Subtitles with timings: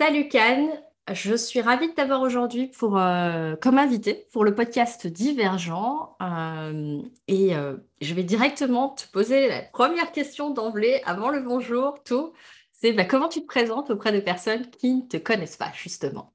[0.00, 0.68] Salut Can,
[1.12, 6.16] je suis ravie de t'avoir aujourd'hui pour, euh, comme invité pour le podcast Divergent.
[6.22, 12.02] Euh, et euh, je vais directement te poser la première question d'emblée, avant le bonjour,
[12.04, 12.32] tout.
[12.72, 16.32] C'est bah, comment tu te présentes auprès de personnes qui ne te connaissent pas, justement?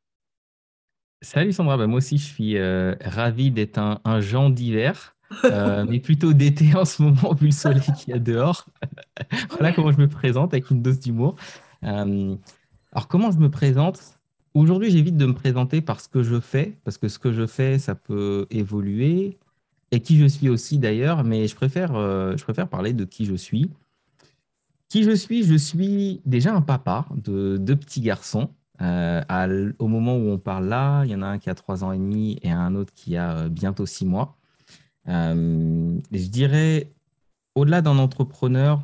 [1.21, 4.49] Salut Sandra, bah, moi aussi je suis ravi d'être un, un Jean
[5.41, 8.65] d'hiver, mais plutôt d'été en ce moment vu le soleil qu'il y a dehors.
[9.51, 11.35] voilà comment je me présente avec une dose d'humour.
[11.81, 14.01] alors comment je me présente?
[14.53, 17.47] Aujourd'hui, j'évite de me présenter par ce que je fais, parce que ce que je
[17.47, 19.37] fais, ça peut évoluer,
[19.93, 23.25] et qui je suis aussi d'ailleurs, mais je préfère, euh, je préfère parler de qui
[23.25, 23.71] je suis.
[24.89, 25.43] Qui je suis?
[25.43, 28.49] Je suis déjà un papa de deux petits garçons.
[28.81, 31.83] Euh, au moment où on parle là, il y en a un qui a trois
[31.83, 34.35] ans et demi et un autre qui a euh, bientôt six mois.
[35.05, 36.87] Je dirais,
[37.55, 38.81] au-delà d'un entrepreneur,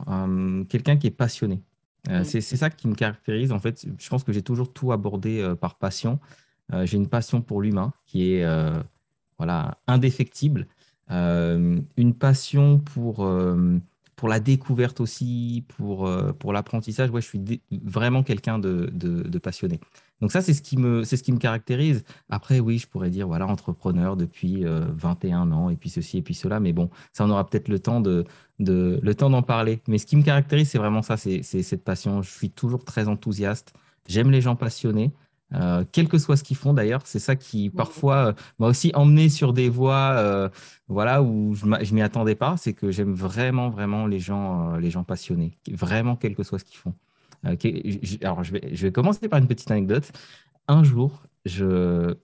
[0.69, 1.61] quelqu'un qui est passionné.
[2.07, 2.23] Euh, mm.
[2.23, 3.51] c'est ça qui me caractérise.
[3.51, 6.19] En fait, je pense que j'ai toujours tout abordé euh, par passion.
[6.73, 8.45] Euh, j'ai une passion pour l'humain qui est
[9.37, 10.67] voilà, indéfectible.
[11.09, 13.27] une passion pour,
[14.15, 17.09] pour la découverte aussi, pour, pour l'apprentissage.
[17.09, 19.79] Ouais, je suis vraiment quelqu'un de, de, passionné.
[20.21, 22.03] Donc ça, c'est ce, qui me, ce qui me caractérise.
[22.29, 26.33] Après, oui, je pourrais dire, voilà, entrepreneur depuis 21 ans, et puis ceci, et puis
[26.33, 26.59] cela.
[26.59, 28.25] Mais bon, ça, on aura peut-être le temps de,
[28.59, 29.81] de, le temps d'en parler.
[29.87, 32.21] Mais ce qui me caractérise, c'est vraiment ça, c'est cette passion.
[32.21, 33.73] Je suis toujours très enthousiaste.
[34.07, 35.11] J'aime les gens passionnés.
[35.53, 38.91] Euh, quel que soit ce qu'ils font d'ailleurs, c'est ça qui parfois euh, m'a aussi
[38.93, 40.47] emmené sur des voies euh,
[40.87, 42.55] voilà, où je ne m'y attendais pas.
[42.57, 46.65] C'est que j'aime vraiment, vraiment les gens, les gens passionnés, vraiment quel que soit ce
[46.65, 46.93] qu'ils font.
[47.43, 50.11] Alors je vais, commencer par une petite anecdote.
[50.67, 52.15] Un jour, je,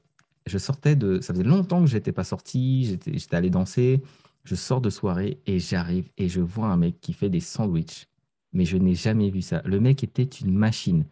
[0.58, 1.20] sortais de.
[1.22, 4.02] Ça faisait longtemps que je n'étais pas sorti, j'étais allé danser.
[4.44, 8.08] Je sors de soirée et j'arrive et je vois un mec qui fait des sandwichs.
[8.54, 9.62] Mais je n'ai jamais vu ça.
[9.66, 11.06] Le mec était une machine.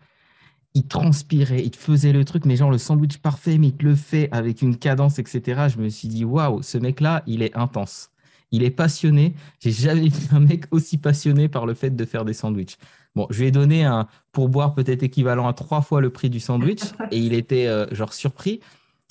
[0.75, 3.95] Il transpirait, il faisait le truc, mais genre le sandwich parfait, mais il te le
[3.95, 5.67] fait avec une cadence, etc.
[5.67, 8.09] Je me suis dit, waouh, ce mec-là, il est intense.
[8.51, 9.33] Il est passionné.
[9.59, 12.77] J'ai jamais vu un mec aussi passionné par le fait de faire des sandwichs.
[13.15, 16.39] Bon, je lui ai donné un pourboire peut-être équivalent à trois fois le prix du
[16.39, 16.81] sandwich
[17.11, 18.59] et il était euh, genre surpris.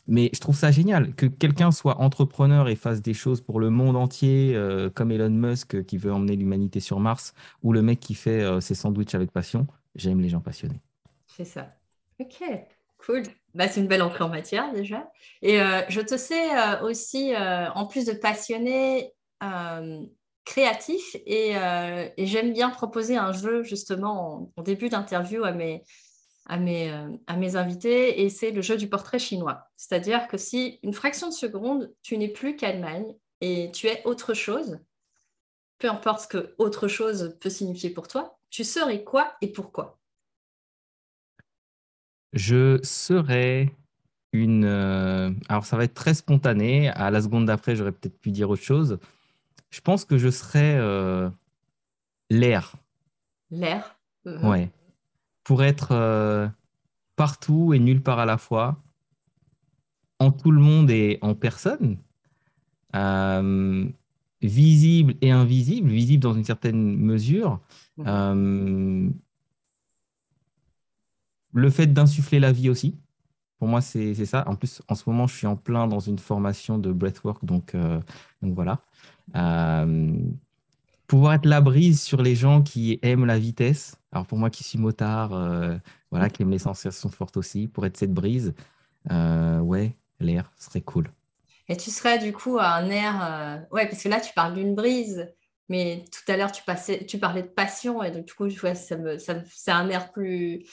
[0.09, 3.71] Mais je trouve ça génial que quelqu'un soit entrepreneur et fasse des choses pour le
[3.71, 7.83] monde entier, euh, comme Elon Musk euh, qui veut emmener l'humanité sur Mars, ou le
[7.83, 9.67] mec qui fait euh, ses sandwichs avec passion.
[9.95, 10.81] J'aime les gens passionnés.
[11.29, 11.77] C'est ça.
[12.19, 12.43] Ok,
[12.99, 13.23] cool.
[13.55, 15.11] Bah, c'est une belle entrée en matière déjà.
[15.41, 15.59] Et
[15.89, 19.13] je te sais aussi, en plus de passionné,
[20.45, 25.85] créatif, et, et j'aime bien proposer un jeu justement en début d'interview à mes,
[26.47, 29.69] à mes, euh, à mes invités et c'est le jeu du portrait chinois.
[29.77, 34.35] C'est-à-dire que si une fraction de seconde, tu n'es plus qu'Allemagne et tu es autre
[34.35, 34.79] chose,
[35.79, 39.99] peu importe ce que autre chose peut signifier pour toi, tu serais quoi et pourquoi?
[42.33, 43.73] Je serais
[44.33, 44.65] une...
[44.65, 48.49] Euh, alors ça va être très spontané, à la seconde d'après j'aurais peut-être pu dire
[48.49, 48.99] autre chose.
[49.73, 51.29] Je pense que je serais euh,
[52.31, 52.77] l'air.
[53.51, 53.99] L'air.
[54.25, 54.71] Ouais
[55.45, 56.49] pour être euh,
[57.17, 58.77] partout et nulle part à la fois,
[60.19, 61.97] en tout le monde et en personne,
[62.95, 63.85] euh,
[64.41, 67.61] visible et invisible, visible dans une certaine mesure.
[67.97, 69.13] Mhm.
[71.55, 72.97] Le fait d'insuffler la vie aussi,
[73.63, 74.43] pour moi, c'est ça.
[74.49, 77.77] En plus, en ce moment, je suis en plein dans une formation de breathwork, donc,
[78.43, 78.81] donc voilà
[81.13, 83.97] pouvoir être la brise sur les gens qui aiment la vitesse.
[84.13, 85.77] Alors pour moi qui suis motard, euh,
[86.11, 88.55] voilà, qui aime les sensations fortes aussi, pour être cette brise,
[89.11, 91.09] euh, ouais, l'air serait cool.
[91.69, 94.75] Et tu serais du coup un air, euh, ouais, parce que là tu parles d'une
[94.75, 95.31] brise,
[95.69, 96.63] mais tout à l'heure tu,
[97.07, 100.13] tu parlais de passion, et donc du coup ouais, ça me, ça c'est un air
[100.13, 100.65] plus,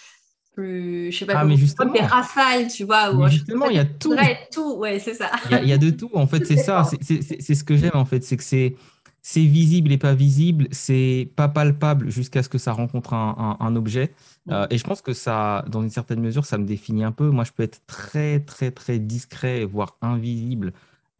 [0.53, 3.13] plus, je sais pas, ah, mais justement, des rafales, tu vois.
[3.13, 4.15] Où justement, il y a tout.
[4.51, 5.31] tout, ouais, c'est ça.
[5.61, 8.23] Il y, a de tout, en fait, c'est ça, c'est ce que j'aime, en fait,
[8.23, 8.75] c'est que c'est
[9.21, 14.11] c'est visible et pas visible, c'est pas palpable jusqu'à ce que ça rencontre un, objet.
[14.49, 17.29] Euh, et je pense que ça, dans une certaine mesure, ça me définit un peu.
[17.29, 20.73] Moi, je peux être très, très, très discret, voire invisible.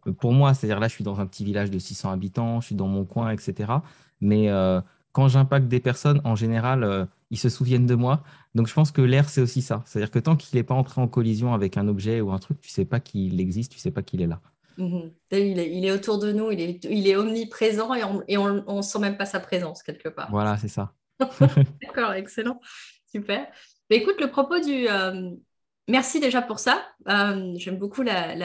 [0.08, 2.68] Euh, pour moi, c'est-à-dire là, je suis dans un petit village de 600 habitants, je
[2.68, 3.72] suis dans mon coin, etc.
[4.22, 8.24] Mais euh, quand j'impacte des personnes, en général, ils se souviennent de moi.
[8.56, 9.84] Donc, je pense que l'air, c'est aussi ça.
[9.86, 12.60] C'est-à-dire que tant qu'il n'est pas entré en collision avec un objet ou un truc,
[12.62, 14.42] tu sais pas qu'il existe, tu sais pas qu'il est là.
[14.80, 15.12] Mhm.
[15.32, 17.94] Il, est, autour de nous, il est, il est omniprésent
[18.28, 20.32] et on ne sent même pas sa présence quelque part.
[20.32, 20.94] Voilà, c'est ça.
[21.82, 22.60] D'accord, excellent.
[23.12, 23.48] Super.
[23.90, 24.88] Mais écoute, le propos du...
[24.88, 25.32] Euh,
[25.88, 26.86] merci déjà pour ça.
[27.10, 28.36] Euh, j'aime beaucoup la,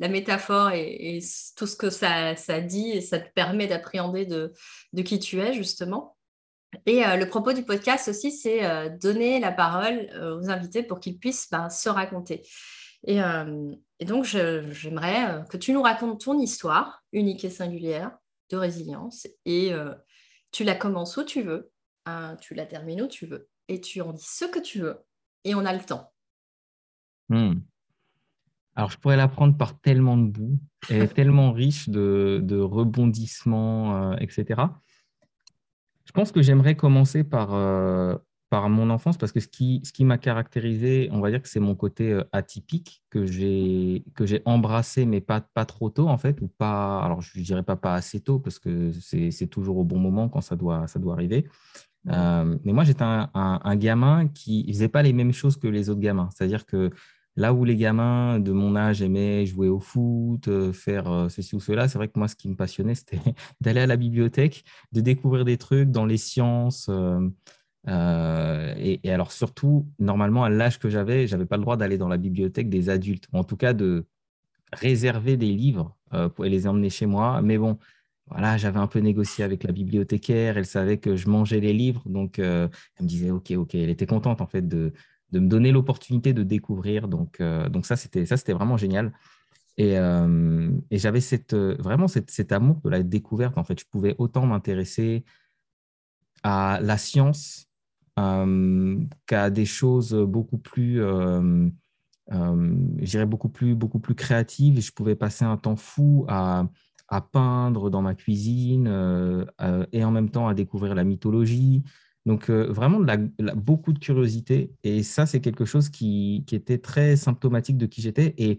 [0.00, 1.20] métaphore et,
[1.56, 4.52] tout ce que ça, ça, dit et ça te permet d'appréhender de,
[4.92, 6.13] de, qui tu es, justement.
[6.86, 11.48] Et le propos du podcast aussi, c'est donner la parole aux invités pour qu'ils puissent
[11.50, 12.42] ben, se raconter.
[13.06, 13.18] Et,
[14.00, 18.16] et donc, j'aimerais que tu nous racontes ton histoire unique et singulière
[18.50, 19.26] de résilience.
[19.44, 19.72] Et
[20.54, 21.72] tu la commences où tu veux,
[22.06, 25.04] hein, tu la termines où tu veux, et tu en dis ce que tu veux,
[25.42, 26.12] et on a le temps.
[27.28, 27.54] Hmm.
[28.76, 30.58] Alors, je pourrais l'apprendre par tellement de bouts,
[30.90, 34.62] et tellement riche de, de rebondissements, euh, etc.
[36.04, 38.16] Je pense que j'aimerais commencer par, euh,
[38.50, 41.48] par mon enfance, parce que ce qui, ce qui m'a caractérisé, on va dire que
[41.48, 44.02] c'est mon côté euh, atypique que j'ai
[44.44, 47.94] embrassé, mais pas, pas trop tôt, en fait, ou pas, alors je dirais pas pas
[47.94, 51.46] assez tôt, parce que c'est toujours au bon moment quand ça doit, ça doit arriver.
[52.08, 55.66] Euh, mais moi, j'étais un, un, gamin qui ne faisait pas les mêmes choses que
[55.66, 56.28] les autres gamins.
[56.34, 56.90] C'est-à-dire que
[57.36, 61.56] là où les gamins de mon âge aimaient jouer au foot, euh, faire euh, ceci
[61.56, 63.20] ou cela, c'est vrai que moi, ce qui me passionnait, c'était
[63.60, 66.90] d'aller à la bibliothèque, de découvrir des trucs dans les sciences.
[67.88, 72.08] et, alors, surtout, normalement, à l'âge que j'avais, je n'avais pas le droit d'aller dans
[72.08, 74.06] la bibliothèque des adultes, ou en tout cas de
[74.72, 75.96] réserver des livres
[76.34, 77.42] pour les emmener chez moi.
[77.42, 77.78] Mais bon,
[78.28, 82.02] voilà, j'avais un peu négocié avec la bibliothécaire, elle savait que je mangeais les livres,
[82.06, 84.92] donc euh, elle me disait ok, ok, elle était contente en fait de,
[85.34, 89.12] de me donner l'opportunité de découvrir, donc, euh, donc ça c'était ça c'était vraiment génial.
[89.76, 93.58] Et, euh, et j'avais cette, vraiment cette, cet amour de la découverte.
[93.58, 95.24] En fait, je pouvais autant m'intéresser
[96.44, 97.68] à la science
[98.16, 101.70] qu'à des choses beaucoup plus, je
[103.00, 104.80] dirais beaucoup plus, beaucoup plus créatives.
[104.80, 106.68] Je pouvais passer un temps fou à
[107.08, 111.84] à peindre dans ma cuisine euh, euh, et en même temps à découvrir la mythologie.
[112.26, 113.00] Donc euh, vraiment
[113.56, 114.72] beaucoup de curiosité.
[114.82, 118.34] Et ça c'est quelque chose qui, était très symptomatique de qui j'étais.
[118.38, 118.58] Et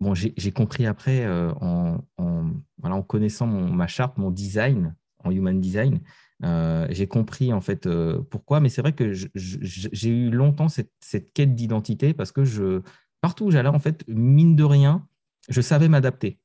[0.00, 1.98] bon j'ai compris après en,
[2.78, 6.00] voilà, en connaissant ma charte, mon design en human design,
[6.90, 7.88] j'ai compris en fait
[8.30, 12.82] pourquoi, mais c'est vrai que j'ai eu longtemps cette, cette quête d'identité parce que je,
[13.20, 15.06] partout où j'allais, en fait, mine de rien,
[15.48, 16.38] je savais m'adapter.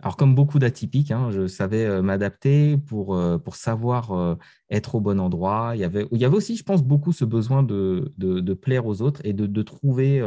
[0.00, 4.34] Alors, comme beaucoup d'atypiques, hein, je savais euh, m'adapter pour, euh, pour savoir euh,
[4.70, 5.72] être au bon endroit.
[5.74, 8.86] Il y, avait, il y avait aussi, je pense, beaucoup ce besoin de, de, plaire
[8.86, 10.20] aux autres et de, de trouver.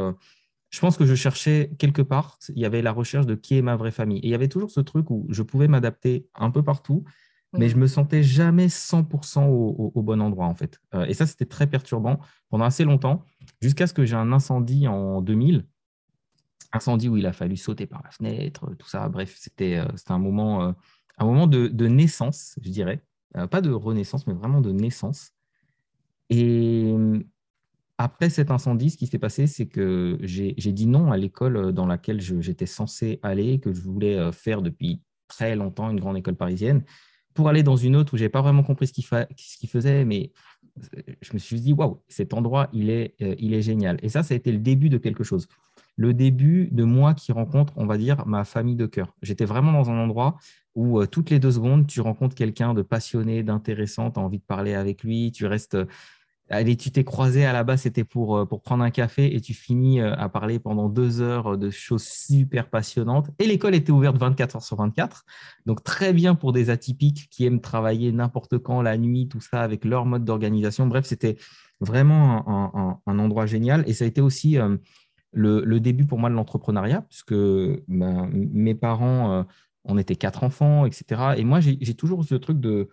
[0.69, 3.61] je pense que je cherchais quelque part, il y avait la recherche de qui est
[3.61, 4.19] ma vraie famille.
[4.19, 7.03] Et il y avait toujours ce truc où je pouvais m'adapter un peu partout,
[7.53, 10.79] mais je me sentais jamais 100% au, au, bon endroit, en fait.
[11.07, 12.19] et ça, c'était très perturbant
[12.49, 13.23] pendant assez longtemps,
[13.61, 15.65] jusqu'à ce que j'ai un incendie en 2000
[16.71, 19.07] incendie où il a fallu sauter par la fenêtre, tout ça.
[19.09, 20.71] Bref, c'était euh, un moment, euh,
[21.17, 23.03] un moment de, naissance, je dirais.
[23.37, 25.31] Euh, pas de renaissance, mais vraiment de naissance.
[26.29, 26.93] Et
[27.97, 31.87] après cet incendie, ce qui s'est passé, c'est que j'ai dit non à l'école dans
[31.87, 36.83] laquelle j'étais censé aller, que je voulais faire depuis très longtemps, une grande école parisienne,
[37.33, 40.31] pour aller dans une autre où je n'ai pas vraiment compris ce qu'il faisait, mais
[41.21, 43.97] je me suis dit, waouh, cet endroit, il est, il est génial.
[44.03, 45.47] Et ça, ça a été le début de quelque chose
[45.99, 49.13] le début de moi qui rencontre, on va dire, ma famille de cœur.
[49.21, 50.37] J'étais vraiment dans un endroit
[50.73, 54.39] où euh, toutes les deux secondes, tu rencontres quelqu'un de passionné, d'intéressant, tu as envie
[54.39, 55.75] de parler avec lui, tu restes...
[55.75, 55.85] Euh,
[56.49, 59.41] allez, tu t'es croisé à la base, c'était pour, euh, pour prendre un café et
[59.41, 63.29] tu finis à parler pendant deux heures de choses super passionnantes.
[63.37, 65.25] Et l'école était ouverte 24 heures sur 24.
[65.65, 69.61] Donc, très bien pour des atypiques qui aiment travailler n'importe quand, la nuit, tout ça,
[69.61, 70.87] avec leur mode d'organisation.
[70.87, 71.35] Bref, c'était
[71.81, 73.83] vraiment un, endroit génial.
[73.85, 74.57] Et ça a été aussi
[75.31, 79.43] le, début pour moi de l'entrepreneuriat, puisque ben, mes parents, euh,
[79.83, 81.33] on était quatre enfants, etc.
[81.37, 82.89] Et moi, j'ai toujours ce truc de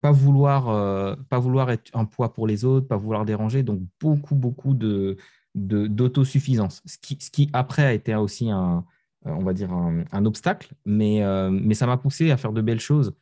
[0.00, 3.80] pas vouloir, euh, pas vouloir être un poids pour les autres, pas vouloir déranger, donc
[4.00, 5.16] beaucoup, beaucoup de
[5.54, 8.86] d'autosuffisance, ce qui, ce qui après a été aussi un,
[9.26, 11.20] euh, on va dire un, obstacle, mais,
[11.50, 13.14] mais ça m'a poussé à faire de belles choses,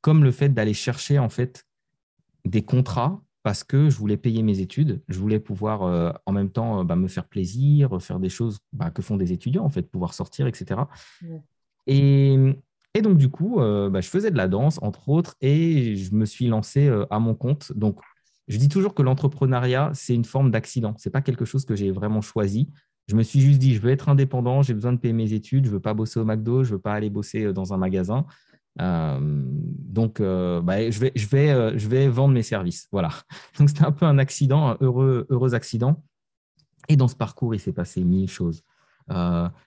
[0.00, 1.64] comme le fait d'aller chercher en fait
[2.44, 6.50] des contrats parce que je voulais payer mes études, je voulais pouvoir euh, en même
[6.50, 9.70] temps euh, bah, me faire plaisir, faire des choses bah, que font des étudiants, en
[9.70, 10.80] fait, pouvoir sortir, etc.
[11.86, 12.36] Et,
[13.00, 16.24] donc, du coup, euh, bah, je faisais de la danse, entre autres, et je me
[16.24, 17.70] suis lancé à mon compte.
[17.76, 18.00] Donc,
[18.48, 20.96] je dis toujours que l'entrepreneuriat, c'est une forme d'accident.
[20.98, 22.68] Ce n'est pas quelque chose que j'ai vraiment choisi.
[23.06, 25.66] Je me suis juste dit, je veux être indépendant, j'ai besoin de payer mes études,
[25.66, 27.76] je ne veux pas bosser au McDo, je ne veux pas aller bosser dans un
[27.76, 28.26] magasin.
[28.80, 32.88] Euh, donc, euh, bah, euh, je vais vendre mes services.
[32.92, 33.10] Voilà.
[33.58, 36.02] Donc, c'était un peu un accident, un heureux, accident.
[36.88, 38.62] Et dans ce parcours, il s'est passé mille choses.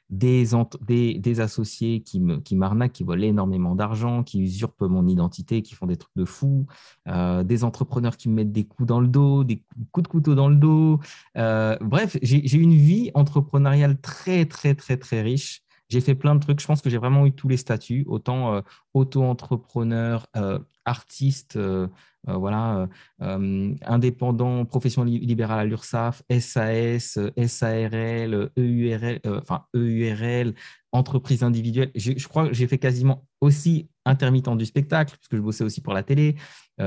[0.10, 2.20] des, associés qui
[2.56, 6.66] m'arnaquent, qui, volent énormément d'argent, qui usurpent mon identité, qui font des trucs de fou,
[7.06, 10.48] des entrepreneurs qui me mettent des coups dans le dos, des coups de couteau dans
[10.48, 11.00] le dos.
[11.36, 16.62] bref, j'ai une vie entrepreneuriale très, très, très, très riche j'ai fait plein de trucs.
[16.62, 18.62] Je pense que j'ai vraiment eu tous les statuts, autant euh,
[18.93, 21.88] auto-entrepreneur, euh, artiste, euh,
[22.25, 27.17] voilà, indépendant, profession libérale à l'URSSAF, SAS,
[27.48, 30.53] SARL, EURL, enfin EURL,
[30.91, 31.91] entreprise individuelle.
[31.96, 35.93] Je, crois que j'ai fait quasiment aussi intermittent du spectacle, puisque je bossais aussi pour
[35.93, 36.36] la télé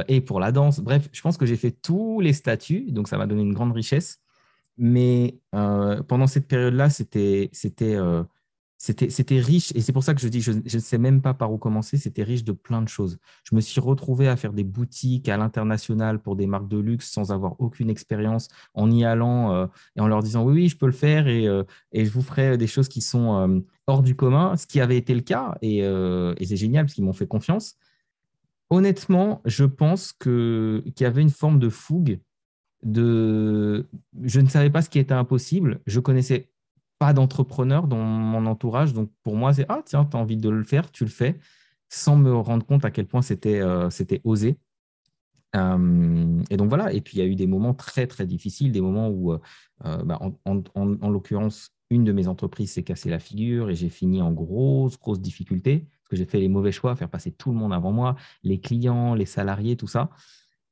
[0.06, 0.80] et pour la danse.
[0.80, 3.72] Bref, je pense que j'ai fait tous les statuts, donc ça m'a donné une grande
[3.72, 4.20] richesse.
[4.76, 7.96] Mais pendant cette période-là, c'était c'était
[9.30, 11.58] riche, et c'est pour ça que je dis, je ne sais même pas par où
[11.58, 13.18] commencer, c'était riche de plein de choses.
[13.44, 17.10] Je me suis retrouvé à faire des boutiques à l'international pour des marques de luxe
[17.10, 20.76] sans avoir aucune expérience, en y allant euh, et en leur disant oui, oui, je
[20.76, 21.62] peux le faire et, euh,
[21.94, 25.14] je vous ferai des choses qui sont euh, hors du commun, ce qui avait été
[25.14, 27.76] le cas, et, et c'est génial parce qu'ils m'ont fait confiance.
[28.70, 32.20] Honnêtement, je pense qu'il y avait une forme de fougue
[32.82, 33.86] de
[34.24, 35.80] je ne savais pas ce qui était impossible.
[35.86, 36.51] Je connaissais
[37.02, 38.92] pas d'entrepreneur dans mon entourage.
[38.92, 41.40] Donc pour moi, c'est ah tiens, tu as envie de le faire, tu le fais,
[41.88, 43.88] sans me rendre compte à quel point c'était euh,
[44.22, 44.56] osé.
[45.56, 48.70] Euh, et donc voilà, et puis il y a eu des moments très très difficiles,
[48.70, 49.38] des moments où, euh,
[50.04, 54.22] bah, en, en, l'occurrence, une de mes entreprises s'est cassée la figure et j'ai fini
[54.22, 57.56] en grosse grosse difficulté parce que j'ai fait les mauvais choix, faire passer tout le
[57.56, 60.10] monde avant moi, les clients, les salariés, tout ça.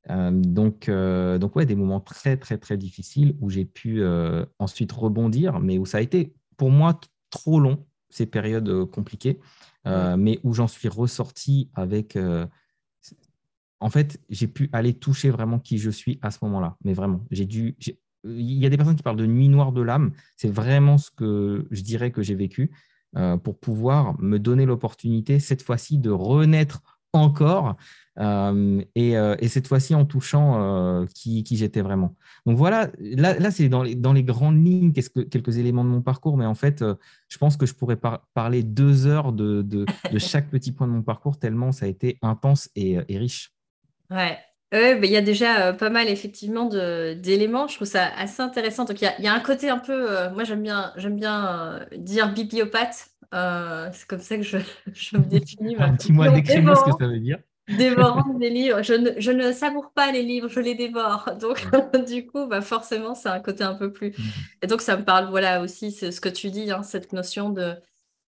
[0.09, 4.03] Donc, donc ouais, des moments très très très difficiles où j'ai pu
[4.59, 6.99] ensuite rebondir, mais où ça a été pour moi
[7.31, 9.41] trop long ces périodes compliquées,
[9.85, 12.19] mais où j'en suis ressorti avec
[13.83, 16.77] en fait, j'ai pu aller toucher vraiment qui je suis à ce moment-là.
[16.85, 17.77] Mais vraiment, j'ai dû.
[18.25, 20.13] Il y a des personnes qui parlent de nuit noire de l'âme.
[20.37, 22.71] C'est vraiment ce que je dirais que j'ai vécu
[23.43, 27.77] pour pouvoir me donner l'opportunité, cette fois-ci, de renaître encore
[28.19, 32.15] euh, euh, et, cette fois-ci en touchant euh, qui, j'étais vraiment.
[32.45, 35.91] Donc voilà, là, là c'est dans les, dans les grandes lignes que, quelques éléments de
[35.91, 36.85] mon parcours, mais en fait,
[37.29, 37.99] je pense que je pourrais
[38.35, 39.87] parler deux heures de, de,
[40.19, 43.53] chaque petit point de mon parcours, tellement ça a été intense et, riche.
[44.11, 44.39] Ouais.
[44.73, 47.67] Il y a déjà pas mal effectivement d'éléments.
[47.67, 48.85] Je trouve ça assez intéressant.
[48.85, 53.11] Donc il y a, un côté un peu, moi j'aime bien, j'aime bien dire bibliopathe.
[53.33, 54.59] C'est comme ça que je,
[54.93, 55.77] je me définis.
[55.99, 57.39] Dis-moi, décris-moi ce que ça veut dire
[57.77, 58.83] dévorant des livres.
[58.83, 61.31] Je ne, je ne, savoure pas les livres, je les dévore.
[61.41, 61.67] Donc,
[62.07, 64.11] du coup, bah forcément, c'est un côté un peu plus.
[64.11, 64.23] Mm.
[64.63, 67.51] Et donc, ça me parle, voilà, aussi, c'est ce que tu dis, hein, cette notion
[67.51, 67.75] de,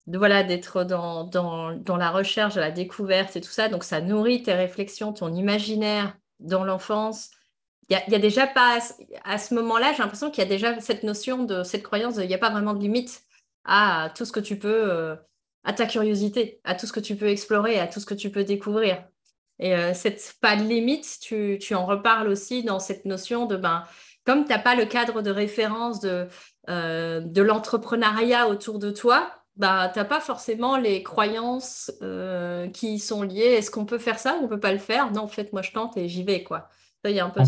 [0.08, 3.70] de voilà, d'être dans, dans, dans, la recherche, la découverte et tout ça.
[3.70, 7.32] Donc, ça nourrit tes réflexions, ton imaginaire dans l'enfance.
[7.90, 8.80] Il y, y a, déjà pas,
[9.24, 12.28] à ce moment-là, j'ai l'impression qu'il y a déjà cette notion de cette croyance, il
[12.28, 13.24] n'y a pas vraiment de limite
[13.70, 14.92] à tout ce que tu peux.
[14.92, 15.16] Euh,
[15.64, 18.32] à ta curiosité, à tout ce que tu peux explorer, à tout ce que tu
[18.32, 19.04] peux découvrir.
[19.60, 23.84] Et euh, cette pas de limite, tu, en reparles aussi dans cette notion de, ben,
[24.26, 26.28] comme tu n'as pas le cadre de référence de,
[26.70, 33.00] euh, de l'entrepreneuriat autour de toi, ben, tu n'as pas forcément les croyances euh, qui
[33.00, 33.58] sont liées.
[33.58, 35.12] Est-ce qu'on peut faire ça ou on ne peut pas le faire?
[35.12, 36.44] Non, en fait, moi, je tente et j'y vais.
[36.44, 36.70] Quoi.
[37.04, 37.42] il y a un peu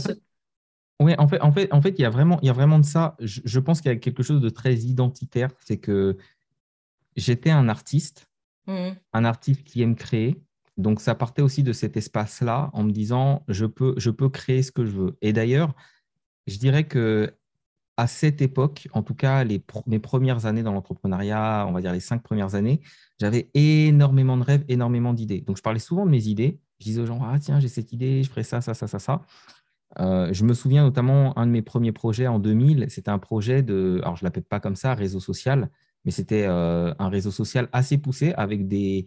[1.01, 2.79] Oui, en fait, en fait, en fait, il y a vraiment, il y a vraiment
[2.79, 3.15] de ça.
[3.19, 6.17] Je, pense qu'il y a quelque chose de très identitaire, c'est que
[7.15, 8.29] j'étais un artiste,
[8.67, 8.89] mmh.
[9.13, 10.41] un artiste qui aime créer,
[10.77, 14.63] donc, ça partait aussi de cet espace-là en me disant, je peux, je peux créer
[14.63, 15.17] ce que je veux.
[15.21, 15.75] Et d'ailleurs,
[16.47, 17.33] je dirais que
[17.97, 21.91] à cette époque, en tout cas, les mes premières années dans l'entrepreneuriat, on va dire
[21.91, 22.81] les cinq premières années,
[23.19, 25.41] j'avais énormément de rêves, énormément d'idées.
[25.41, 26.59] Donc, je parlais souvent de mes idées.
[26.79, 28.97] Je disais aux gens, ah tiens, j'ai cette idée, je ferai ça, ça, ça, ça,
[28.97, 29.21] ça.
[29.99, 33.61] Euh, je me souviens notamment, un de mes premiers projets en 2000, c'était un projet
[33.61, 35.69] de, alors je ne l'appelle pas comme ça, réseau social,
[36.05, 39.05] mais c'était euh, un réseau social assez poussé avec des,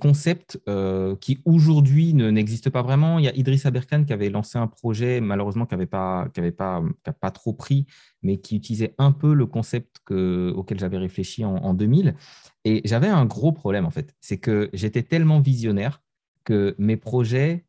[0.00, 3.18] concepts euh, qui aujourd'hui n'existent pas vraiment.
[3.18, 6.40] Il y a Idriss Aberkan qui avait lancé un projet, malheureusement, qui n'avait pas, qui
[6.50, 6.82] pas,
[7.20, 7.86] pas trop pris,
[8.22, 12.16] mais qui utilisait un peu le concept que, auquel j'avais réfléchi en, 2000.
[12.64, 14.14] Et j'avais un gros problème, en fait.
[14.20, 16.02] C'est que j'étais tellement visionnaire
[16.44, 17.64] que mes projets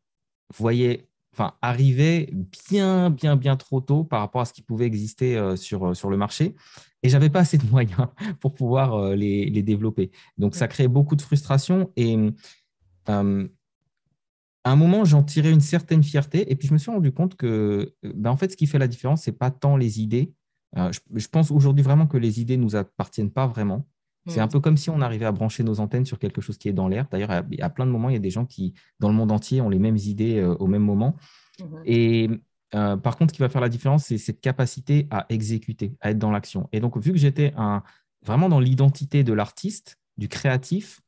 [0.56, 2.30] voyaient, enfin, arrivaient
[2.70, 6.10] bien, bien, bien trop tôt par rapport à ce qui pouvait exister euh, sur, sur
[6.10, 6.54] le marché
[7.02, 8.08] et j'avais pas assez de moyens
[8.40, 10.10] pour pouvoir euh, les, les, développer.
[10.38, 12.16] Donc, ça créait beaucoup de frustration et
[13.08, 13.48] euh,
[14.64, 17.34] à un moment, j'en tirais une certaine fierté et puis je me suis rendu compte
[17.36, 20.34] que, ben, en fait, ce qui fait la différence, c'est pas tant les idées.
[20.76, 23.86] Euh, je, pense aujourd'hui vraiment que les idées nous appartiennent pas vraiment.
[24.26, 26.68] C'est un peu comme si on arrivait à brancher nos antennes sur quelque chose qui
[26.68, 27.06] est dans l'air.
[27.10, 29.60] D'ailleurs, à, plein de moments, il y a des gens qui, dans le monde entier,
[29.60, 31.16] ont les mêmes idées au même moment.
[31.58, 32.30] Mmh et
[32.74, 36.10] euh, par contre, ce qui va faire la différence, c'est cette capacité à exécuter, à
[36.10, 36.68] être dans l'action.
[36.72, 37.52] Et donc, vu que j'étais
[38.22, 41.00] vraiment dans l'identité de l'artiste, du créatif,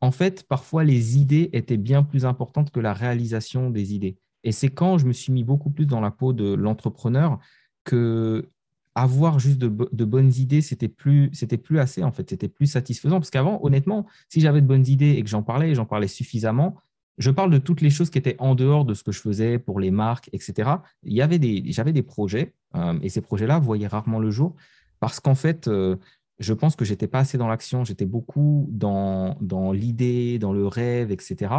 [0.00, 4.18] en fait, parfois, les idées étaient bien plus importantes que la réalisation des idées.
[4.44, 7.38] Et c'est quand je me suis mis beaucoup plus dans la peau de l'entrepreneur
[7.84, 8.50] que
[8.96, 9.68] avoir juste de,
[10.04, 13.18] bonnes idées, c'était plus, c'était plus assez en fait, c'était plus satisfaisant.
[13.20, 16.76] Parce qu'avant, honnêtement, si j'avais de bonnes idées et que j'en parlais, j'en parlais suffisamment,
[17.18, 19.58] je parle de toutes les choses qui étaient en dehors de ce que je faisais
[19.58, 20.70] pour les marques, etc.
[21.02, 24.56] Il y avait des, j'avais des projets euh, et ces projets-là voyaient rarement le jour
[24.98, 25.96] parce qu'en fait, euh,
[26.38, 30.66] je pense que j'étais pas assez dans l'action, j'étais beaucoup dans, dans l'idée, dans le
[30.66, 31.50] rêve, etc.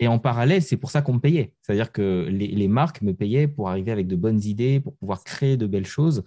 [0.00, 1.52] Et en parallèle, c'est pour ça qu'on me payait.
[1.62, 5.56] C'est-à-dire que les, marques me payaient pour arriver avec de bonnes idées, pour pouvoir créer
[5.56, 6.24] de belles choses.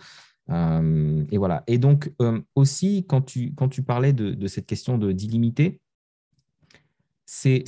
[0.50, 1.64] Euh, et voilà.
[1.68, 2.12] Et donc,
[2.56, 5.80] aussi, quand tu, quand tu parlais de, cette question d'illimité,
[7.26, 7.66] c'est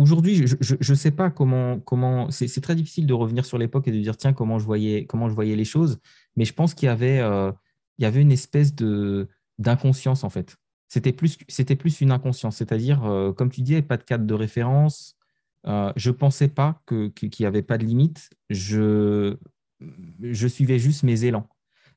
[0.00, 1.78] Aujourd'hui, je ne sais pas comment.
[1.78, 5.04] comment c'est très difficile de revenir sur l'époque et de dire tiens, comment je voyais,
[5.04, 5.98] comment je voyais les choses.
[6.36, 7.52] Mais je pense qu'il y, avait, euh,
[7.98, 8.74] y avait une espèce
[9.58, 10.56] d'inconscience, en fait.
[10.88, 12.56] C'était plus, plus une inconscience.
[12.56, 15.18] C'est-à-dire, euh, comme tu disais, pas de cadre de référence.
[15.66, 18.30] Euh, je ne pensais pas qu'il n'y avait pas de limite.
[18.48, 19.36] Je,
[20.22, 21.48] je suivais juste mes élans.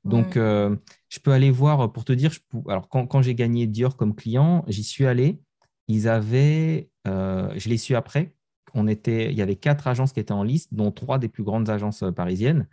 [0.05, 3.95] Donc, je peux aller voir, pour te dire, je, alors quand, quand j'ai gagné Dior
[3.95, 5.39] comme client, j'y suis allé
[5.87, 8.33] ils avaient, euh, je l'ai su après,
[8.73, 11.43] on était, il y avait quatre agences qui étaient en liste, dont trois des plus
[11.43, 12.67] grandes agences euh, parisiennes.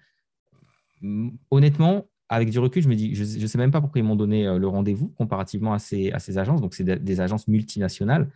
[1.51, 4.17] Honnêtement, avec du recul, je me dis, je ne sais même pas pourquoi ils m'ont
[4.17, 6.61] donné euh, le rendez-vous comparativement à ces, à ces agences.
[6.61, 8.31] Donc, c'est des agences multinationales.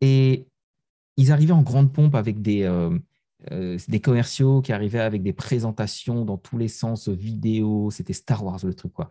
[0.00, 0.46] Et
[1.16, 2.68] ils arrivaient en grande pompe avec des,
[3.50, 7.90] des commerciaux qui arrivaient avec des présentations dans tous les sens, vidéo.
[7.90, 9.10] C'était Star Wars, le truc, quoi.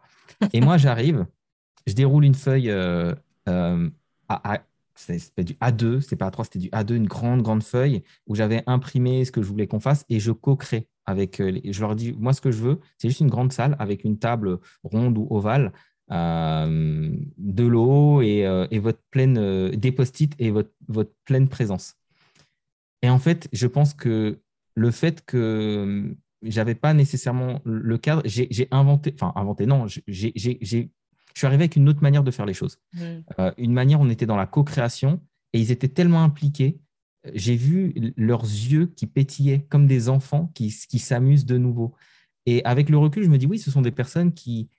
[0.54, 1.26] Et moi, j'arrive,
[1.88, 2.72] je déroule une feuille
[3.48, 4.62] à,
[4.96, 8.64] c'était du A2, c'était pas A3, c'était du A2, une grande, grande feuille où j'avais
[8.66, 11.40] imprimé ce que je voulais qu'on fasse et je co-crée avec.
[11.42, 14.04] Euh, je leur dis, moi, ce que je veux, c'est juste une grande salle avec
[14.04, 15.74] une table ronde ou ovale,
[16.12, 21.96] euh, de l'eau et, euh, et, votre pleine, des post-it et votre, votre pleine présence.
[23.06, 24.40] Et en fait, je pense que
[24.74, 30.34] le fait que j'avais pas nécessairement le cadre, j'ai inventé, enfin inventé, non, j'ai
[31.36, 32.80] je suis arrivé avec une autre manière de faire les choses.
[32.94, 33.00] Mm.
[33.38, 35.22] Euh, une manière, on était dans la co-création
[35.54, 36.80] et ils étaient tellement impliqués.
[37.36, 41.94] J'ai vu leurs yeux qui pétillaient comme des enfants qui, qui s'amusent de nouveau.
[42.48, 44.70] Et avec le recul, je me dis oui, ce sont des personnes qui,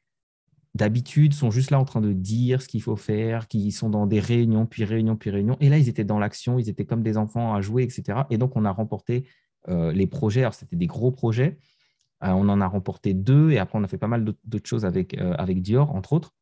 [0.76, 4.06] d'habitude, sont juste là en train de dire ce qu'il faut faire, qui sont dans
[4.06, 5.56] des réunions, puis réunions, puis réunions.
[5.60, 8.20] Et là, ils étaient dans l'action, ils étaient comme des enfants à jouer, etc.
[8.30, 9.26] Et donc, on a remporté
[9.68, 10.42] euh, les projets.
[10.42, 11.58] Alors, c'était des gros projets.
[12.24, 14.84] Euh, on en a remporté deux et après, on a fait pas mal d'autres choses
[14.84, 16.32] avec, avec Dior, entre autres.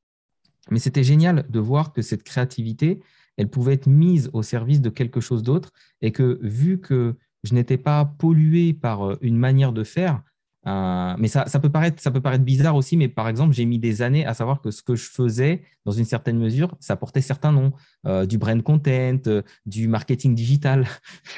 [0.70, 3.00] Mais c'était génial de voir que cette créativité,
[3.36, 7.54] elle pouvait être mise au service de quelque chose d'autre et que vu que je
[7.54, 10.22] n'étais pas pollué par euh, une manière de faire,
[10.66, 13.64] euh, mais ça, ça, peut paraître, ça peut paraître bizarre aussi, mais par exemple, j'ai
[13.66, 16.96] mis des années à savoir que ce que je faisais, dans une certaine mesure, ça
[16.96, 17.72] portait certains noms,
[18.06, 20.86] euh, du brand content, euh, du marketing digital.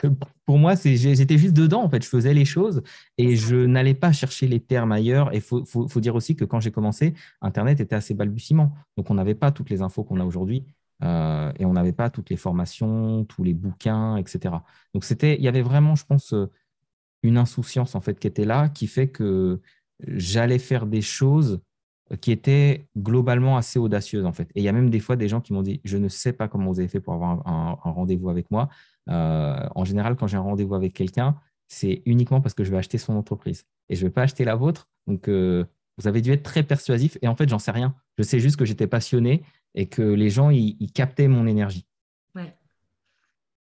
[0.47, 2.83] Pour moi, j'étais juste dedans, en fait, je faisais les choses
[3.19, 5.33] et je n'allais pas chercher les termes ailleurs.
[5.33, 8.73] Et il faut, faut, faut, dire aussi que quand j'ai commencé, Internet était assez balbutiement.
[8.97, 10.65] Donc, on n'avait pas toutes les infos qu'on a aujourd'hui.
[11.03, 14.55] et on n'avait pas toutes les formations, tous les bouquins, etc.
[14.95, 16.33] Donc, il y avait vraiment, je pense,
[17.27, 19.61] une insouciance en fait qui était là, qui fait que
[20.07, 21.61] j'allais faire des choses
[22.21, 24.49] qui étaient globalement assez audacieuses en fait.
[24.55, 26.33] Et il y a même des fois des gens qui m'ont dit, je ne sais
[26.33, 28.69] pas comment vous avez fait pour avoir un, rendez-vous avec moi.
[29.09, 31.37] Euh, en général, quand j'ai un rendez-vous avec quelqu'un,
[31.69, 34.45] c'est uniquement parce que je vais acheter son entreprise et je ne vais pas acheter
[34.45, 34.89] la vôtre.
[35.09, 35.65] Donc, euh,
[35.99, 37.19] vous avez dû être très persuasif.
[37.23, 37.95] Et en fait, j'en sais rien.
[38.19, 39.43] Je sais juste que j'étais passionné
[39.75, 41.87] et que les gens, ils captaient mon énergie.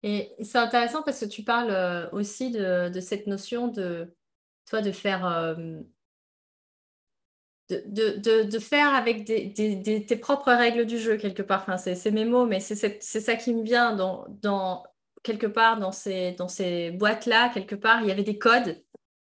[0.02, 4.14] Et c'est intéressant parce que tu parles euh, aussi de, cette notion de,
[4.68, 5.80] toi, de faire, euh,
[7.68, 11.62] de, faire avec tes propres règles du jeu, quelque part.
[11.62, 14.84] Enfin, c'est mes mots, mais c'est ça qui me vient dans, dans
[15.22, 18.82] quelque part dans ces, dans ces boîtes-là, quelque part, il y avait des codes,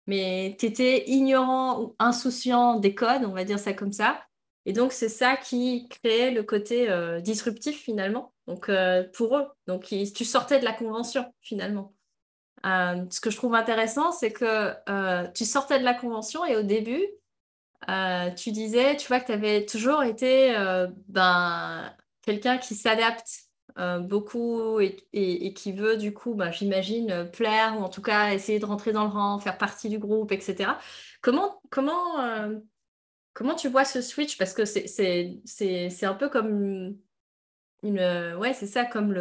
[0.08, 4.22] mais tu étais ignorant ou insouciant des codes, on va dire ça comme ça.
[4.66, 9.46] Et donc, c'est ça qui créait le côté euh, disruptif finalement, donc euh, pour eux.
[9.68, 11.94] Donc, tu sortais de la convention finalement.
[12.66, 14.74] Euh, ce que je trouve intéressant, c'est que
[15.34, 17.06] tu sortais de la convention et au début,
[18.38, 20.56] tu disais, tu vois, que tu avais toujours été
[21.10, 23.50] ben, quelqu'un qui s'adapte
[24.02, 28.66] beaucoup et, qui veut, du coup, ben, j'imagine, plaire ou en tout cas essayer de
[28.66, 30.72] rentrer dans le rang, faire partie du groupe, etc.
[31.22, 32.24] Comment, comment
[33.34, 34.38] Comment tu vois ce switch?
[34.38, 36.96] Parce que c'est un peu comme
[37.84, 38.00] une.
[38.40, 39.14] Ouais, c'est ça, comme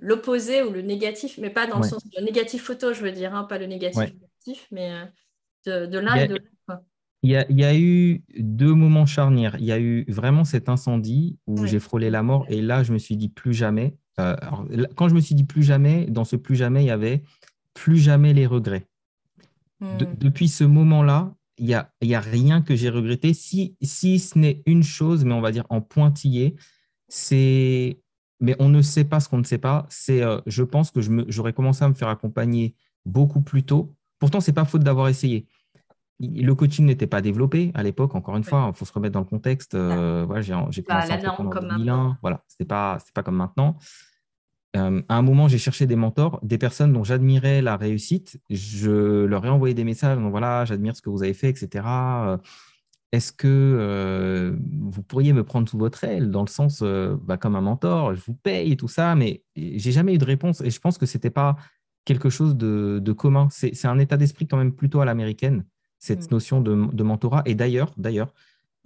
[0.00, 2.02] l'opposé le, le, ou le négatif, mais pas dans le sens.
[2.16, 4.12] Le négatif photo, je veux dire, hein, pas le négatif
[4.46, 4.92] négatif, mais
[5.66, 6.44] euh, de, l'un et de l'autre.
[7.22, 9.54] Il y, a, il y, a, eu deux moments charnières.
[9.58, 12.94] Il y a eu vraiment cet incendie où j'ai frôlé la mort et là, je
[12.94, 13.94] me suis dit plus jamais.
[14.18, 14.34] Euh,
[14.96, 17.22] quand je me suis dit plus jamais, dans ce plus jamais, il y avait
[17.74, 18.86] plus jamais les regrets.
[19.80, 19.96] Hmm.
[20.18, 24.38] depuis ce moment-là, il n'y a, y a rien que j'ai regretté, si, si ce
[24.38, 26.56] n'est une chose, mais on va dire en pointillé,
[27.08, 28.00] c'est
[28.40, 29.86] mais on ne sait pas ce qu'on ne sait pas.
[29.90, 33.94] C'est, euh, je pense que j'aurais commencé à me faire accompagner beaucoup plus tôt.
[34.18, 35.46] Pourtant, c'est pas faute d'avoir essayé.
[36.20, 38.14] Le coaching n'était pas développé à l'époque.
[38.14, 39.74] Encore une fois, il faut se remettre dans le contexte.
[39.74, 42.18] Euh, voilà, j'ai commencé en 2001.
[42.22, 43.76] Voilà, c'était pas, pas comme maintenant.
[44.76, 48.40] Euh, à un moment, j'ai cherché des mentors, des personnes dont j'admirais la réussite.
[48.50, 50.18] Je leur ai envoyé des messages.
[50.18, 51.82] Donc voilà, j'admire ce que vous avez fait, etc
[53.12, 57.36] est-ce que euh, vous pourriez me prendre sous votre aile dans le sens euh, bah,
[57.36, 60.60] comme un mentor, je vous paye et tout ça, mais j'ai jamais eu de réponse
[60.60, 61.56] et je pense que ce n'était pas
[62.04, 63.48] quelque chose de, commun.
[63.50, 65.64] C'est un état d'esprit quand même plutôt à l'américaine,
[65.98, 66.34] cette mm.
[66.34, 67.42] notion de, mentorat.
[67.46, 68.32] Et d'ailleurs, d'ailleurs,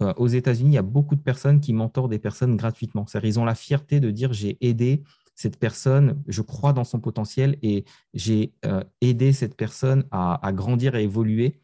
[0.01, 3.05] euh, aux États-Unis, il y a beaucoup de personnes qui mentorent des personnes gratuitement.
[3.05, 5.03] C'est-à-dire, ils ont la fierté de dire j'ai aidé
[5.35, 8.53] cette personne, je crois dans son potentiel et j'ai
[9.01, 11.59] aidé cette personne à, grandir et évoluer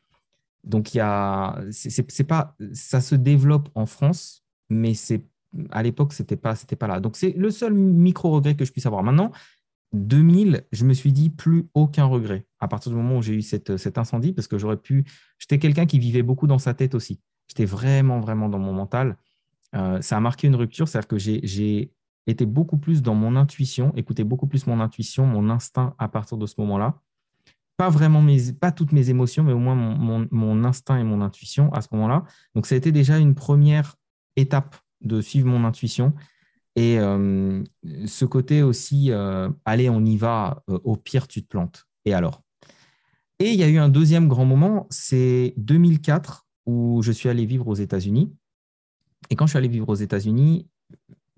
[0.63, 1.59] donc, il y a,
[2.27, 4.93] pas, ça se développe en France, mais
[5.71, 6.99] à l'époque, c'était pas, pas là.
[6.99, 9.03] Donc, c'est le seul micro-regret que je puisse avoir.
[9.03, 9.31] Maintenant,
[9.93, 13.41] 2000, je me suis dit plus aucun regret à partir du moment où j'ai eu
[13.41, 15.03] cette, cet incendie, parce que j'aurais pu.
[15.39, 17.19] J'étais quelqu'un qui vivait beaucoup dans sa tête aussi.
[17.47, 19.17] J'étais vraiment, vraiment dans mon mental.
[19.75, 21.91] Euh, ça a marqué une rupture, c'est-à-dire que j'ai,
[22.27, 26.37] été beaucoup plus dans mon intuition, écouté beaucoup plus mon intuition, mon instinct à partir
[26.37, 27.01] de ce moment-là
[27.81, 29.73] pas vraiment mes, pas toutes mes émotions, mais au moins
[30.29, 32.25] mon, instinct et mon intuition à ce moment-là.
[32.53, 33.95] Donc, ça a été déjà une première
[34.35, 36.13] étape de suivre mon intuition.
[36.75, 37.63] Et euh,
[38.05, 41.87] ce côté aussi, euh, allez, on y va, euh, au pire, tu te plantes.
[42.05, 42.43] Et alors?
[43.39, 47.47] Et il y a eu un deuxième grand moment, c'est 2004, où je suis allé
[47.47, 48.31] vivre aux États-Unis.
[49.31, 50.67] Et quand je suis allé vivre aux États-Unis,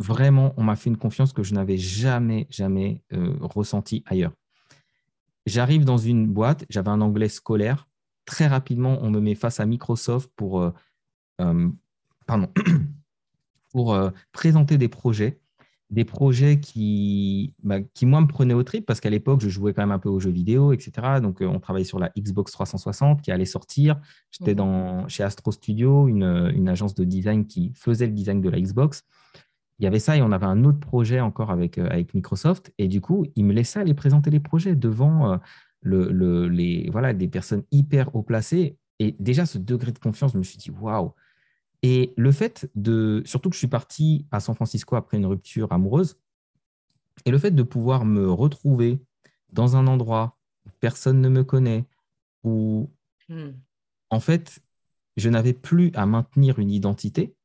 [0.03, 3.01] vraiment, on m'a fait une confiance que je n'avais jamais, jamais
[3.41, 4.33] ressentie ailleurs.
[5.45, 7.87] J'arrive dans une boîte, j'avais un anglais scolaire.
[8.25, 10.71] Très rapidement, on me met face à Microsoft pour, euh,
[11.41, 11.69] euh,
[12.25, 12.47] pardon,
[13.71, 15.39] pour euh, présenter des projets.
[15.89, 19.73] Des projets qui, bah, qui, moi, me prenaient au trip parce qu'à l'époque, je jouais
[19.73, 21.19] quand même un peu aux jeux vidéo, etc.
[21.21, 23.99] Donc, on travaillait sur la Xbox 360 qui allait sortir.
[24.31, 28.49] J'étais dans, chez Astro Studio, une, une agence de design qui faisait le design de
[28.49, 29.03] la Xbox
[29.79, 32.71] il y avait ça et on avait un autre projet encore avec, euh, avec Microsoft.
[32.77, 35.37] Et du coup, il me laissait aller présenter les projets devant euh,
[35.81, 38.77] le, les, voilà, des personnes hyper haut placées.
[38.99, 41.13] Et déjà, ce degré de confiance, je me suis dit, waouh!
[41.81, 45.71] Et le fait de, surtout que je suis parti à San Francisco après une rupture
[45.73, 46.17] amoureuse,
[47.25, 48.99] et le fait de pouvoir me retrouver
[49.51, 51.85] dans un endroit où personne ne me connaît,
[52.43, 52.89] où
[53.27, 53.51] hmm.
[54.09, 54.61] en fait,
[55.17, 57.35] je n'avais plus à maintenir une identité,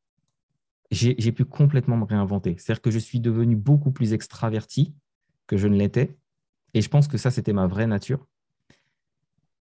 [0.91, 2.57] j'ai pu complètement me réinventer.
[2.59, 4.95] C'est-à-dire que je suis devenu beaucoup plus extraverti
[5.47, 6.17] que je ne l'étais.
[6.75, 8.27] Et je pense que ça, c'était ma vraie nature.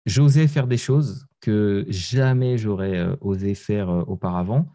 [0.06, 4.68] J'osais faire des choses que jamais j'aurais euh, osé faire euh, auparavant.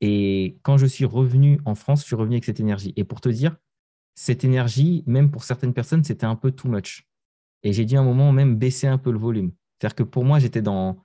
[0.00, 2.92] Et quand je suis revenu en France, je suis revenu avec cette énergie.
[2.96, 3.56] Et pour te dire,
[4.14, 7.06] cette énergie, même pour certaines personnes, c'était un peu too much.
[7.62, 9.52] Et j'ai dû à un moment même baisser un peu le volume.
[9.78, 11.04] C'est-à-dire que pour moi, j'étais dans,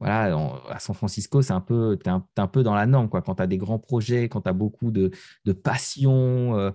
[0.00, 0.36] voilà,
[0.68, 3.20] à San Francisco, c'est un peu, tu es, un peu dans la norme, quoi.
[3.20, 5.10] Quand tu as des grands projets, quand tu as beaucoup de,
[5.44, 6.56] de passion.
[6.56, 6.70] Euh,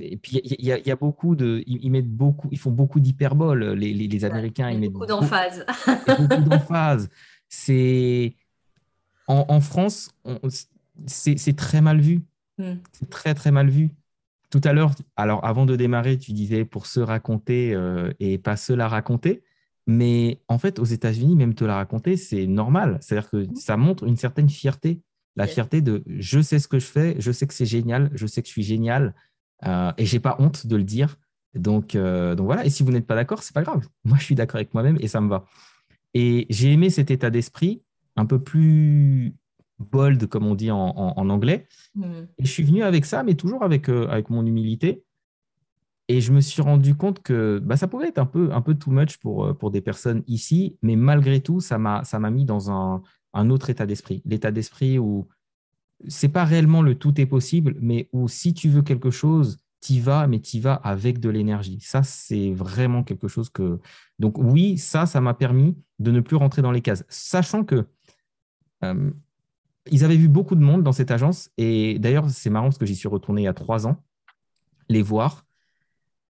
[0.00, 1.62] et puis, il y, a beaucoup de.
[1.66, 4.70] Ils, mettent beaucoup, ils font beaucoup d'hyperbole, les, les, Américains.
[4.70, 5.66] ils mettent beaucoup d'emphase.
[6.06, 7.08] Beaucoup d'emphase.
[7.48, 8.34] C'est.
[9.26, 10.10] En, en, France,
[11.06, 12.22] c'est très mal vu.
[12.58, 12.76] Hmm.
[12.92, 13.90] C'est très, très mal vu.
[14.50, 18.56] Tout à l'heure, alors avant de démarrer, tu disais pour se raconter euh, et pas
[18.56, 19.42] se la raconter.
[19.86, 22.98] Mais en fait, aux États-Unis, même te la raconter, c'est normal.
[23.00, 23.56] C'est-à-dire que mmh.
[23.56, 25.00] ça montre une certaine fierté.
[25.36, 28.26] La fierté de je sais ce que je fais, je sais que c'est génial, je
[28.26, 29.14] sais que je suis génial
[29.66, 31.18] euh, et j'ai pas honte de le dire.
[31.54, 32.64] Donc, euh, donc voilà.
[32.64, 33.86] Et si vous n'êtes pas d'accord, c'est pas grave.
[34.04, 35.44] Moi, je suis d'accord avec moi-même et ça me va.
[36.14, 37.82] Et j'ai aimé cet état d'esprit
[38.16, 39.34] un peu plus
[39.78, 41.68] bold, comme on dit en, anglais.
[41.94, 42.04] Mmh.
[42.38, 45.04] Et je suis venu avec ça, mais toujours avec, euh, avec mon humilité.
[46.08, 48.74] Et je me suis rendu compte que bah, ça pouvait être un peu, un peu
[48.74, 52.70] too much pour, euh, pour des personnes ici, mais malgré tout, ça m'a mis dans
[52.70, 54.22] un, un autre état d'esprit.
[54.24, 55.28] L'état d'esprit où
[56.08, 60.00] c'est pas réellement le tout est possible, mais où si tu veux quelque chose, y
[60.00, 61.78] vas, mais y vas avec de l'énergie.
[61.80, 63.78] Ça, c'est vraiment quelque chose que.
[64.18, 67.04] Donc, oui, ça, ça m'a permis de ne plus rentrer dans les cases.
[67.08, 67.86] Sachant que
[68.84, 69.10] euh,
[69.90, 72.86] ils avaient vu beaucoup de monde dans cette agence, et d'ailleurs, c'est marrant parce que
[72.86, 74.02] j'y suis retourné il y a trois ans,
[74.88, 75.45] les voir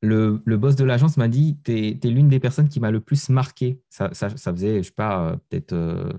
[0.02, 3.30] le, boss de l'agence m'a dit Tu es, l'une des personnes qui m'a le plus
[3.30, 3.82] marqué.
[3.90, 6.14] Ça, faisait, je sais pas, euh, peut-être euh,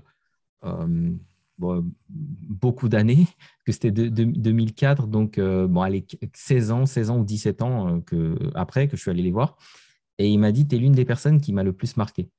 [0.65, 1.11] euh,
[1.59, 3.27] beaucoup d'années,
[3.65, 8.37] que c'était de, 2004, donc bon, allez, 16 ans, 16 ans ou 17 ans que,
[8.55, 9.57] après que je suis allé les voir.
[10.17, 12.29] Et il m'a dit Tu es l'une des personnes qui m'a le plus marqué.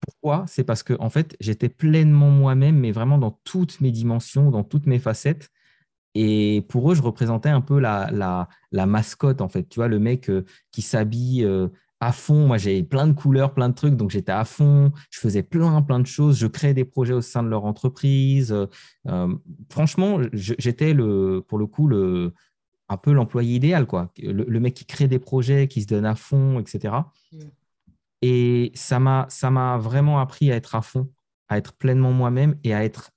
[0.00, 0.44] Pourquoi?
[0.48, 4.64] C'est parce que en fait, j'étais pleinement moi-même, mais vraiment dans toutes mes dimensions, dans
[4.64, 5.50] toutes mes facettes.
[6.14, 9.68] Et pour eux, je représentais un peu la, la, la mascotte, en fait.
[9.68, 11.68] Tu vois, le mec euh, qui s'habille euh,
[12.00, 12.46] à fond.
[12.46, 14.92] Moi, j'ai plein de couleurs, plein de trucs, donc j'étais à fond.
[15.10, 16.38] Je faisais plein, plein de choses.
[16.38, 18.54] Je créais des projets au sein de leur entreprise.
[19.06, 19.34] Euh,
[19.70, 22.32] franchement, j'étais, le, pour le coup, le,
[22.88, 24.12] un peu l'employé idéal, quoi.
[24.18, 26.94] Le, mec qui crée des projets, qui se donne à fond, etc.
[28.20, 31.08] Et ça m'a, ça m'a vraiment appris à être à fond,
[31.48, 33.12] à être pleinement moi-même et à être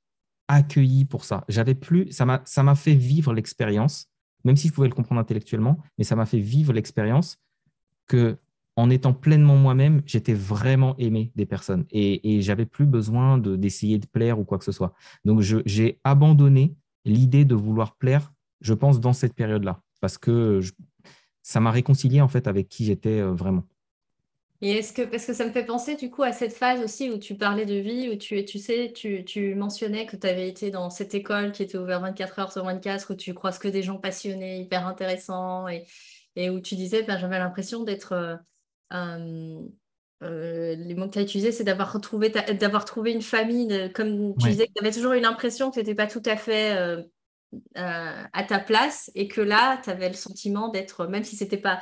[0.48, 1.44] accueilli pour ça.
[1.48, 4.08] J'avais plus, ça m'a, fait vivre l'expérience,
[4.44, 7.38] même si je pouvais le comprendre intellectuellement, mais ça m'a fait vivre l'expérience
[8.08, 8.38] que
[8.78, 14.00] en étant pleinement moi-même, j'étais vraiment aimé des personnes et, j'avais plus besoin de, d'essayer
[14.00, 14.94] de plaire ou quoi que ce soit.
[15.24, 20.60] Donc, j'ai abandonné l'idée de vouloir plaire, je pense, dans cette période-là, parce que
[21.42, 23.64] ça m'a réconcilié en fait avec qui j'étais euh, vraiment.
[24.62, 27.12] Et est-ce que, parce que ça me fait penser du coup à cette phase aussi
[27.12, 30.48] où tu parlais de vie, où tu, tu sais, tu, tu mentionnais que tu avais
[30.48, 33.68] été dans cette école qui était ouverte 24 heures sur 24, où tu croises que
[33.68, 35.86] des gens passionnés, hyper intéressants, et,
[36.38, 38.14] et où tu disais, ben, j'avais l'impression d'être...
[38.94, 39.60] Euh,
[40.24, 44.36] euh, les mots que tu as utilisés, c'est d'avoir retrouvé d'avoir trouvé une famille, comme
[44.38, 46.78] tu disais, que tu avais toujours eu l'impression que tu n'étais pas tout à fait
[46.78, 47.04] euh,
[47.76, 51.82] à ta place, et que là, tu avais le sentiment d'être, même si c'était pas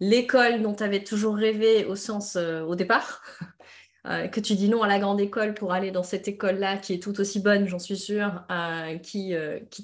[0.00, 3.22] l'école dont tu avais toujours rêvé au sens euh, au départ,
[4.06, 6.94] euh, que tu dis non à la grande école pour aller dans cette école-là qui
[6.94, 9.34] est tout aussi bonne, j'en suis sûre, euh, qui,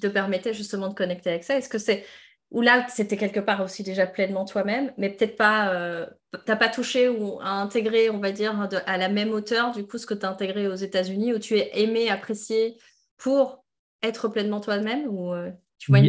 [0.01, 1.57] te permettait justement de connecter avec ça.
[1.57, 2.05] Est-ce que c'est
[2.51, 6.07] ou là c'était quelque part aussi déjà pleinement toi-même, mais peut-être pas,
[6.45, 10.07] t'as pas touché ou intégré, on va dire, à la même hauteur du coup ce
[10.07, 12.77] que tu as intégré aux États-Unis, où tu es aimé, apprécié
[13.17, 13.65] pour
[14.03, 15.35] être pleinement toi-même ou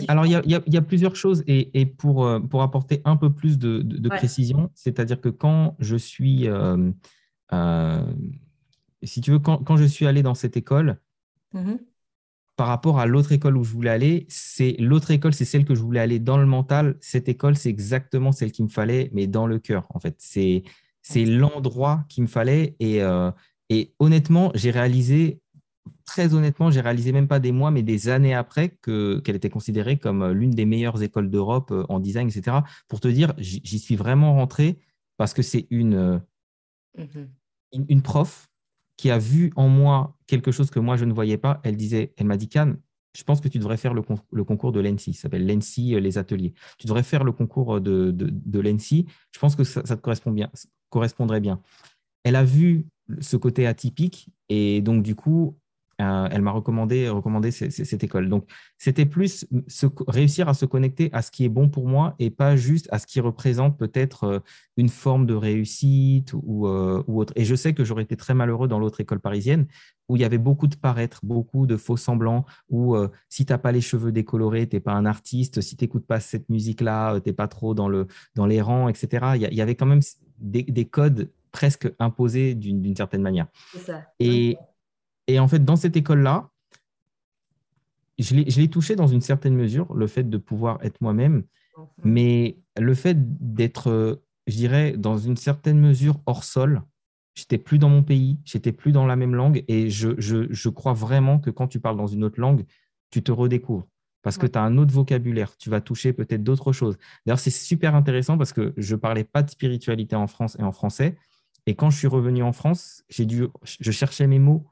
[0.08, 1.44] alors, il y, a, plusieurs choses.
[1.48, 6.48] Et, pour, euh, pour apporter un peu plus de, précision, c'est-à-dire que quand je suis,
[6.48, 6.92] euh,
[7.54, 8.06] euh,
[9.04, 11.00] si tu veux, quand, je suis allé dans cette école,
[11.54, 11.76] mmh
[12.58, 15.76] par rapport à l'autre école où je voulais aller, c'est l'autre école, c'est celle que
[15.76, 16.96] je voulais aller dans le mental.
[17.02, 20.16] Cette école, c'est exactement celle qu'il me fallait, mais dans le cœur, en fait.
[20.20, 20.64] C'est
[21.26, 22.78] l'endroit qu'il me fallait.
[22.80, 23.02] Et,
[23.70, 25.42] et honnêtement, j'ai réalisé
[26.06, 29.98] très honnêtement, j'ai réalisé même pas des mois, mais des années après qu'elle était considérée
[29.98, 32.58] comme euh, l'une des meilleures écoles d'Europe euh, en design, etc.
[32.88, 34.80] Pour te dire, j'y suis vraiment rentré
[35.18, 36.22] parce que c'est une,
[36.98, 37.26] mmh
[37.72, 38.48] une, une, prof
[38.96, 41.60] qui a vu en moi quelque chose que moi je ne voyais pas.
[41.64, 42.76] Elle disait, elle m'a dit, Can,
[43.18, 46.00] je pense que tu devrais faire le, le concours de l'ENSI, ça s'appelle l'ENSI euh,
[46.00, 46.54] les ateliers.
[46.78, 49.08] Tu devrais faire le concours de, de, de l'ENSI.
[49.32, 50.50] Je pense que ça, ça te correspond bien,
[50.90, 51.62] correspondrait bien.
[52.24, 52.88] Elle a vu
[53.20, 55.58] ce côté atypique et donc du coup,
[56.02, 58.28] euh, elle m'a recommandé, recommandé cette école.
[58.28, 58.46] Donc,
[58.78, 59.48] c'était plus
[60.08, 63.00] réussir à se connecter à ce qui est bon pour moi et pas juste à
[63.00, 64.40] ce qui représente peut-être euh,
[64.76, 67.32] une forme de réussite ou, euh, ou, autre.
[67.38, 69.68] Et je sais que j'aurais été très malheureux dans l'autre école parisienne
[70.10, 72.96] où il y avait beaucoup de paraître, beaucoup de faux semblants, où
[73.28, 76.06] si tu n'as pas les cheveux décolorés, tu n'es pas un artiste, si tu n'écoutes
[76.06, 78.06] pas cette musique-là, tu n'es pas trop dans, le,
[78.36, 79.32] dans les rangs, etc.
[79.34, 80.02] Il y, avait quand même
[80.38, 83.48] des, des codes presque imposés d'une certaine manière.
[83.84, 84.04] Ça.
[84.20, 84.58] Et,
[85.28, 86.50] et en fait, dans cette école-là,
[88.20, 91.44] je l'ai touché dans une certaine mesure, le fait de pouvoir être moi-même,
[92.04, 96.82] mais le fait d'être, je dirais, dans une certaine mesure hors sol,
[97.34, 100.70] j'étais plus dans mon pays, j'étais plus dans la même langue, et je, je, je,
[100.70, 102.66] crois vraiment que quand tu parles dans une autre langue,
[103.10, 103.88] tu te redécouvres.
[104.22, 106.98] Parce que tu as un autre vocabulaire, tu vas toucher peut-être d'autres choses.
[107.26, 110.64] D'ailleurs, c'est super intéressant parce que je ne parlais pas de spiritualité en France et
[110.64, 111.18] en français,
[111.68, 114.66] et quand je suis revenu en France, j'ai dû, je cherchais mes mots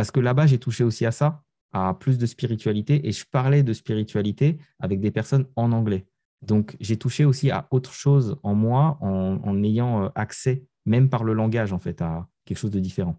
[0.00, 1.42] parce que là-bas, j'ai touché aussi à ça,
[1.74, 6.06] à plus de spiritualité, et je parlais de spiritualité avec des personnes en anglais.
[6.40, 11.22] Donc, j'ai touché aussi à autre chose en moi en, ayant euh, accès, même par
[11.22, 13.16] le langage, en fait, à quelque chose de différent.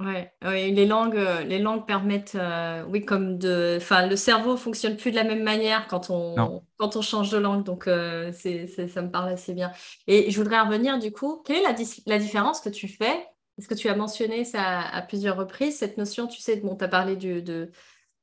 [0.00, 4.96] Ouais, les langues, euh, les langues permettent, euh, oui, comme de, enfin, le cerveau fonctionne
[4.96, 7.88] plus de la même manière quand on, quand on change de langue, donc
[8.32, 9.70] c'est, ça me parle assez bien.
[10.08, 13.24] Et je voudrais revenir du coup, quelle est la, la différence que tu fais
[13.58, 16.84] est-ce que tu as mentionné ça à, plusieurs reprises, cette notion, tu sais, bon, tu
[16.84, 17.42] as parlé du,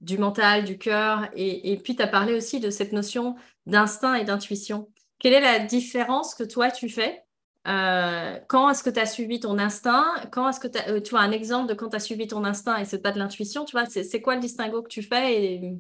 [0.02, 4.26] du mental, du cœur, et, puis tu as parlé aussi de cette notion d'instinct et
[4.26, 4.90] d'intuition.
[5.20, 7.24] Quelle est la différence que toi, tu fais
[7.68, 11.20] euh, Quand est-ce que tu as suivi ton instinct Quand est-ce que euh, tu as
[11.20, 13.74] un exemple de quand tu as suivi ton instinct et c'est pas de l'intuition Tu
[13.74, 15.78] vois, c'est quoi le distinguo que tu fais et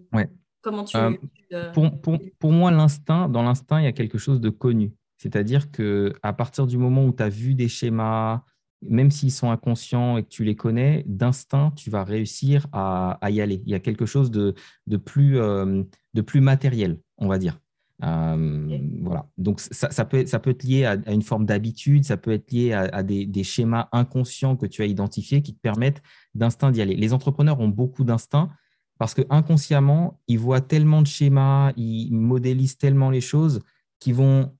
[0.61, 0.95] comment tu...
[0.95, 4.93] Euh, pour, pour, pour, moi, l'instinct, dans l'instinct, il y a quelque chose de connu.
[5.17, 8.43] C'est-à-dire que à partir du moment où tu as vu des schémas,
[8.81, 13.41] même s'ils sont inconscients et que tu les connais, d'instinct, tu vas réussir à, y
[13.41, 13.61] aller.
[13.65, 14.53] Il y a quelque chose de,
[14.97, 17.59] plus, euh, de plus matériel, on va dire.
[18.03, 19.27] Euh, voilà.
[19.37, 22.51] Donc, ça, peut être, ça peut être lié à, une forme d'habitude, ça peut être
[22.51, 26.01] lié à, des, schémas inconscients que tu as identifiés qui te permettent
[26.33, 26.95] d'instinct d'y aller.
[26.95, 28.49] Les entrepreneurs ont beaucoup d'instinct
[28.97, 33.61] parce que inconsciemment, ils voient tellement de schémas, ils modélisent tellement les choses
[33.99, 34.55] qui vont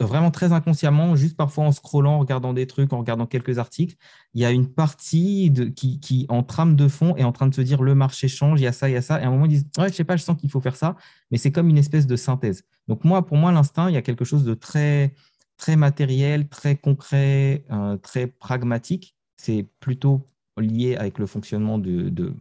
[0.00, 3.96] vraiment très inconsciemment, juste parfois en scrollant, en regardant des trucs, en regardant quelques articles,
[4.34, 7.60] il y a une partie qui, en trame de fond, est en train de se
[7.60, 9.20] dire le marché change, il y a ça, il y a ça.
[9.20, 10.76] Et à un moment, ils disent Ouais, je sais pas, je sens qu'il faut faire
[10.76, 10.96] ça,
[11.30, 12.64] mais c'est comme une espèce de synthèse.
[12.88, 15.14] Donc, moi, pour moi, l'instinct, il y a quelque chose de très,
[15.56, 19.16] très matériel, très concret, euh, très pragmatique.
[19.36, 22.34] C'est plutôt lié avec le fonctionnement de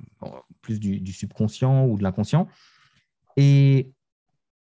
[0.62, 2.48] plus du, du subconscient ou de l'inconscient.
[3.38, 3.92] Et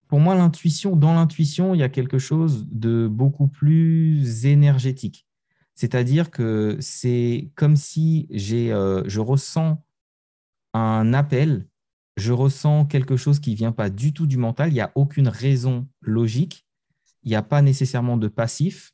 [0.08, 5.26] pour moi, l'intuition, dans l'intuition, il y a quelque chose de beaucoup plus énergétique.
[5.74, 9.84] C'est-à-dire que c'est comme si j'ai, euh, je ressens
[10.74, 11.68] un appel,
[12.16, 14.90] je ressens quelque chose qui ne vient pas du tout du mental, il n'y a
[14.94, 16.66] aucune raison logique,
[17.22, 18.92] il n'y a pas nécessairement de passif,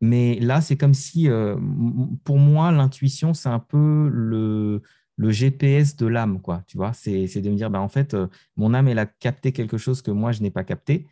[0.00, 1.56] mais là, c'est comme si, euh,
[2.24, 4.82] pour moi, l'intuition, c'est un peu le,
[5.16, 6.62] le GPS de l'âme, quoi.
[6.66, 8.26] Tu vois, c'est de me dire, bah, en fait, euh,
[8.56, 11.06] mon âme, elle a capté quelque chose que moi, je n'ai pas capté.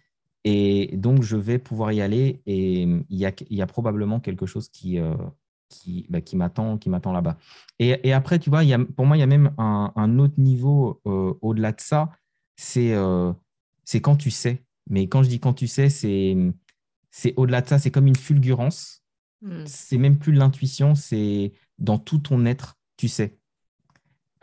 [0.44, 2.42] Et donc, je vais pouvoir y aller.
[2.46, 5.14] Et il y a, il y a probablement quelque chose qui, euh,
[5.70, 6.78] qui, bah, qui m'attend
[7.12, 7.38] là-bas.
[7.78, 9.92] Et, et, après, tu vois, il y a, pour moi, il y a même un,
[9.96, 12.10] un autre niveau euh, au-delà de ça.
[12.56, 12.94] C'est
[13.84, 14.64] c'est quand tu sais.
[14.88, 17.78] Mais quand je dis quand tu sais, c'est au-delà de ça.
[17.78, 19.02] C'est comme une fulgurance.
[19.42, 19.64] Hmm.
[19.66, 23.38] C'est même plus l'intuition, c'est dans tout ton être, tu sais.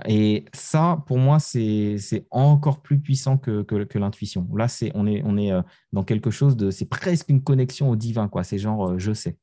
[0.07, 1.97] Et ça, pour moi, c'est
[2.31, 4.47] encore plus puissant que, que, l'intuition.
[4.55, 5.61] Là, on est, on est euh,
[5.93, 6.71] dans quelque chose de.
[6.71, 8.43] C'est presque une connexion au divin, quoi.
[8.43, 9.37] C'est genre, euh, je sais.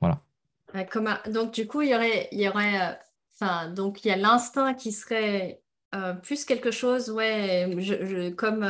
[0.00, 0.20] Voilà.
[1.32, 2.28] Donc, du coup, il y aurait.
[2.32, 2.94] Y aurait euh,
[3.34, 5.62] enfin, donc, il y a l'instinct qui serait
[6.22, 8.68] plus quelque chose, ouais, comme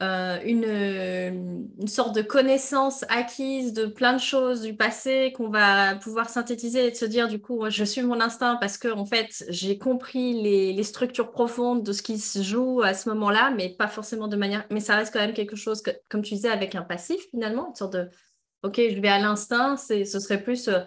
[0.00, 6.28] une, une, sorte de connaissance acquise de plein de choses du passé qu'on va pouvoir
[6.28, 9.44] synthétiser et de se dire du coup je suis mon instinct parce que en fait
[9.48, 13.70] j'ai compris les, les, structures profondes de ce qui se joue à ce moment-là mais
[13.70, 16.50] pas forcément de manière mais ça reste quand même quelque chose que comme tu disais
[16.50, 18.08] avec un passif finalement une sorte de
[18.64, 20.80] ok je vais à l'instinct c'est ce serait plus euh,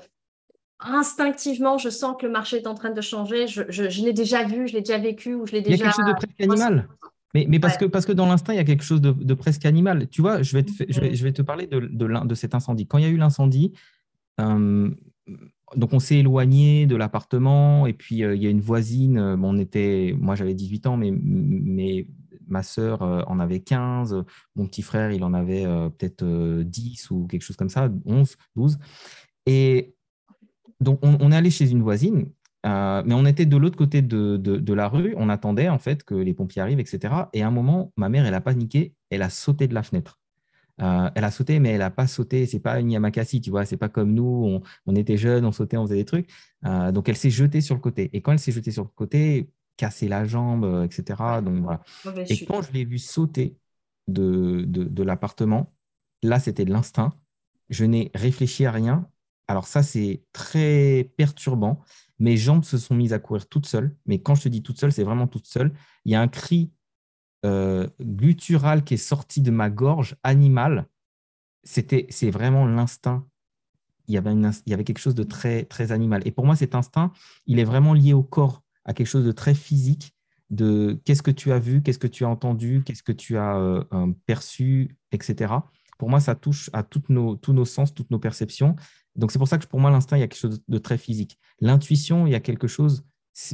[0.80, 4.14] instinctivement je sens que le marché est en train de changer je, je, je l'ai
[4.14, 6.06] déjà vu je l'ai déjà vécu ou je l'ai déjà il y a quelque chose
[6.08, 6.88] de presque animal
[7.34, 9.66] mais, mais parce, que, parce que dans l'instinct, il y a quelque chose de, presque
[9.66, 10.08] animal.
[10.10, 12.56] Tu vois, je vais te, je vais, je vais te parler de, de, de, cet
[12.56, 12.88] incendie.
[12.88, 13.74] Quand il y a eu l'incendie,
[14.40, 14.90] euh,
[15.76, 19.36] donc on s'est éloigné de l'appartement et puis euh, il y a une voisine, euh,
[19.36, 22.08] bon, on était, moi j'avais 18 ans, mais, mais
[22.48, 24.24] ma sœur en avait 15,
[24.56, 25.66] mon petit frère il en avait
[25.98, 26.24] peut-être
[26.64, 28.80] 10 ou quelque chose comme ça, 11, 12.
[29.48, 29.96] Et
[30.80, 32.30] donc on, on est allé chez une voisine
[32.66, 36.16] euh, mais on était de l'autre côté de, la rue, on attendait en fait que
[36.16, 37.14] les pompiers arrivent, etc.
[37.34, 40.20] Et à un moment, ma mère, elle a paniqué, elle a sauté de la fenêtre.
[40.82, 42.46] Euh, elle a sauté, mais elle n'a pas sauté.
[42.46, 43.66] C'est pas une Yamakasi, tu vois.
[43.66, 46.30] C'est pas comme nous, on, était jeunes, on sautait, on faisait des trucs.
[46.66, 48.10] Euh, donc elle s'est jetée sur le côté.
[48.14, 51.42] Et quand elle s'est jetée sur le côté, casser la jambe, etc.
[51.44, 51.82] Donc voilà.
[52.30, 53.56] Et quand je l'ai vue sauter
[54.08, 55.74] de, de l'appartement,
[56.24, 57.14] là, c'était de l'instinct.
[57.70, 59.08] Je n'ai réfléchi à rien.
[59.48, 61.82] Alors ça, c'est très perturbant
[62.20, 63.96] mes jambes se sont mises à courir toutes seules.
[64.06, 65.74] Mais quand je te dis toutes seules, c'est vraiment toutes seules.
[66.06, 66.72] Il y a un cri
[67.46, 70.88] euh, guttural qui est sorti de ma gorge, animal.
[71.64, 73.28] C'était, c'est vraiment l'instinct.
[74.08, 76.22] Il y, avait il y avait quelque chose de très, très animal.
[76.26, 77.12] Et pour moi, cet instinct,
[77.46, 80.16] il est vraiment lié au corps, à quelque chose de très physique,
[80.50, 83.58] de qu'est-ce que tu as vu, qu'est-ce que tu as entendu, qu'est-ce que tu as
[83.58, 85.54] euh, euh, perçu, etc.
[85.98, 88.76] Pour moi, ça touche à toutes nos, tous nos sens, toutes nos perceptions.
[89.16, 90.98] Donc, c'est pour ça que pour moi, l'instinct, il y a quelque chose de très
[90.98, 91.40] physique.
[91.60, 93.04] L'intuition, il y a quelque chose.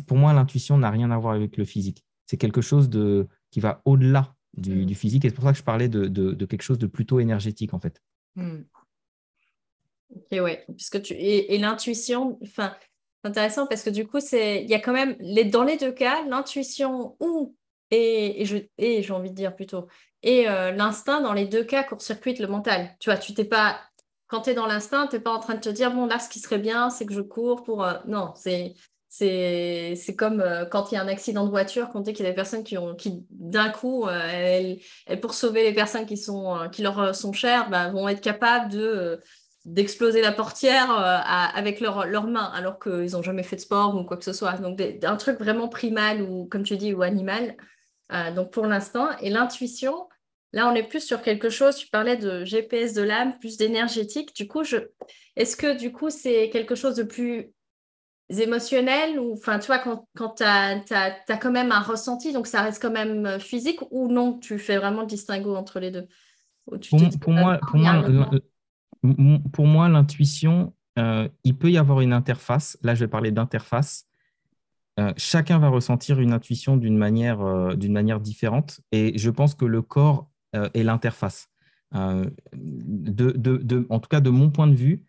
[0.07, 2.03] Pour moi, l'intuition n'a rien à voir avec le physique.
[2.25, 4.93] C'est quelque chose de, qui va au-delà du, mm.
[4.93, 5.25] physique.
[5.25, 8.01] Et c'est pour ça que je parlais de, quelque chose de plutôt énergétique, en fait.
[8.35, 8.61] Mm.
[10.15, 10.65] Ok, ouais.
[10.75, 11.13] Puisque tu...
[11.13, 12.75] Et, l'intuition, enfin,
[13.21, 15.45] c'est intéressant parce que du coup, c'est il y a quand même, les...
[15.45, 17.55] dans les deux cas, l'intuition ou,
[17.93, 19.87] et, et j'ai envie de dire plutôt,
[20.23, 22.95] et euh, l'instinct, dans les deux cas, court-circuite le mental.
[22.99, 23.77] Tu vois, tu t'es pas
[24.33, 26.17] quand tu es dans l'instinct, tu n'es pas en train de te dire, bon, là,
[26.17, 27.85] ce qui serait bien, c'est que je cours pour.
[27.85, 28.73] Euh, non, c'est.
[29.15, 32.29] C'est comme euh, quand il y a un accident de voiture, quand qu'il y a
[32.31, 36.67] des personnes qui, ont, qui d'un coup, euh, elles, pour sauver les personnes qui, sont,
[36.71, 39.21] qui leur sont chères, ben, vont être capables de,
[39.65, 44.03] d'exploser la portière avec leurs leur mains, alors qu'ils n'ont jamais fait de sport ou
[44.03, 44.53] quoi que ce soit.
[44.53, 47.55] Donc, un truc vraiment primal ou, comme tu dis, ou animal.
[48.09, 49.09] Donc, pour l'instant.
[49.21, 50.07] Et l'intuition,
[50.53, 54.35] Là, on est plus sur quelque chose, tu parlais de GPS de l'âme, plus d'énergétique.
[54.35, 54.77] Du coup, je...
[55.35, 57.51] est-ce que du coup, c'est quelque chose de plus
[58.29, 62.61] émotionnel ou, enfin, tu vois, quand, quand tu as, quand même un ressenti, donc ça
[62.61, 66.07] reste quand même euh, physique ou non, tu fais vraiment le distinguo entre les deux?
[66.65, 68.29] Pour, moi, pour, moi,
[69.51, 72.77] pour moi, l'intuition, euh, il peut y avoir une interface.
[72.83, 74.05] Là, je vais parler d'interface.
[75.17, 78.81] Chacun va ressentir une intuition d'une manière, d'une manière différente.
[78.91, 81.49] Et je pense que le corps est l'interface.
[81.91, 85.03] De, de, en tout cas, de mon point de vue,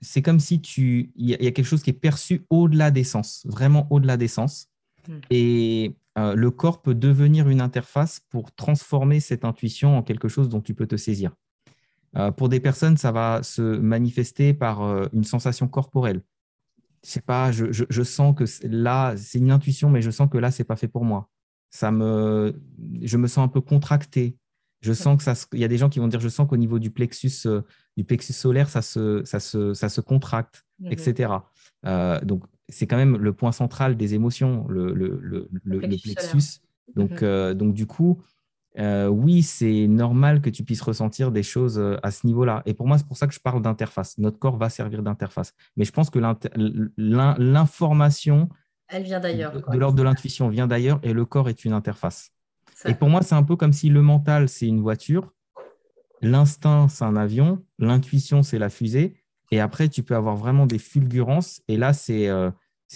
[0.00, 3.44] c'est comme si tu, il y, a quelque chose qui est perçu au-delà des sens,
[3.46, 4.68] vraiment au-delà des sens.
[5.06, 5.18] Hmm.
[5.30, 10.48] Et euh, le corps peut devenir une interface pour transformer cette intuition en quelque chose
[10.48, 11.32] dont tu peux te saisir.
[12.16, 16.20] Euh, pour des personnes, ça va se manifester par euh, une sensation corporelle.
[17.04, 20.50] Je sais pas, je, sens que là, c'est une intuition, mais je sens que là,
[20.50, 21.28] c'est pas fait pour moi.
[21.70, 22.54] Ça me,
[23.00, 24.36] je me sens un peu contracté.
[24.82, 26.56] Je sens que ça, il y a des gens qui vont dire, je sens qu'au
[26.56, 27.62] niveau du plexus, euh,
[27.96, 30.92] du plexus solaire, ça se, ça se, ça se contracte, mhm.
[30.92, 31.32] etc.
[31.86, 36.60] Euh, donc, c'est quand même le point central des émotions, le, le, le, le plexus.
[36.94, 37.18] Donc, mhm.
[37.22, 38.22] euh, donc, du coup,
[38.78, 42.62] oui, c'est normal que tu puisses ressentir des choses à ce niveau-là.
[42.66, 44.18] Et pour moi, c'est pour ça que je parle d'interface.
[44.18, 45.54] Notre corps va servir d'interface.
[45.76, 46.18] Mais je pense que
[46.98, 48.48] l'information,
[48.92, 49.52] elle vient d'ailleurs.
[49.52, 52.30] De, l'ordre de l'intuition vient d'ailleurs et le corps est une interface.
[52.84, 55.32] Et pour moi, c'est un peu comme si le mental, c'est une voiture,
[56.20, 59.14] l'instinct, c'est un avion, l'intuition, c'est la fusée.
[59.50, 61.62] Et après, tu peux avoir vraiment des fulgurances.
[61.68, 62.50] Et là, c'est euh,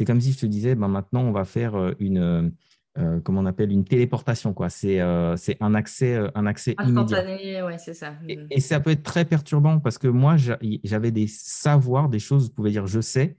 [0.07, 2.53] comme si je te disais, ben, maintenant, on va faire euh, une,
[2.99, 4.55] euh, comment on appelle, une téléportation.
[4.69, 8.15] C'est un accès, un accès Instantané, ouais, c'est ça.
[8.29, 12.49] Et, et, ça peut être très perturbant parce que moi, j'avais des savoirs, des choses,
[12.49, 13.37] vous pouvez dire, je sais,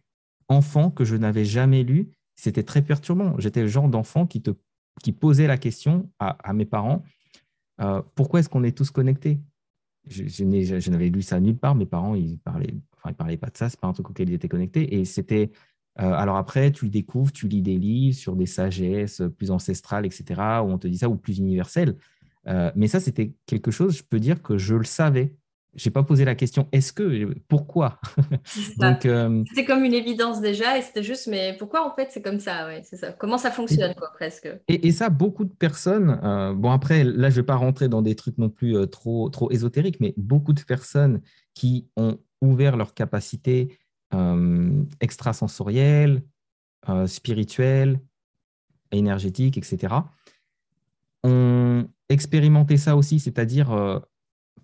[0.48, 2.10] enfant, que je n'avais jamais lu.
[2.36, 3.36] C'était très perturbant.
[3.40, 4.52] J'étais le genre d'enfant qui te
[5.04, 7.04] qui posait la question à, mes parents
[7.82, 9.40] euh, pourquoi est-ce qu'on est tous connectés?
[10.08, 11.76] Je, je n'avais lu ça nulle part.
[11.76, 13.70] Mes parents, ils parlaient, enfin, ils parlaient pas de ça.
[13.70, 14.96] C'est pas un truc auquel ils étaient connectés.
[14.96, 15.52] Et c'était.
[16.00, 20.06] Euh, alors après, tu le découvres, tu lis des livres sur des sagesses plus ancestrales,
[20.06, 20.24] etc.,
[20.64, 21.96] où on te dit ça, ou plus universelles.
[22.48, 25.36] Euh, mais ça, c'était quelque chose, je peux dire que je le savais
[25.76, 28.00] j'ai pas posé la question est-ce que pourquoi?
[29.06, 32.40] Euh, c'était comme une évidence déjà et c'était juste mais pourquoi en fait c'est comme
[32.40, 36.20] ça ouais c'est ça comment ça fonctionne quoi presque et, ça beaucoup de personnes
[36.56, 40.00] bon après là je vais pas rentrer dans des trucs non plus trop trop ésotériques
[40.00, 41.22] mais beaucoup de personnes
[41.54, 42.94] qui ont ouvert leurs
[44.10, 46.24] capacités extrasensorielles
[47.06, 48.00] spirituelles
[48.92, 49.96] énergétiques etc
[51.24, 54.02] ont expérimenté ça aussi c'est-à-dire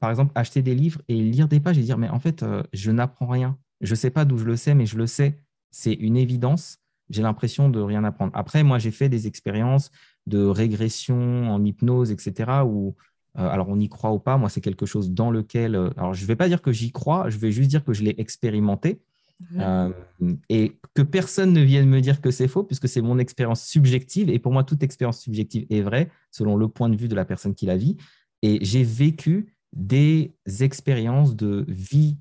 [0.04, 2.62] par exemple, acheter des livres et lire des pages et dire, mais en fait, euh,
[2.74, 3.58] je n'apprends rien.
[3.80, 5.39] Je ne sais pas d'où je le sais, mais je le sais.
[5.72, 6.80] C'est une évidence.
[7.10, 8.34] J'ai l'impression de rien apprendre.
[8.36, 9.91] Après, moi, j'ai fait des expériences
[10.28, 12.98] de régression en hypnose, etc., où,
[13.38, 16.14] euh, alors on y croit ou pas, moi, c'est quelque chose dans lequel, euh, alors
[16.14, 18.16] je ne vais pas dire que j'y crois, je vais juste dire que je l'ai
[18.18, 19.02] expérimenté.
[19.51, 20.39] Mhm.
[20.49, 24.29] et que personne ne vienne me dire que c'est faux, puisque c'est mon expérience subjective.
[24.29, 27.25] Et pour moi, toute expérience subjective est vraie, selon le point de vue de la
[27.25, 27.97] personne qui la vit.
[28.41, 32.17] Et j'ai vécu des expériences de vie,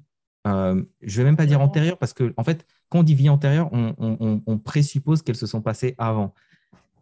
[0.46, 3.14] euh, je ne vais même pas dire antérieure, parce que en fait, quand on dit
[3.14, 6.34] vie antérieure, on, présuppose qu'elles se sont passées avant.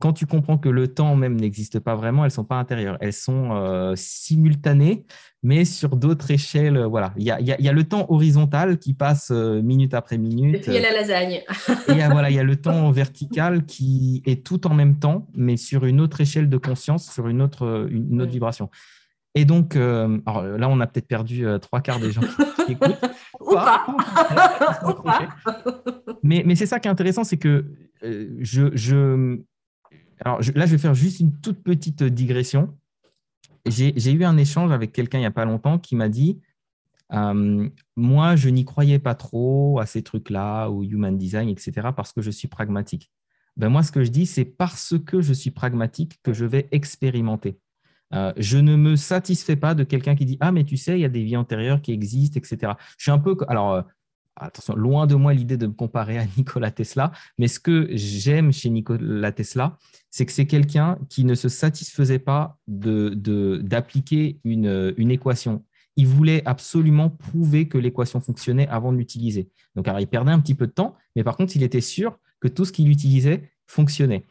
[0.00, 2.96] Quand tu comprends que le temps même n'existe pas vraiment, elles ne sont pas intérieures,
[3.00, 5.04] elles sont euh, simultanées,
[5.42, 6.76] mais sur d'autres échelles.
[6.76, 10.56] Euh, voilà, il y a, le temps horizontal qui passe minute après minute.
[10.56, 11.42] Et puis il y a la lasagne.
[11.88, 15.56] et voilà, il y a le temps vertical qui est tout en même temps, mais
[15.56, 18.70] sur une autre échelle de conscience, sur une autre, une autre vibration.
[19.34, 22.22] Et donc, euh, alors là, on a peut-être perdu euh, trois quarts des gens
[22.66, 23.00] qui écoutent.
[23.38, 23.86] Ou pas.
[26.22, 27.66] mais, mais c'est ça qui est intéressant, c'est que
[28.02, 29.38] euh, je, je,
[30.24, 32.76] alors là, je vais faire juste une toute petite digression.
[33.66, 36.40] J'ai eu un échange avec quelqu'un il n'y a pas longtemps qui m'a dit
[37.10, 42.22] Moi, je n'y croyais pas trop à ces trucs-là, au human design, etc., parce que
[42.22, 43.10] je suis pragmatique.
[43.56, 46.68] Ben, moi, ce que je dis, c'est parce que je suis pragmatique que je vais
[46.72, 47.58] expérimenter.
[48.12, 51.02] Euh, je ne me satisfais pas de quelqu'un qui dit Ah, mais tu sais, il
[51.02, 52.72] y a des vies antérieures qui existent, etc.
[52.96, 53.36] Je suis un peu.
[53.48, 53.82] Alors, euh,
[54.36, 58.52] attention, loin de moi l'idée de me comparer à Nikola Tesla, mais ce que j'aime
[58.52, 59.76] chez Nikola Tesla,
[60.10, 65.64] c'est que c'est quelqu'un qui ne se satisfaisait pas d'appliquer une, équation.
[65.96, 69.50] Il voulait absolument prouver que l'équation fonctionnait avant de l'utiliser.
[69.76, 72.48] Donc, il perdait un petit peu de temps, mais par contre, il était sûr que
[72.48, 74.24] tout ce qu'il utilisait fonctionnait.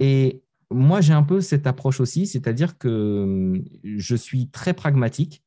[0.00, 5.42] Et moi, j'ai un peu cette approche aussi, c'est-à-dire que hum, je suis très pragmatique.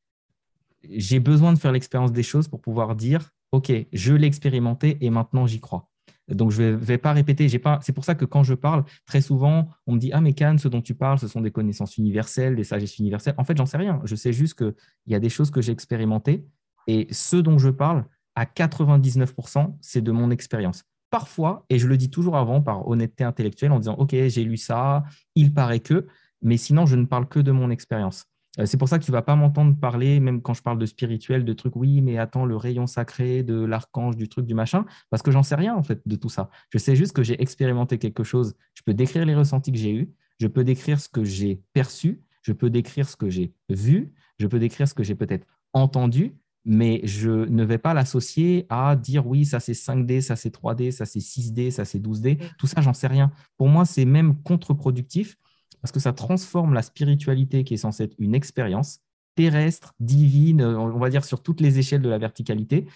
[0.88, 5.10] J'ai besoin de faire l'expérience des choses pour pouvoir dire, OK, je l'ai expérimenté et
[5.10, 5.88] maintenant j'y crois.
[6.28, 7.48] Donc, je ne vais, pas répéter.
[7.48, 10.58] C'est pour ça que quand je parle, très souvent, on me dit Ah, mais Cannes,
[10.58, 13.34] ce dont tu parles, ce sont des connaissances universelles, des sagesses universelles.
[13.36, 14.00] En fait, j'en sais rien.
[14.04, 14.74] Je sais juste qu'il
[15.08, 16.46] y a des choses que j'ai expérimentées
[16.86, 18.04] et ce dont je parle,
[18.36, 23.24] à 99%, c'est de mon expérience parfois, et je le dis toujours avant par honnêteté
[23.24, 26.06] intellectuelle en disant, OK, j'ai lu ça, il paraît que,
[26.40, 28.26] mais sinon, je ne parle que de mon expérience.
[28.58, 30.78] Euh, c'est pour ça que tu ne vas pas m'entendre parler, même quand je parle
[30.78, 34.54] de spirituel, de trucs, oui, mais attends, le rayon sacré, de l'archange, du truc, du
[34.54, 36.50] machin, parce que j'en sais rien en fait de tout ça.
[36.70, 38.54] Je sais juste que j'ai expérimenté quelque chose.
[38.74, 42.22] Je peux décrire les ressentis que j'ai eus, je peux décrire ce que j'ai perçu,
[42.42, 46.36] je peux décrire ce que j'ai vu, je peux décrire ce que j'ai peut-être entendu,
[46.64, 50.90] mais je ne vais pas l'associer à dire oui, ça c'est 5D, ça c'est 3D,
[50.90, 52.38] ça c'est 6D, ça c'est 12D.
[52.58, 53.30] Tout ça, j'en sais rien.
[53.56, 55.36] Pour moi, c'est même contre-productif
[55.82, 59.00] parce que ça transforme la spiritualité qui est censée être une expérience
[59.34, 62.86] terrestre, divine, on va dire sur toutes les échelles de la verticalité.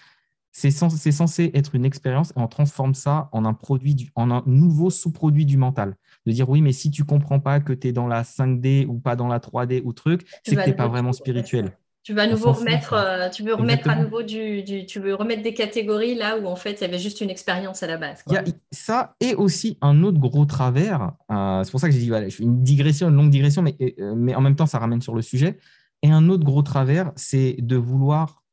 [0.51, 4.89] C'est censé, être une expérience et on transforme ça en un produit, en un nouveau
[4.89, 5.97] sous-produit du mental.
[6.25, 8.99] De dire oui, mais si tu comprends pas que tu es dans la 5D ou
[8.99, 11.77] pas dans la 3D ou truc, c'est que tu n'es pas vraiment spirituel.
[12.05, 15.55] Tu vas nouveau remettre, euh, tu veux remettre à nouveau du, tu veux remettre des
[15.55, 18.23] catégories là où en fait il y avait juste une expérience à la base.
[18.27, 21.13] Il y a ça et aussi un autre gros travers.
[21.31, 24.13] Euh, c'est pour ça que j'ai dit voilà, une digression, une longue digression, mais, euh,
[24.15, 25.57] mais en même temps ça ramène sur le sujet.
[26.03, 28.43] Et un autre gros travers, c'est de vouloir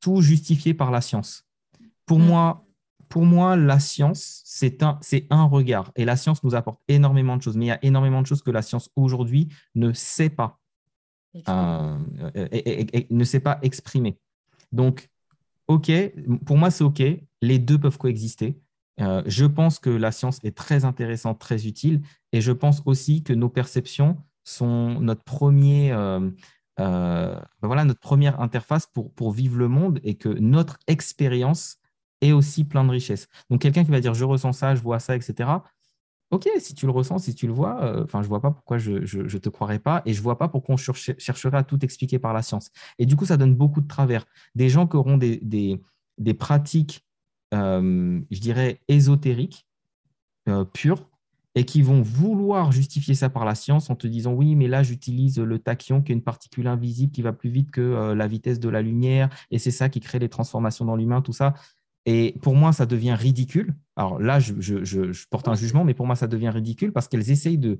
[0.00, 1.44] tout justifier par la science.
[2.06, 2.24] Pour mm.
[2.24, 2.66] moi,
[3.08, 5.92] pour moi, la science, c'est un, c'est un regard.
[5.94, 7.56] Et la science nous apporte énormément de choses.
[7.56, 10.59] Mais il y a énormément de choses que la science aujourd'hui ne sait pas
[11.48, 11.98] euh,
[12.52, 14.18] et, ne sait pas exprimer.
[14.72, 15.08] Donc,
[15.68, 15.90] OK,
[16.44, 17.02] pour moi, c'est OK.
[17.42, 18.60] Les deux peuvent coexister.
[19.00, 22.02] Euh, je pense que la science est très intéressante, très utile.
[22.32, 25.92] Et je pense aussi que nos perceptions sont notre premier.
[25.92, 26.30] Euh,
[26.78, 31.76] ben voilà, notre première interface pour, pour vivre le monde et que notre expérience
[32.22, 33.28] est aussi plein de richesses.
[33.50, 35.50] Donc, quelqu'un qui va dire je ressens ça, je vois ça, etc.,
[36.30, 38.78] Ok, si tu le ressens, si tu le vois, euh, enfin, je vois pas pourquoi
[38.78, 42.20] je ne te croirais pas et je vois pas pourquoi on chercherait à tout expliquer
[42.20, 42.70] par la science.
[43.00, 44.24] Et du coup, ça donne beaucoup de travers.
[44.54, 47.04] Des gens qui auront des, des, pratiques,
[47.52, 49.66] euh, je dirais, ésotériques,
[50.48, 51.08] euh, pures,
[51.56, 54.84] et qui vont vouloir justifier ça par la science en te disant oui, mais là,
[54.84, 58.60] j'utilise le tachyon, qui est une particule invisible qui va plus vite que la vitesse
[58.60, 61.54] de la lumière, et c'est ça qui crée les transformations dans l'humain, tout ça.
[62.06, 63.74] Et pour moi, ça devient ridicule.
[63.96, 67.58] Alors là, je, porte un jugement, mais pour moi, ça devient ridicule parce qu'elles essayent
[67.58, 67.78] de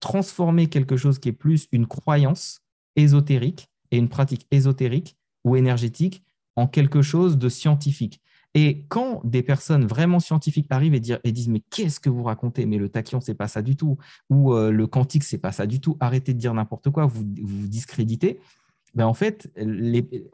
[0.00, 2.60] transformer quelque chose qui est plus une croyance
[2.96, 6.22] ésotérique et une pratique ésotérique ou énergétique
[6.56, 8.20] en quelque chose de scientifique.
[8.54, 12.66] Et quand des personnes vraiment scientifiques arrivent et, disent mais qu'est-ce que vous racontez?
[12.66, 13.96] Mais le tachyon, c'est pas ça du tout.
[14.28, 15.96] Ou euh, le quantique, c'est pas ça du tout.
[16.00, 18.40] Arrêtez de dire n'importe quoi, vous vous discréditez.
[18.94, 19.50] Ben, en fait,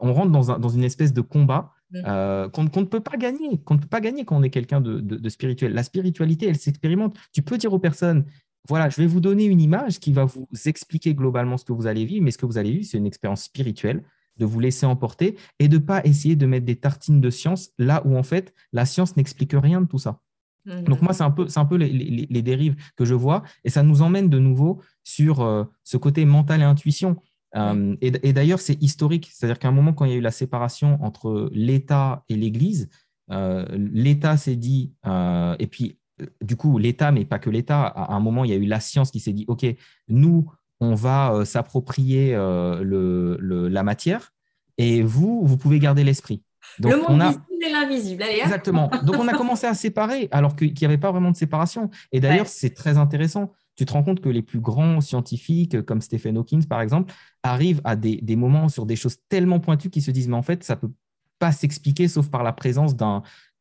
[0.01, 1.71] on rentre dans, une espèce de combat.
[1.95, 4.81] Euh, qu'on ne peut pas gagner, qu'on ne peut pas gagner quand on est quelqu'un
[4.81, 5.73] de, spirituel.
[5.73, 7.17] La spiritualité, elle s'expérimente.
[7.33, 8.25] Tu peux dire aux personnes,
[8.67, 11.87] voilà, je vais vous donner une image qui va vous expliquer globalement ce que vous
[11.87, 14.03] allez vivre, mais ce que vous allez vivre, c'est une expérience spirituelle,
[14.37, 17.71] de vous laisser emporter et de ne pas essayer de mettre des tartines de science
[17.77, 20.21] là où en fait la science n'explique rien de tout ça.
[20.65, 24.01] Donc moi, c'est un peu, un peu les, dérives que je vois et ça nous
[24.01, 27.17] emmène de nouveau sur euh, ce côté mental et intuition.
[27.55, 29.29] Euh, et, d'ailleurs, c'est historique.
[29.33, 32.89] C'est-à-dire qu'à un moment, quand il y a eu la séparation entre l'État et l'Église,
[33.31, 35.97] euh, l'État s'est dit, euh, et puis
[36.41, 38.79] du coup, l'État, mais pas que l'État, à un moment, il y a eu la
[38.79, 39.65] science qui s'est dit, OK,
[40.09, 44.33] nous, on va s'approprier la matière,
[44.77, 46.43] et vous, vous pouvez garder l'esprit.
[46.77, 47.27] Donc, le monde on a...
[47.29, 48.23] visible et l'invisible.
[48.23, 48.91] Exactement.
[49.03, 51.89] Donc, on a commencé à séparer, alors qu'il n'y avait pas vraiment de séparation.
[52.11, 56.01] Et d'ailleurs, c'est très intéressant tu te rends compte que les plus grands scientifiques, comme
[56.01, 57.13] Stephen Hawking par exemple,
[57.43, 60.65] arrivent à des, moments sur des choses tellement pointues qu'ils se disent, mais en fait,
[60.65, 60.91] ça ne peut
[61.39, 62.93] pas s'expliquer sauf par la présence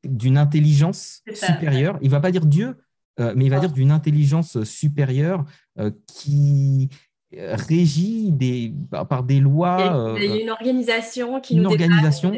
[0.03, 1.99] d'une intelligence supérieure.
[2.03, 2.79] Il ne va pas dire Dieu,
[3.21, 5.45] euh, mais il va dire d'une intelligence supérieure
[5.79, 6.89] euh, qui
[7.33, 8.75] régit des,
[9.09, 10.17] par des lois.
[10.19, 12.33] Il y a une organisation qui une nous organisation,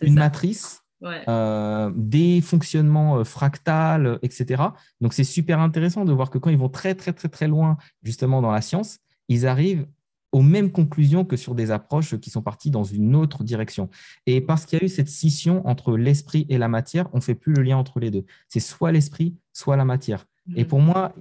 [0.00, 4.62] une matrice euh, des fonctionnements euh, fractals, etc.
[5.00, 7.76] Donc, c'est super intéressant de voir que quand ils vont très, très, très, très loin,
[8.02, 9.86] justement, dans la science, ils arrivent
[10.32, 13.88] aux mêmes conclusions que sur des approches qui sont parties dans une autre direction.
[14.26, 17.22] Et parce qu'il y a eu cette scission entre l'esprit et la matière, on ne
[17.22, 18.24] fait plus le lien entre les deux.
[18.48, 20.26] C'est soit l'esprit, soit la matière.
[20.54, 20.66] Et mm.
[20.66, 21.14] pour moi,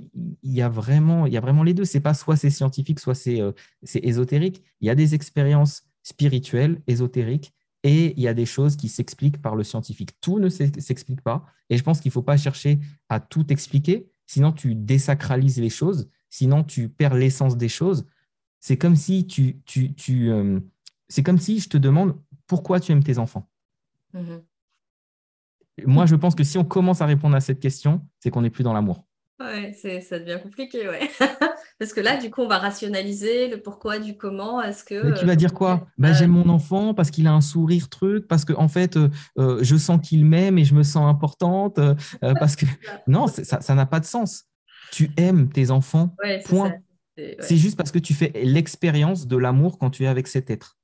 [0.44, 1.86] il y a vraiment, il y a vraiment les deux.
[1.86, 3.52] C'est pas soit c'est scientifique, soit c'est euh,
[3.96, 4.62] ésotérique.
[4.82, 7.54] Il y a des expériences spirituelles, ésotériques,
[7.86, 10.20] et il y a des choses qui s'expliquent par le scientifique.
[10.20, 11.46] Tout ne s'explique pas.
[11.70, 12.80] Et je pense qu'il ne faut pas chercher
[13.10, 18.08] à tout expliquer, sinon tu désacralises les choses, sinon tu perds l'essence des choses.
[18.60, 20.60] C'est comme si tu, tu, tu euh,
[21.10, 23.48] c'est comme si je te demande pourquoi tu aimes tes enfants?
[24.16, 24.42] Mm-hmm.
[25.86, 28.50] Moi, je pense que si on commence à répondre à cette question, c'est qu'on n'est
[28.50, 29.06] plus dans l'amour.
[29.40, 31.08] Ouais, ça devient compliqué, ouais.
[31.78, 34.62] Parce que là, du coup, on va rationaliser le pourquoi du comment.
[34.62, 35.88] Est-ce que tu vas dire quoi?
[35.98, 39.10] bah, J'aime mon enfant parce qu'il a un sourire truc, parce que en fait, euh,
[39.38, 41.94] euh, je sens qu'il m'aime et je me sens importante, euh,
[42.40, 42.66] parce que
[43.08, 44.46] non, ça n'a pas de sens.
[44.92, 46.16] Tu aimes tes enfants,
[46.46, 46.74] point.
[47.40, 50.78] C'est juste parce que tu fais l'expérience de l'amour quand tu es avec cet être.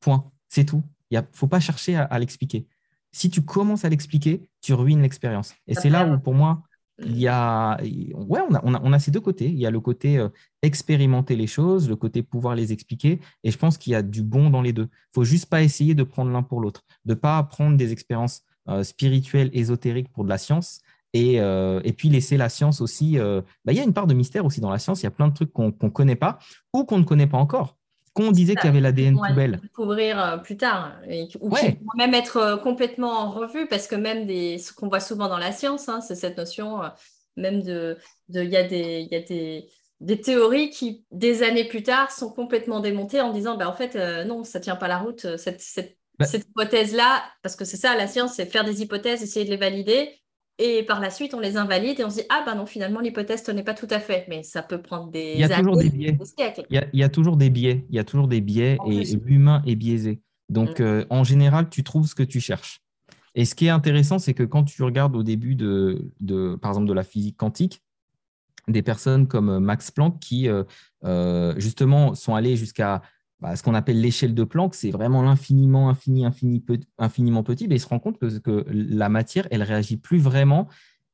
[0.00, 0.30] Point.
[0.48, 0.82] C'est tout.
[1.10, 2.66] Il ne faut pas chercher à, l'expliquer.
[3.12, 5.54] Si tu commences à l'expliquer, tu ruines l'expérience.
[5.66, 6.62] Et c'est là où, pour moi,
[7.04, 7.78] il y a,
[8.24, 9.46] on a, ces deux côtés.
[9.46, 10.28] Il y a le côté euh,
[10.62, 13.20] expérimenter les choses, le côté pouvoir les expliquer.
[13.44, 14.88] Et je pense qu'il y a du bon dans les deux.
[14.90, 18.42] Il faut juste pas essayer de prendre l'un pour l'autre, de pas prendre des expériences
[18.68, 20.80] euh, spirituelles, ésotériques pour de la science.
[21.12, 23.16] Et, euh, puis laisser la science aussi.
[23.16, 25.00] Bah, il y a une part de mystère aussi dans la science.
[25.02, 26.38] Il y a plein de trucs qu'on ne connaît pas
[26.72, 27.76] ou qu'on ne connaît pas encore
[28.16, 29.60] qu'on disait qu'il y avait l'ADN poubelle.
[29.62, 33.94] Découvrir euh, plus tard, et, ou qui même être euh, complètement en revue, parce que
[33.94, 36.88] même des, ce qu'on voit souvent dans la science, hein, c'est cette notion euh,
[37.36, 37.98] même de,
[38.30, 39.68] il y a des, y a des,
[40.00, 43.94] des, théories qui, des années plus tard, sont complètement démontées en disant, bah, en fait,
[44.24, 47.94] non, ça tient pas la route, cette, cette, bah cette hypothèse-là, parce que c'est ça,
[47.94, 50.18] la science, c'est faire des hypothèses, essayer de les valider,
[50.58, 53.00] et par la suite, on les invalide et on se dit Ah, ben non, finalement,
[53.00, 54.24] l'hypothèse n'est pas tout à fait.
[54.28, 55.34] Mais ça peut prendre des.
[55.34, 56.18] Il y a toujours des biais.
[56.70, 57.84] il, y a, toujours des biais.
[57.90, 60.20] Il y a toujours des biais et, l'humain est biaisé.
[60.48, 60.84] Donc, mm.
[60.84, 62.80] euh, en général, tu trouves ce que tu cherches.
[63.34, 66.70] Et ce qui est intéressant, c'est que quand tu regardes au début de, de, par
[66.70, 67.82] exemple, de la physique quantique,
[68.66, 70.64] des personnes comme Max Planck qui, euh,
[71.04, 73.02] euh, justement, sont allées jusqu'à
[73.40, 76.64] bah, ce qu'on appelle l'échelle de Planck, c'est vraiment l'infiniment, infini, infini,
[76.98, 80.68] infiniment petit, mais il se rend compte que, que, la matière, elle réagit plus vraiment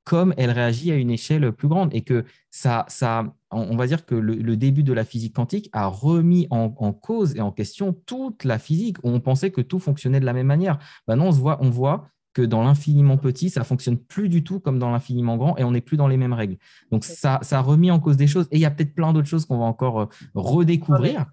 [0.04, 4.04] comme elle réagit à une échelle plus grande et que ça, ça on va dire
[4.04, 8.44] que le, début de la physique quantique a remis en, cause et en question toute
[8.44, 8.96] la physique.
[9.04, 10.78] On pensait que tout fonctionnait de la même manière.
[11.06, 14.58] Maintenant, on, se voit, on voit que dans l'infiniment petit, ça fonctionne plus du tout
[14.58, 16.56] comme dans l'infiniment grand et on n'est plus dans les mêmes règles.
[16.90, 19.12] Donc, ça, ça a remis en cause des choses et il y a peut-être plein
[19.12, 21.26] d'autres choses qu'on va encore euh, redécouvrir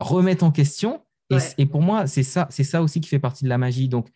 [0.00, 1.02] remettre en question.
[1.58, 3.88] Et, pour moi, c'est ça, c'est ça aussi qui fait partie de la magie.
[3.88, 4.08] Donc,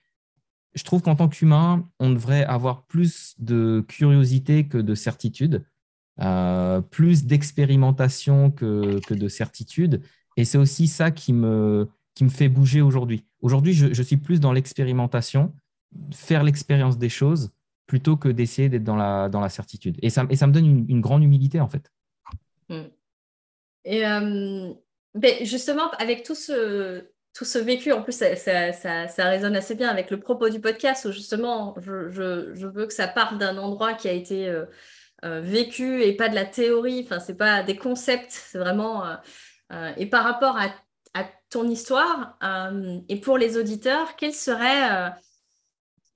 [0.74, 5.66] je trouve qu'en tant qu'humain, on devrait avoir plus de curiosité que de certitude,
[6.20, 10.00] euh, plus d'expérimentation que, que, de certitude.
[10.38, 13.26] Et c'est aussi ça qui me, qui me fait bouger aujourd'hui.
[13.40, 15.54] Aujourd'hui, je, suis plus dans l'expérimentation,
[16.12, 17.50] faire l'expérience des choses,
[17.86, 19.98] plutôt que d'essayer d'être dans la, dans la certitude.
[20.00, 21.92] Et ça, et ça me donne une, grande humilité, en fait.
[22.70, 22.84] Hmm.
[23.84, 24.72] Et euh,
[25.14, 27.04] ben, justement, avec tout ce,
[27.34, 30.60] tout ce vécu, en plus, ça, ça, ça, résonne assez bien avec le propos du
[30.60, 34.48] podcast, où justement, je, je, je veux que ça parte d'un endroit qui a été
[34.48, 34.64] euh,
[35.24, 39.04] euh, vécu et pas de la théorie, enfin, c'est pas des concepts, c'est vraiment.
[39.72, 40.68] Euh, et par rapport à,
[41.14, 42.38] à ton histoire,
[43.08, 45.12] et pour les auditeurs, quel serait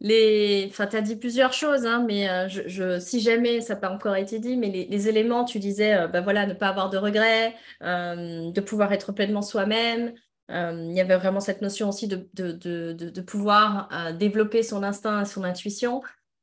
[0.00, 3.90] les, enfin, tu as dit plusieurs choses, hein, mais euh, si jamais ça n'a pas
[3.90, 7.54] encore été dit, mais les, éléments, tu disais, bah, voilà, ne pas avoir de regrets,
[7.82, 10.12] euh, de pouvoir être pleinement soi-même.
[10.50, 13.88] il y avait vraiment cette notion aussi de, de, de, de pouvoir
[14.18, 16.02] développer son instinct, son intuition.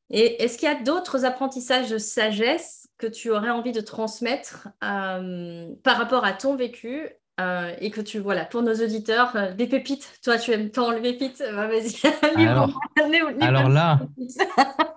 [0.09, 4.69] Et est-ce qu'il y a d'autres apprentissages de sagesse que tu aurais envie de transmettre
[4.79, 7.09] par rapport à ton vécu
[7.41, 10.19] euh, et que tu, voilà, pour nos auditeurs, euh, des pépites.
[10.23, 11.95] Toi, tu aimes tant les pépites, bah, vas-y.
[13.41, 13.99] alors, là,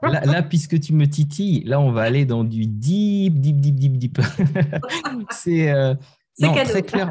[0.03, 3.97] là, puisque tu me titilles, là, on va aller dans du deep, deep, deep, deep,
[3.97, 4.19] deep.
[5.31, 5.95] C'est euh,
[6.39, 7.11] très, clair,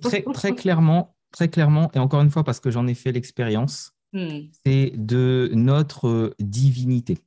[0.00, 3.94] très, très clairement, très clairement, et encore une fois, parce que j'en ai fait l'expérience,
[4.12, 4.42] hmm.
[4.64, 7.18] c'est de notre divinité.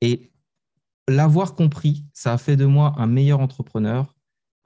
[0.00, 0.30] Et
[1.08, 4.14] l'avoir compris, ça a fait de moi un meilleur entrepreneur,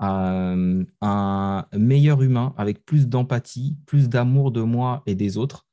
[0.05, 5.67] euh, un meilleur humain avec plus d'empathie, plus d'amour de moi et des autres.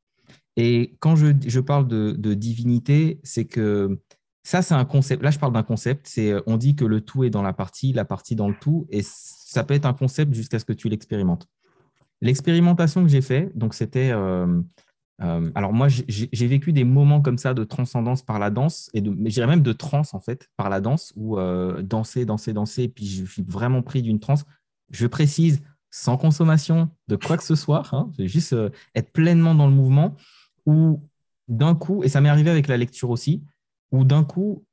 [0.57, 3.99] Et quand je, je parle de, divinité, c'est que
[4.43, 5.23] ça, c'est un concept.
[5.23, 6.07] Là, je parle d'un concept.
[6.07, 8.87] C'est on dit que le tout est dans la partie, la partie dans le tout,
[8.89, 11.47] et ça peut être un concept jusqu'à ce que tu l'expérimentes.
[12.21, 14.61] L'expérimentation que j'ai fait, donc c'était euh,
[15.21, 19.03] euh, alors moi, j'ai vécu des moments comme ça de transcendance par la danse, et
[19.03, 22.83] je dirais même de transe en fait, par la danse, où euh, danser, danser, danser,
[22.83, 24.45] et puis je suis vraiment pris d'une transe.
[24.89, 25.61] Je précise,
[25.91, 30.15] sans consommation de quoi que ce soit, hein, juste euh, être pleinement dans le mouvement,
[30.65, 30.99] où
[31.47, 33.43] d'un coup, et ça m'est arrivé avec la lecture aussi,
[33.91, 34.65] où d'un coup,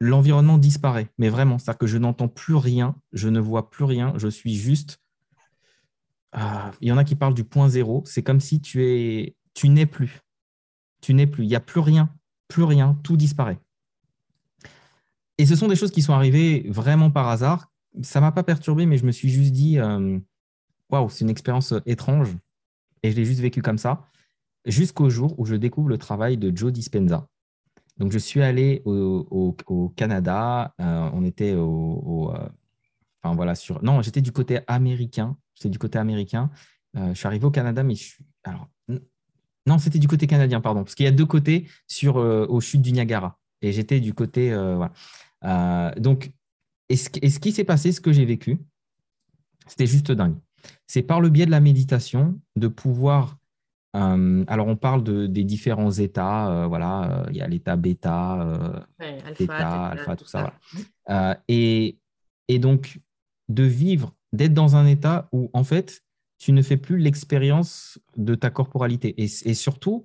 [0.00, 4.14] l'environnement disparaît, mais vraiment, c'est-à-dire que je n'entends plus rien, je ne vois plus rien,
[4.16, 5.00] je suis juste...
[6.82, 9.70] Il y en a qui parlent du point zéro, c'est comme si tu es tu
[9.70, 10.20] n'es plus.
[11.00, 11.44] Tu n'es plus.
[11.44, 12.10] Il n'y a plus rien.
[12.46, 12.96] Plus rien.
[13.02, 13.58] Tout disparaît.
[15.38, 17.72] Et ce sont des choses qui sont arrivées vraiment par hasard.
[18.02, 20.18] Ça ne m'a pas perturbé, mais je me suis juste dit, euh,
[20.90, 22.36] waouh, c'est une expérience étrange.
[23.02, 24.04] Et je l'ai juste vécu comme ça,
[24.66, 27.26] jusqu'au jour où je découvre le travail de Joe Dispenza.
[27.96, 29.56] Donc, je suis allé au,
[29.96, 30.74] Canada.
[30.82, 32.30] Euh, on était au.
[32.34, 32.48] Euh,
[33.22, 33.82] enfin, voilà, sur.
[33.82, 35.38] Non, j'étais du côté américain.
[35.54, 36.50] J'étais du côté américain.
[36.94, 38.26] je suis arrivé au Canada, mais je suis.
[38.44, 38.68] Alors,
[39.66, 42.60] non, c'était du côté canadien, pardon, parce qu'il y a deux côtés sur, euh, aux
[42.60, 43.38] chutes du Niagara.
[43.62, 44.52] Et j'étais du côté.
[44.52, 44.92] Euh, voilà.
[45.44, 46.30] Euh, donc,
[46.88, 48.58] et ce, qui s'est passé, ce que j'ai vécu,
[49.66, 50.36] C'était juste dingue.
[50.86, 53.36] C'est par le biais de la méditation de pouvoir.
[53.96, 56.66] euh, alors, on parle de, des différents états.
[56.68, 60.52] voilà, il y a l'état bêta, Ouais, alpha, θ, theta, alpha, tout ça.
[61.08, 61.40] voilà.
[61.48, 61.98] Et,
[62.48, 63.00] et donc,
[63.48, 66.02] de vivre, d'être dans un état où, en fait,
[66.38, 69.14] tu ne fais plus l'expérience de ta corporalité.
[69.22, 70.04] Et, et surtout,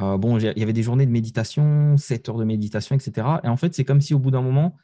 [0.00, 3.26] euh, bon, il y avait des journées de méditation, 7 heures de méditation, etc.
[3.44, 4.76] Et en fait, c'est comme si au bout d'un moment,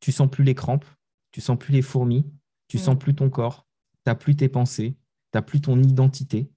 [0.00, 0.84] tu sens plus les crampes,
[1.32, 2.26] tu sens plus les fourmis,
[2.68, 2.80] tu Mm.
[2.80, 3.66] sens plus ton corps,
[4.04, 4.96] tu n'as plus tes pensées,
[5.32, 6.50] tu n'as plus ton identité.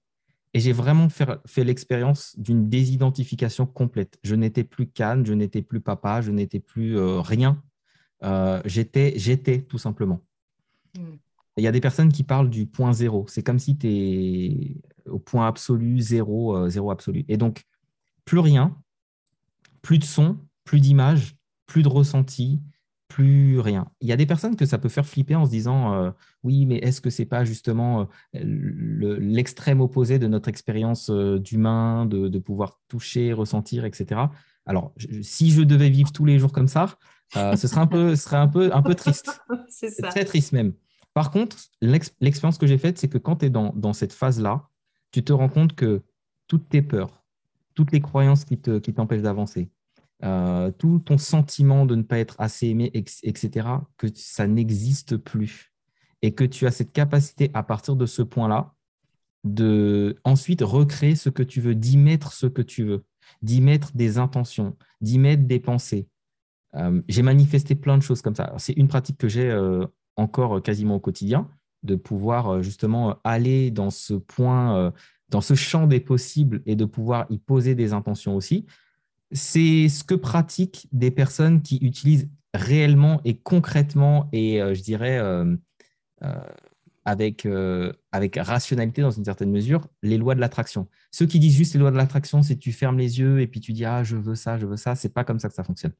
[0.52, 4.18] Et j'ai vraiment fait, fait l'expérience d'une désidentification complète.
[4.24, 7.62] Je n'étais plus Cannes, je n'étais plus papa, je n'étais plus euh, rien.
[8.24, 10.20] Euh, j'étais, j'étais tout simplement.
[10.98, 11.16] Mm.
[11.60, 13.26] Il y a des personnes qui parlent du point zéro.
[13.28, 17.24] C'est comme si tu es au point absolu, zéro, euh, zéro absolu.
[17.28, 17.64] Et donc,
[18.24, 18.76] plus rien,
[19.82, 21.36] plus de son, plus d'image,
[21.66, 22.60] plus de ressenti,
[23.08, 23.88] plus rien.
[24.00, 26.10] Il y a des personnes que ça peut faire flipper en se disant euh,
[26.44, 31.38] oui, mais est-ce que c'est pas justement euh, le- l'extrême opposé de notre expérience euh,
[31.38, 34.30] d'humain, de, de pouvoir toucher, ressentir, etc.
[34.66, 36.96] Alors, je- si je devais vivre tous les jours comme ça,
[37.56, 39.40] ce serait un peu, serait un peu, un peu triste.
[39.68, 40.72] C'est très triste même.
[41.14, 44.68] Par contre, l'ex- l'expérience que j'ai faite, c'est que quand tu es dans, cette phase-là,
[45.10, 46.02] tu te rends compte que
[46.46, 47.24] toutes tes peurs,
[47.74, 49.70] toutes les croyances qui te- qui t'empêchent d'avancer,
[50.22, 55.72] euh, tout ton sentiment de ne pas être assez aimé, etc., que ça n'existe plus.
[56.22, 58.74] Et que tu as cette capacité, à partir de ce point-là,
[59.44, 63.04] de ensuite recréer ce que tu veux, d'y mettre ce que tu veux,
[63.42, 66.08] d'y mettre des intentions, d'y mettre des pensées.
[66.76, 68.54] Euh, j'ai manifesté plein de choses comme ça.
[68.58, 69.86] C'est une pratique que j'ai euh,
[70.20, 71.48] encore quasiment au quotidien,
[71.82, 74.90] de pouvoir euh, justement aller dans ce point, euh,
[75.28, 78.66] dans ce champ des possibles et de pouvoir y poser des intentions aussi.
[79.32, 85.20] C'est ce que pratiquent des personnes qui utilisent réellement et concrètement et euh, je dirais
[87.06, 87.48] avec,
[88.12, 90.86] avec rationalité dans une certaine mesure, les lois de l'attraction.
[91.10, 93.60] Ceux qui disent juste les lois de l'attraction, c'est tu fermes les yeux et puis
[93.60, 95.64] tu dis ah je veux ça, je veux ça, c'est pas comme ça que ça
[95.64, 95.92] fonctionne.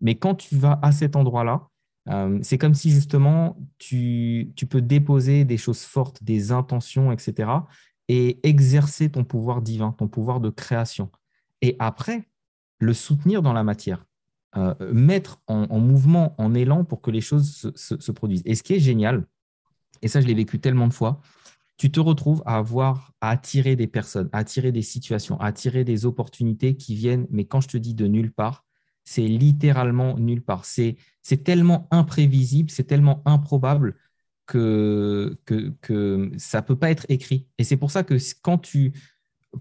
[0.00, 1.68] Mais quand tu vas à cet endroit-là,
[2.08, 7.66] euh, c'est comme si justement tu, tu peux déposer des choses fortes, des intentions, etc.
[8.08, 11.10] et exercer ton pouvoir divin, ton pouvoir de création.
[11.62, 12.28] Et après,
[12.78, 14.04] le soutenir dans la matière,
[14.56, 18.42] euh, mettre en, en mouvement, en élan pour que les choses se, se- se produisent.
[18.44, 19.26] Et ce qui est génial,
[20.02, 21.20] et ça je l'ai vécu tellement de fois,
[21.76, 25.84] tu te retrouves à avoir, à attirer des personnes, à attirer des situations, à attirer
[25.84, 28.63] des opportunités qui viennent, mais quand je te dis de nulle part,
[29.04, 30.64] c'est littéralement nulle part.
[30.64, 33.96] C'est c'est tellement imprévisible, c'est tellement improbable
[34.46, 37.48] que, que, que ça ne peut pas être écrit.
[37.58, 38.92] Et c'est pour ça que quand tu...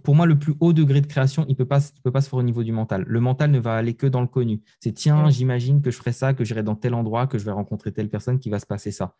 [0.03, 2.21] Pour moi, le plus haut degré de création, il ne peut, pas, il peut pas
[2.21, 3.05] se faire au niveau du mental.
[3.07, 4.61] Le mental ne va aller que dans le connu.
[4.79, 7.51] C'est tiens, j'imagine que je ferai ça, que j'irai dans tel endroit, que je vais
[7.51, 9.15] rencontrer telle personne, qui va se passer ça.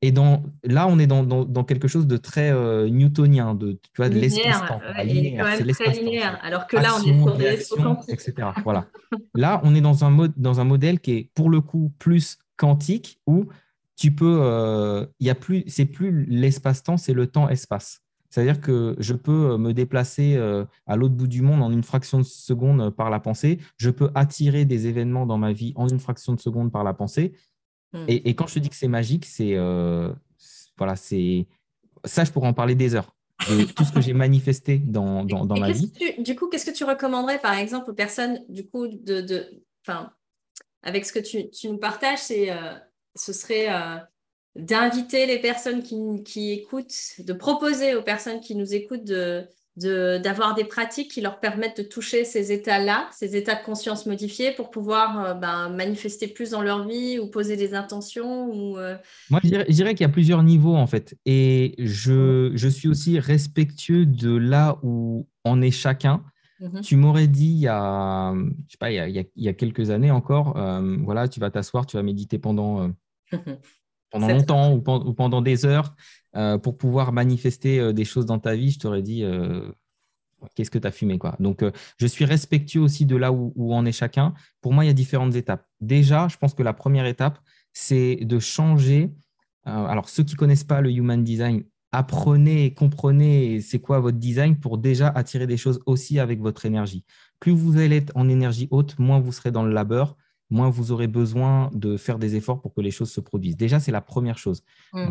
[0.00, 3.72] Et dans, là, on est dans, dans, dans quelque chose de très euh, newtonien, de,
[3.72, 4.80] tu vois, de l'espace-temps.
[4.96, 6.00] c'est l'espace-temps.
[6.00, 6.38] linéaire.
[6.42, 8.14] Alors que là, on est sur des réaction, sauts quantiques.
[8.14, 8.48] etc.
[8.62, 8.86] Voilà.
[9.34, 12.38] Là, on est dans un, mode, dans un modèle qui est pour le coup plus
[12.56, 13.46] quantique où
[13.96, 18.02] tu peux, euh, il y a plus, c'est plus l'espace-temps, c'est le temps-espace.
[18.30, 22.18] C'est-à-dire que je peux me déplacer euh, à l'autre bout du monde en une fraction
[22.18, 23.58] de seconde euh, par la pensée.
[23.78, 26.92] Je peux attirer des événements dans ma vie en une fraction de seconde par la
[26.92, 27.32] pensée.
[27.92, 28.04] Hmm.
[28.08, 31.46] Et, et quand je te dis que c'est magique, c'est euh, c'est- voilà, c'est
[32.04, 33.14] ça, je pourrais en parler des heures
[33.48, 35.90] de tout ce que j'ai manifesté dans, dans, dans ma vie.
[35.92, 39.62] tu- du coup, qu'est-ce que tu recommanderais, par exemple, aux personnes, du coup, de, de,
[39.86, 40.12] enfin,
[40.82, 42.74] avec ce que tu, tu nous partages, c'est, euh,
[43.16, 43.96] ce serait euh,
[44.54, 49.46] d'inviter les personnes qui, qui écoutent, de proposer aux personnes qui nous écoutent de,
[49.78, 54.06] de, d'avoir des pratiques qui leur permettent de toucher ces états-là, ces états de conscience
[54.06, 58.78] modifiés pour pouvoir euh, ben, manifester plus dans leur vie ou poser des intentions ou
[58.78, 58.96] euh,
[59.30, 61.16] Moi, je dirais, qu'il y a plusieurs niveaux en fait.
[61.26, 66.22] Et je, je suis aussi respectueux de là où en est chacun.
[66.60, 66.80] mhm.
[66.80, 69.52] Tu m'aurais dit il y a, je sais pas, il y a, il y a-
[69.54, 72.90] quelques années encore, euh, voilà, tu vas t'asseoir, tu vas méditer pendant,
[74.10, 75.94] pendant longtemps ou, pen- ou pendant des heures
[76.38, 79.72] euh, pour pouvoir manifester euh, des choses dans ta vie, je t'aurais dit euh,
[80.54, 81.34] qu'est-ce que tu as fumé quoi.
[81.40, 81.64] Donc
[81.96, 84.34] je suis respectueux aussi de là où, où en est chacun.
[84.60, 85.66] Pour moi, il y a différentes étapes.
[85.80, 87.40] Déjà, je pense que la première étape,
[87.72, 89.10] c'est de changer.
[89.64, 94.78] alors ceux qui connaissent pas le human design, apprenez, comprenez c'est quoi votre design pour
[94.78, 97.04] déjà attirer des choses aussi avec votre énergie.
[97.40, 100.16] Plus vous allez être en énergie haute, moins vous serez dans le labeur,
[100.50, 103.56] moins vous aurez besoin de faire des efforts pour que les choses se produisent.
[103.56, 104.62] Déjà, c'est la première chose,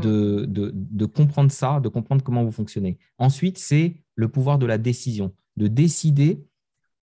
[0.02, 2.98] de, de- de comprendre ça, de comprendre comment vous fonctionnez.
[3.20, 6.44] Ensuite, c'est le pouvoir de la décision, de décider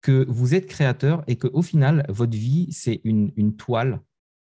[0.02, 4.00] que vous êtes créateur et qu'au final, votre vie, c'est une, une toile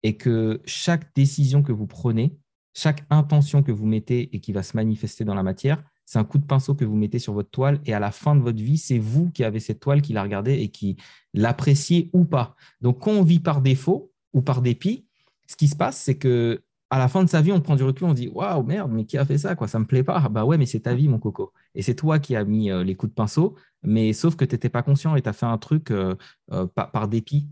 [0.02, 2.36] et que chaque décision que vous prenez
[2.74, 6.24] chaque intention que vous mettez et qui va se manifester dans la matière, c'est un
[6.24, 8.62] coup de pinceau que vous mettez sur votre toile et à la fin de votre
[8.62, 10.96] vie, c'est vous qui avez cette toile qui la regardez et qui
[11.34, 12.56] l'appréciez ou pas.
[12.80, 15.04] Donc, quand on vit par défaut ou par dépit,
[15.46, 17.82] ce qui se passe, c'est que à la fin de sa vie, on prend du
[17.82, 19.68] recul, on dit waouh merde, mais qui a fait ça quoi?
[19.68, 20.30] Ça me plaît pas.
[20.30, 21.52] Bah ouais, mais c'est ta vie, mon coco.
[21.74, 24.54] Et c'est toi qui as mis euh, les coups de pinceau, mais sauf que tu
[24.54, 26.14] n'étais pas conscient et tu as fait un truc euh,
[26.52, 27.50] euh, par, dépit.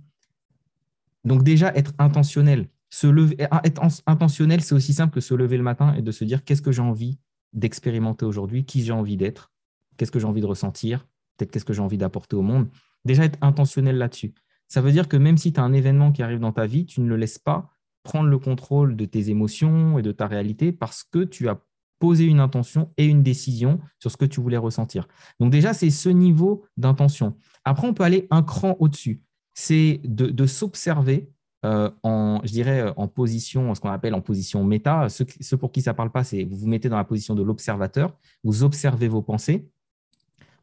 [1.25, 5.63] Donc déjà être intentionnel, se lever, être intentionnel, c'est aussi simple que se lever le
[5.63, 7.19] matin et de se dire qu'est-ce que j'ai envie?
[7.53, 9.53] D'expérimenter aujourd'hui, qui j'ai envie d'être,
[9.97, 12.69] qu'est-ce que j'ai envie de ressentir, peut-être qu'est-ce que j'ai envie d'apporter au monde.
[13.05, 14.35] Déjà être intentionnel là-dessus.
[14.69, 16.87] Ça veut dire que même si tu as un événement qui arrive dans ta vie,
[16.87, 17.71] tu ne le laisses pas
[18.03, 21.61] prendre le contrôle de tes émotions et de ta réalité parce que tu as
[21.99, 25.09] posé une intention et une décision sur ce que tu voulais ressentir.
[25.41, 27.37] Donc déjà, c'est ce niveau d'intention.
[27.65, 29.23] Après, on peut aller un cran au-dessus.
[29.55, 31.31] C'est de s'observer
[31.65, 35.09] euh, en, je dirais, euh, en position, ce qu'on appelle en position méta.
[35.09, 37.43] Ceux, pour qui ça ne parle pas, c'est vous vous mettez dans la position de
[37.43, 39.69] l'observateur, vous observez vos pensées.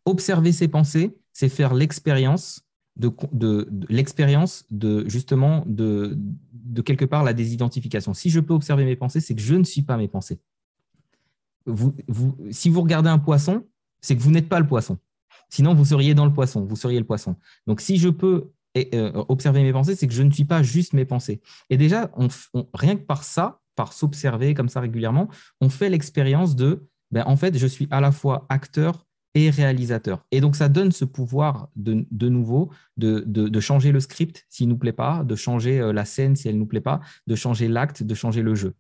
[0.05, 2.61] Observer ces pensées, c'est faire l'expérience
[2.95, 6.15] de, l'expérience de justement de,
[6.53, 8.13] de quelque part la désidentification.
[8.13, 10.39] Si je peux observer mes pensées, c'est que je ne suis pas mes pensées.
[11.65, 13.65] Vous, vous, si vous regardez un poisson,
[14.01, 14.99] c'est que vous n'êtes pas le poisson.
[15.49, 17.35] Sinon, vous seriez dans le poisson, vous seriez le poisson.
[17.67, 20.63] Donc, si je peux et, euh, observer mes pensées, c'est que je ne suis pas
[20.63, 21.41] juste mes pensées.
[21.69, 22.11] Et déjà,
[22.73, 25.29] rien que par ça, par s'observer comme ça régulièrement,
[25.61, 29.05] on fait l'expérience de, ben, en fait, je suis à la fois acteur
[29.35, 30.25] et réalisateur.
[30.31, 34.67] Et donc, ça donne ce pouvoir de, de nouveau de, de, changer le script s'il
[34.67, 37.01] ne nous plaît pas, de changer euh, la scène si elle ne nous plaît pas,
[37.25, 38.75] de changer l'acte, de changer le jeu.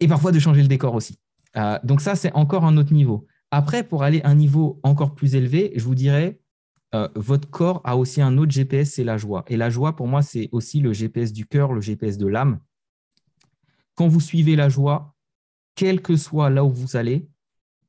[0.00, 1.18] Et parfois de changer le décor aussi.
[1.56, 3.26] Euh, donc ça, c'est encore un autre niveau.
[3.50, 6.40] Après, pour aller à un niveau encore plus élevé, je vous dirais,
[6.94, 9.44] euh, votre corps a aussi un autre GPS, c'est la joie.
[9.48, 12.58] Et la joie, pour moi, c'est aussi le GPS du cœur, le GPS de l'âme.
[13.94, 15.14] Quand vous suivez la joie,
[15.74, 17.28] quel que soit là où vous allez,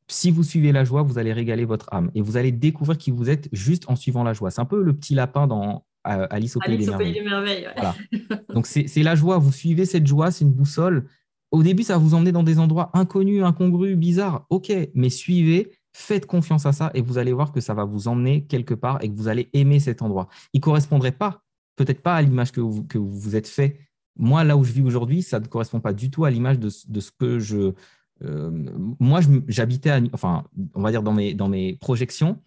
[0.07, 3.11] si vous suivez la joie, vous allez régaler votre âme et vous allez découvrir qui
[3.11, 4.51] vous êtes juste en suivant la joie.
[4.51, 7.67] C'est un peu le petit lapin dans euh, Alice au Pays des Merveilles.
[8.53, 11.07] Donc c'est la joie, vous suivez cette joie, c'est une boussole.
[11.51, 14.45] Au début, ça va vous emmener dans des endroits inconnus, incongrus, bizarres.
[14.49, 18.07] Ok, mais suivez Faites confiance à ça et vous allez voir que ça va vous
[18.07, 20.29] emmener quelque part et que vous allez aimer cet endroit.
[20.53, 21.43] Il ne correspondrait pas,
[21.75, 23.77] peut-être pas à l'image que vous, vous êtes fait.
[24.15, 26.69] Moi, là où je vis aujourd'hui, ça ne correspond pas du tout à l'image de,
[26.69, 27.73] ce que je.
[28.23, 28.51] Euh,
[28.99, 29.91] moi, j'habitais.
[30.13, 32.39] Enfin, on va dire dans mes, dans mes projections,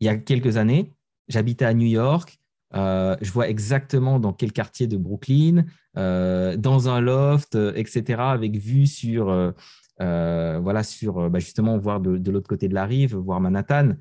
[0.00, 0.92] il y a quelques années,
[1.28, 2.38] j'habitais à New York.
[2.74, 5.64] Euh, je vois exactement dans quel quartier de Brooklyn,
[5.98, 9.54] euh, dans un loft, etc., avec vue sur
[10.60, 13.92] voilà, sur euh, bah, justement voir de, l'autre côté de la rive, voir Manhattan.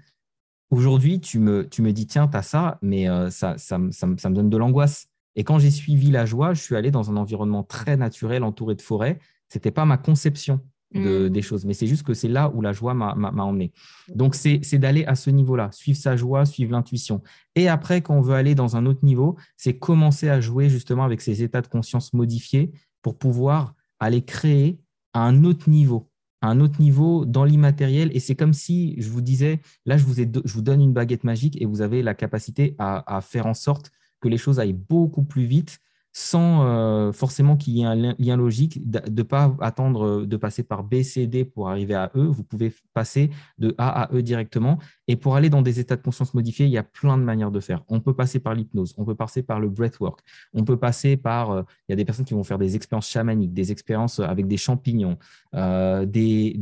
[0.69, 4.07] Aujourd'hui, tu me, tu me dis, tiens, tu as ça, mais euh, ça, ça, ça,
[4.07, 5.07] me donne de l'angoisse.
[5.35, 8.75] Et quand j'ai suivi la joie, je suis allé dans un environnement très naturel, entouré
[8.75, 9.19] de forêts.
[9.49, 10.61] Ce n'était pas ma conception
[10.93, 11.29] de, mmh.
[11.29, 13.71] des choses, mais c'est juste que c'est là où la joie m'a emmené.
[14.13, 17.21] Donc, c'est d'aller à ce niveau-là, suivre sa joie, suivre l'intuition.
[17.55, 21.03] Et après, quand on veut aller dans un autre niveau, c'est commencer à jouer justement
[21.03, 22.71] avec ces états de conscience modifiés
[23.01, 24.79] pour pouvoir aller créer
[25.14, 26.09] à un autre niveau,
[26.41, 28.12] à un autre niveau dans l'immatériel.
[28.14, 31.62] Et c'est comme si je vous disais, là, je vous, je donne une baguette magique
[31.62, 33.91] et vous avez la capacité à faire en sorte
[34.22, 35.80] que les choses aillent beaucoup plus vite
[36.14, 40.38] sans euh, forcément qu'il y ait un lien logique, de ne pas attendre euh, de
[40.38, 42.22] passer par B, C, D pour arriver à E.
[42.22, 44.78] Vous pouvez passer de A à E directement.
[45.07, 47.51] Et pour aller dans des états de conscience modifiés, il y a plein de manières
[47.51, 47.84] de faire.
[47.88, 50.20] On peut passer par l'hypnose, on peut passer par le breathwork,
[50.53, 51.51] on peut passer par.
[51.51, 54.47] Euh, il y a des personnes qui vont faire des expériences chamaniques, des expériences avec
[54.47, 55.18] des champignons,
[55.53, 56.55] des,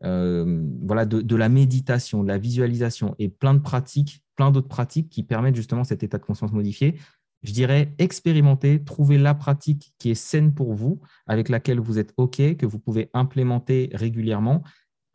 [0.00, 5.10] voilà, de, de la méditation, de la visualisation et plein de pratiques plein d'autres pratiques
[5.10, 6.96] qui permettent justement cet état de conscience modifié
[7.44, 12.14] je dirais, expérimenter, trouver la pratique qui est saine pour vous, avec laquelle vous êtes
[12.16, 14.64] OK, que vous pouvez implémenter régulièrement.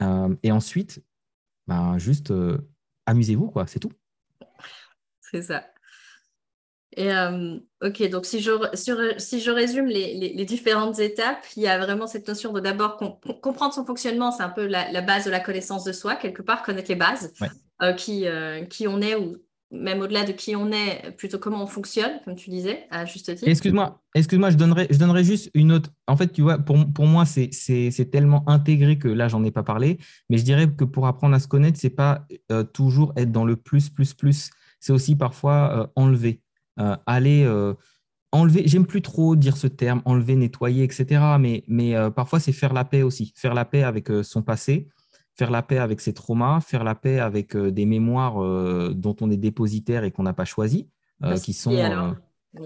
[0.04, 1.04] Euh, et ensuite,
[1.68, 2.60] ben, juste euh,
[3.08, 3.92] amusez-vous, quoi, c'est tout.
[5.20, 5.66] C'est ça.
[6.96, 8.52] Et euh, ok, donc si je,
[9.18, 12.98] si je résume les, différentes étapes, il y a vraiment cette notion de d'abord
[13.42, 16.62] comprendre son fonctionnement, c'est un peu la, base de la connaissance de soi, quelque part,
[16.62, 17.34] connaître les bases,
[17.96, 18.26] qui,
[18.70, 19.38] qui on est ou
[19.72, 23.36] même au-delà de qui on est, plutôt comment on fonctionne, comme tu disais, à juste
[23.36, 23.48] titre.
[23.48, 25.92] Excuse-moi, excuse-moi, je donnerais, je juste une autre.
[26.08, 29.64] En fait, tu vois, pour, pour moi, c'est tellement intégré que là, j'en ai pas
[29.64, 30.00] parlé,
[30.30, 33.46] mais je dirais que pour apprendre à se connaître, c'est pas euh, toujours être dans
[33.46, 34.50] le plus, plus, plus.
[34.80, 36.42] C'est aussi parfois euh, enlever,
[36.80, 37.48] euh, aller
[38.32, 38.64] enlever.
[38.66, 41.22] J'aime plus trop dire ce terme, enlever, nettoyer, etc.
[41.40, 44.88] Mais, mais parfois, c'est faire la paix aussi, faire la paix avec son passé
[45.40, 49.16] faire la paix avec ses traumas, faire la paix avec euh, des mémoires euh, dont
[49.22, 50.90] on est dépositaire et qu'on n'a pas choisi,
[51.24, 51.74] euh, qui sont...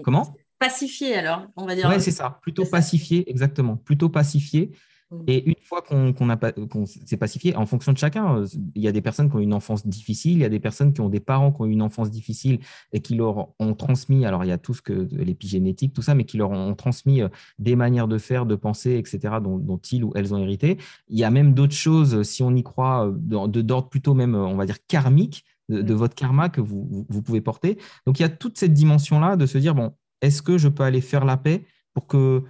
[0.02, 0.34] comment?
[0.58, 1.88] Pacifié alors, on va dire.
[1.88, 4.72] Oui, c'est ça, plutôt pacifié, exactement, plutôt pacifié.
[5.10, 5.22] Mm.
[5.26, 9.00] Et une fois qu'on s'est pacifié, en fonction de chacun, euh, il y a des
[9.00, 11.52] personnes qui ont une enfance difficile, il y a des personnes qui ont des parents
[11.52, 12.60] qui ont une enfance difficile
[12.92, 16.14] et qui leur ont transmis, alors il y a tout ce que l'épigénétique, tout ça,
[16.14, 17.28] mais qui leur ont transmis euh,
[17.58, 20.78] des manières de faire, de penser, etc., dont, dont ils ou elles ont hérité.
[21.08, 23.12] Il y a même d'autres choses, si on y croit, euh,
[23.46, 25.96] d'ordre plutôt même, on va dire, karmique, de, de mm.
[25.96, 27.78] votre karma que vous, vous pouvez porter.
[28.06, 30.82] Donc il y a toute cette dimension-là de se dire, bon, est-ce que je peux
[30.82, 32.42] aller faire la paix pour que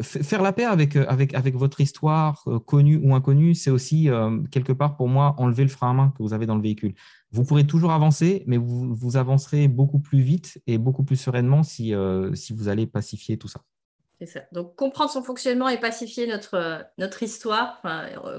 [0.00, 4.08] faire la paix avec, euh, avec, avec votre histoire, euh, connue ou inconnue, c'est aussi
[4.50, 6.94] quelque part pour moi enlever le frein à main que vous avez dans le véhicule.
[7.30, 11.62] Vous pourrez toujours avancer, mais vous, vous avancerez beaucoup plus vite et beaucoup plus sereinement
[11.62, 11.94] si,
[12.34, 13.60] si vous allez pacifier tout ça.
[14.20, 14.40] C'est ça.
[14.52, 17.82] Donc comprendre son fonctionnement et pacifier notre, notre histoire,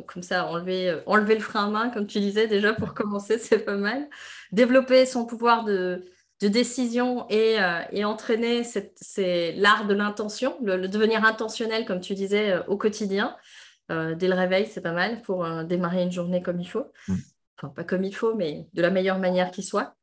[0.08, 3.60] comme ça enlever, enlever le frein à main, comme tu disais déjà pour commencer, c'est
[3.60, 4.08] pas mal.
[4.52, 6.04] Développer son pouvoir de,
[6.44, 12.14] de décision et, euh, et entraîner c'est l'art de l'intention, le, devenir intentionnel, comme tu
[12.16, 13.36] disais, euh, au quotidien.
[13.92, 16.86] Euh, dès le réveil, c'est pas mal pour démarrer une journée comme il faut.
[17.08, 17.16] Mm.
[17.58, 19.96] Enfin, pas comme il faut, mais de la meilleure manière qui soit.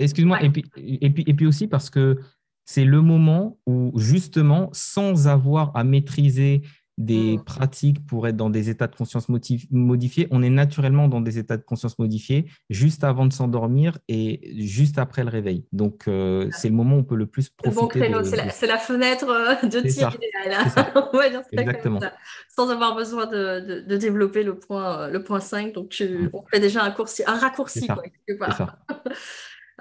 [0.00, 2.18] excuse-moi, et, puis, et, puis, et puis aussi parce que
[2.64, 6.62] c'est le moment où, justement, sans avoir à maîtriser
[6.98, 7.44] des mmh.
[7.44, 11.56] pratiques pour être dans des états de conscience modifiés, on est naturellement dans des états
[11.56, 15.66] de conscience modifiés juste avant de s'endormir et juste après le réveil.
[15.72, 18.08] Donc, euh, c'est le moment où on peut le plus profiter.
[18.10, 21.44] Bon c'est la, fenêtre euh, de tir idéal.
[21.52, 22.00] Exactement.
[22.48, 25.74] Sans avoir besoin de, de, développer le point, euh, le point 5.
[25.74, 26.30] Donc, tu, mmh.
[26.32, 26.94] on fait déjà un,
[27.26, 27.86] un raccourci.
[27.86, 28.78] Quoi, ça.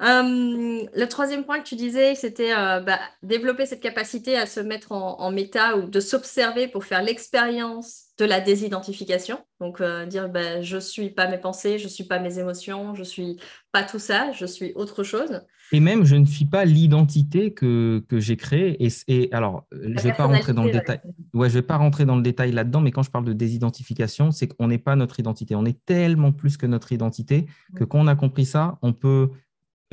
[0.02, 4.60] Euh, le troisième point que tu disais, c'était euh, bah, développer cette capacité à se
[4.60, 9.40] mettre en, méta ou de s'observer pour faire l'expérience de la désidentification.
[9.62, 12.40] Donc, euh, dire bah, je ne suis pas mes pensées, je ne suis pas mes
[12.40, 13.38] émotions, je ne suis
[13.72, 15.42] pas tout ça, je suis autre chose.
[15.72, 18.78] Et même, je ne suis pas l'identité que, que j'ai créée.
[19.08, 21.00] Et, alors, je ne vais pas rentrer dans le détail.
[21.34, 24.30] Ouais, je vais pas rentrer dans le détail là-dedans, mais quand je parle de désidentification,
[24.32, 25.56] c'est qu'on n'est pas notre identité.
[25.56, 29.32] On est tellement plus que notre identité que quand on a compris ça, on peut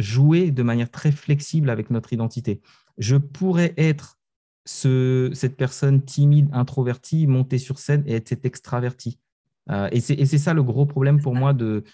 [0.02, 2.60] jouer de manière très flexible avec notre identité.
[2.98, 4.18] Je pourrais être
[4.64, 9.18] ce, cette personne timide, introvertie, monter sur scène et être cet extraverti.
[9.70, 11.84] Euh, et c'est ça le gros problème pour moi de,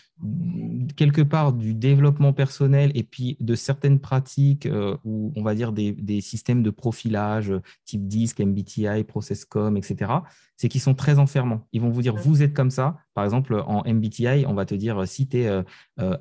[0.96, 5.72] quelque part du développement personnel et puis de certaines pratiques euh, ou on va dire
[5.72, 7.52] des, systèmes de profilage
[7.84, 10.12] type DISC, MBTI, ProcessCom, etc.
[10.56, 11.66] C'est qu'ils sont très enfermants.
[11.72, 12.96] Ils vont vous dire vous êtes comme ça.
[13.14, 15.62] Par exemple, en MBTI, on va te dire si tu euh,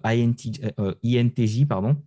[0.03, 1.97] INTJ, pardon.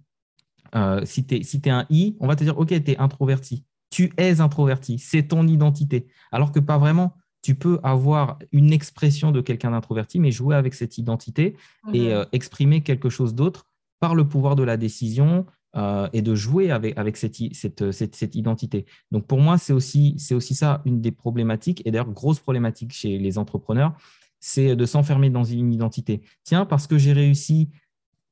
[1.04, 3.64] si tu un I, on va te dire ok, tu es introverti.
[3.90, 4.98] Tu es introverti.
[4.98, 6.06] C'est ton identité.
[6.30, 10.74] Alors que pas vraiment tu peux avoir une expression de quelqu'un d'introverti, mais jouer avec
[10.74, 11.56] cette identité
[11.92, 12.08] et mhm.
[12.08, 13.66] euh, exprimer quelque chose d'autre
[13.98, 18.34] par le pouvoir de la décision euh, et de jouer avec, avec cette, cette, cette,
[18.34, 18.86] identité.
[19.10, 23.18] Donc pour moi, c'est aussi, aussi ça une des problématiques, et d'ailleurs grosse problématique chez
[23.18, 23.94] les entrepreneurs,
[24.40, 26.22] c'est de s'enfermer dans une identité.
[26.44, 27.70] Tiens, parce que j'ai réussi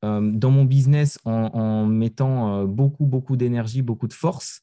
[0.05, 4.63] euh, dans mon business en, en mettant beaucoup, beaucoup d'énergie, beaucoup de force,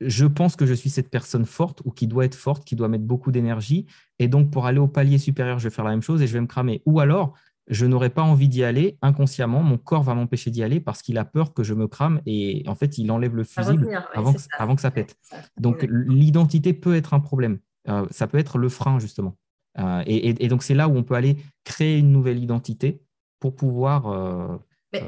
[0.00, 2.88] je pense que je suis cette personne forte ou qui doit être forte, qui doit
[2.88, 3.86] mettre beaucoup d'énergie.
[4.18, 6.32] Et donc, pour aller au palier supérieur, je vais faire la même chose et je
[6.32, 6.82] vais me cramer.
[6.86, 7.34] Ou alors,
[7.68, 8.98] je n'aurais pas envie d'y aller.
[9.02, 12.20] Inconsciemment, mon corps va m'empêcher d'y aller parce qu'il a peur que je me crame
[12.26, 14.48] et en fait, il enlève le fusible avant, que, ça.
[14.58, 14.90] avant, que, ça.
[14.90, 15.16] pète.
[15.58, 17.58] Donc, l'identité peut être un problème.
[17.88, 19.36] Euh, ça peut être le frein, justement.
[19.78, 23.00] Euh, et, donc, c'est là où on peut aller créer une nouvelle identité
[23.40, 24.06] pour pouvoir.
[24.08, 24.56] Euh,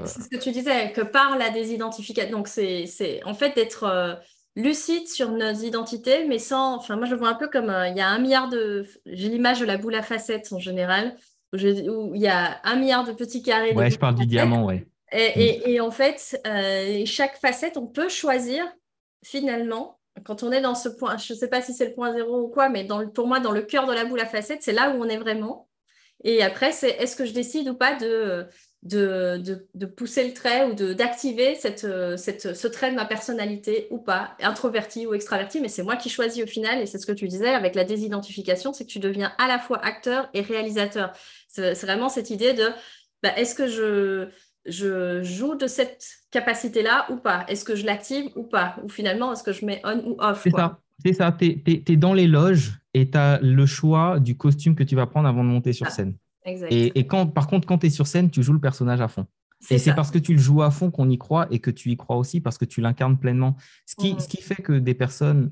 [0.04, 2.30] c'est ce que tu disais, que par la désidentification.
[2.36, 4.18] Donc, c'est en fait d'être
[4.56, 6.76] lucide sur nos identités, mais sans.
[6.76, 8.86] Enfin, moi, je vois un peu comme il y a un milliard de.
[9.06, 11.16] J'ai l'image de la boule à facettes en général,
[11.52, 13.74] où, il y a un milliard de petits carrés.
[13.74, 14.86] Ouais, je parle du diamant, ouais.
[15.12, 18.66] Et, en fait, euh, chaque facette, on peut choisir
[19.24, 20.00] finalement.
[20.24, 22.40] Quand on est dans ce point, je ne sais pas si c'est le point zéro
[22.40, 24.72] ou quoi, mais dans pour moi, dans le cœur de la boule à facettes, c'est
[24.72, 25.68] là où on est vraiment.
[26.24, 28.46] Et après, c'est est-ce que je décide ou pas de,
[28.86, 33.98] de, pousser le trait ou d'activer cette, euh, cette, ce trait de ma personnalité ou
[33.98, 37.12] pas, introverti ou extraverti, mais c'est moi qui choisis au final, et c'est ce que
[37.12, 41.12] tu disais avec la désidentification, c'est que tu deviens à la fois acteur et réalisateur.
[41.48, 42.68] C'est vraiment cette idée de,
[43.22, 44.28] bah, est-ce que je,
[44.66, 47.44] je joue de cette capacité-là ou pas?
[47.48, 48.76] Est-ce que je l'active ou pas?
[48.84, 51.32] Ou finalement, est-ce que je mets on ou off C'est ça, c'est ça.
[51.32, 55.06] Tu es, dans les loges et tu as le choix du costume que tu vas
[55.06, 55.90] prendre avant de monter sur ah.
[55.90, 56.14] scène.
[56.70, 59.26] Et, quand, par contre, quand tu es sur scène, tu joues le personnage à fond.
[59.70, 61.90] Et c'est parce que tu le joues à fond qu'on y croit et que tu
[61.90, 63.56] y crois aussi parce que tu l'incarnes pleinement.
[63.86, 65.50] Ce qui, ce qui fait que des personnes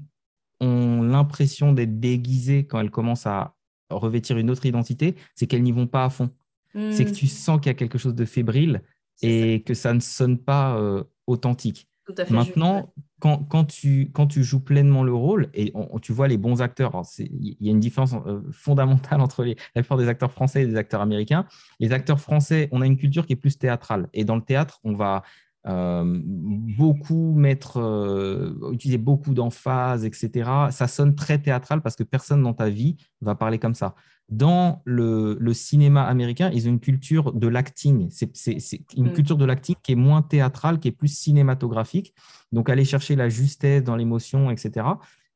[0.60, 3.54] ont l'impression d'être déguisées quand elles commencent à
[3.90, 6.30] revêtir une autre identité, c'est qu'elles n'y vont pas à fond.
[6.74, 7.14] C'est que hmm.
[7.14, 8.82] tu sens qu'il y a quelque chose de fébrile
[9.22, 11.88] et que ça ne sonne pas euh, authentique.
[12.30, 17.00] Maintenant, quand, tu, quand tu joues pleinement le rôle, et tu vois les bons acteurs,
[17.18, 20.66] il y a une différence euh, fondamentale entre les, la plupart des acteurs français et
[20.66, 21.46] des acteurs américains.
[21.80, 24.08] Les acteurs français, on a une culture qui est plus théâtrale.
[24.12, 25.22] Et dans le théâtre, on va
[25.64, 30.50] beaucoup mettre, euh, utiliser beaucoup d'emphase, etc.
[30.70, 33.94] Ça sonne très théâtral parce que personne dans ta vie va parler comme ça.
[34.30, 38.08] Dans le, cinéma américain, ils ont une culture de l'acting.
[38.10, 38.30] C'est
[38.96, 39.12] une mm.
[39.12, 42.14] culture de l'acting qui est moins théâtrale, qui est plus cinématographique.
[42.52, 44.86] Donc, aller chercher la justesse dans l'émotion, etc.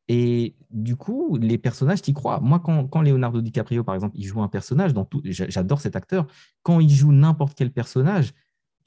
[0.09, 2.41] Et du coup, les personnages, tu crois.
[2.41, 5.97] Moi, quand, quand, Leonardo DiCaprio, par exemple, il joue un personnage, dans tout, j'adore cet
[5.97, 6.27] acteur,
[6.63, 8.33] quand il joue n'importe quel personnage,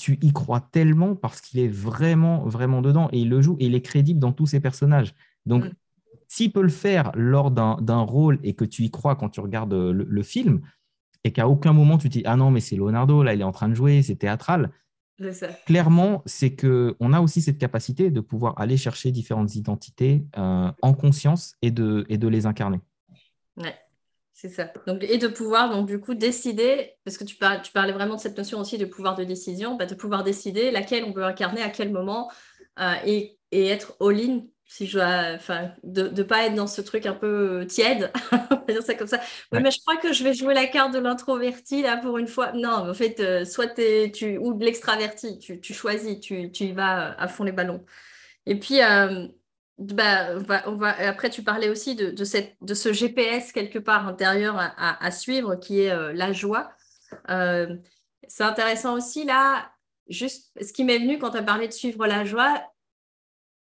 [0.02, 3.68] tu y crois tellement parce qu'il est vraiment, vraiment dedans et il le joue et
[3.68, 5.14] il est crédible dans tous ses personnages.
[5.46, 5.72] Donc, mm.
[6.28, 9.74] s'il peut le faire lors d'un rôle et que tu y crois quand tu regardes
[9.74, 10.62] le, film
[11.24, 13.44] et qu'à aucun moment tu te dis Ah non, mais c'est Leonardo, là, il est
[13.44, 14.72] en train de jouer, c'est théâtral.
[15.68, 20.94] Clairement, c'est qu'on a aussi cette capacité de pouvoir aller chercher différentes identités euh, en
[20.96, 22.80] conscience et de, et de les incarner.
[23.56, 23.76] Ouais.
[24.34, 24.72] C'est ça.
[24.88, 28.16] Donc, et de pouvoir, donc, du coup, décider, parce que tu, parlais, tu parlais vraiment
[28.16, 31.24] de cette notion aussi de pouvoir de décision, bah, de pouvoir décider laquelle on veut
[31.24, 32.32] incarner, à quel moment,
[32.80, 35.00] euh, et, et, être all-in, si je
[35.36, 38.96] enfin, de ne pas être dans ce truc un peu tiède, on va dire ça
[38.96, 39.20] comme ça.
[39.52, 42.28] Oui, mais je crois que je vais jouer la carte de l'introverti, là, pour une
[42.28, 42.54] fois.
[42.54, 43.76] Non, en fait, euh, soit
[44.14, 47.84] tu, ou de l'extraverti, tu, tu, choisis, tu, tu y vas à fond les ballons.
[48.46, 49.28] Et puis, euh,
[49.82, 50.36] bah,
[50.68, 55.12] on va, après, tu parlais aussi de, cette, de ce GPS quelque part intérieur à,
[55.12, 56.72] suivre qui est euh, la joie.
[57.30, 57.76] Euh,
[58.28, 59.72] c'est intéressant aussi là,
[60.08, 62.64] juste ce qui m'est venu quand tu as parlé de suivre la joie,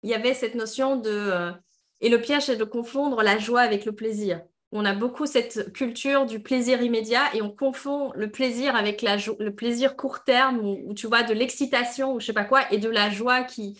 [0.02, 1.10] il y avait cette notion de...
[1.10, 1.52] Euh,
[2.00, 4.42] et le piège, c'est de confondre la joie avec le plaisir.
[4.72, 9.16] On a beaucoup cette culture du plaisir immédiat et on confond le plaisir avec la
[9.16, 12.78] le plaisir court terme ou, tu vois de l'excitation ou je sais pas quoi et
[12.78, 13.78] de la joie qui,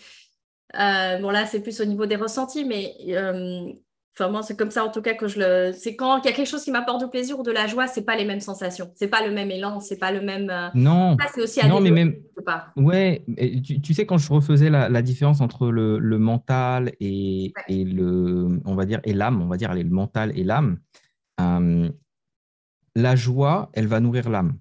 [0.79, 3.71] euh, bon, là, c'est plus au niveau des ressentis, mais euh,
[4.17, 5.73] enfin, moi, c'est comme ça en tout cas que je le.
[5.73, 7.87] C'est quand il y a quelque chose qui m'apporte du plaisir ou de la joie,
[7.87, 10.49] c'est pas les mêmes sensations, c'est pas le même élan, c'est pas le même.
[10.49, 11.17] Euh, non.
[11.33, 12.15] c'est aussi à non, mais même.
[12.75, 13.25] Ouais,
[13.63, 18.85] tu, sais, quand je refaisais la, différence entre le, mental et, et, le, on va
[18.85, 20.77] dire, et l'âme, on va dire, allez, le mental et l'âme,
[22.95, 24.57] la joie, elle va nourrir l'âme.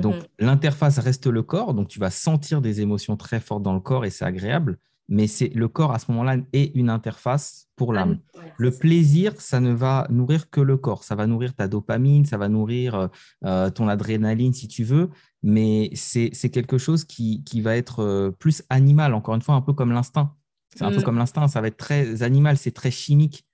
[0.00, 0.22] Donc, mhm.
[0.38, 4.04] l'interface reste le corps, donc tu vas sentir des émotions très fortes dans le corps
[4.04, 4.78] et c'est agréable
[5.08, 8.18] mais c'est le corps à ce moment-là est une interface pour l'âme.
[8.56, 12.38] le plaisir, ça ne va nourrir que le corps, ça va nourrir ta dopamine, ça
[12.38, 13.08] va nourrir euh,
[13.44, 15.10] euh, ton adrénaline si tu veux,
[15.42, 19.72] mais c'est quelque chose qui, va être euh, plus animal, encore une fois, un peu
[19.72, 20.34] comme l'instinct.
[20.74, 21.02] C'est un peu mm.
[21.02, 23.46] comme l'instinct, ça va être très animal, c'est très chimique.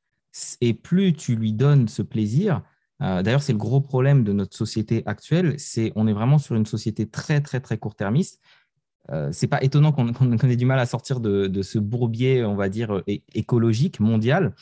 [0.60, 2.62] Et plus tu lui donnes ce plaisir,
[3.00, 6.66] d'ailleurs c'est le gros problème de notre société actuelle, c'est on est vraiment sur une
[6.66, 8.40] société très très très court-termiste
[9.10, 12.68] euh, c'est pas étonnant qu'on ait du mal à sortir de, ce bourbier, on va
[12.68, 13.02] dire,
[13.34, 14.54] écologique, mondial.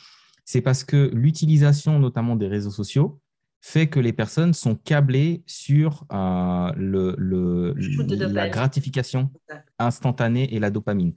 [0.45, 3.19] C'est parce que l'utilisation notamment des réseaux sociaux
[3.59, 9.29] fait que les personnes sont câblées sur euh, le, la gratification
[9.77, 11.13] instantanée et la dopamine.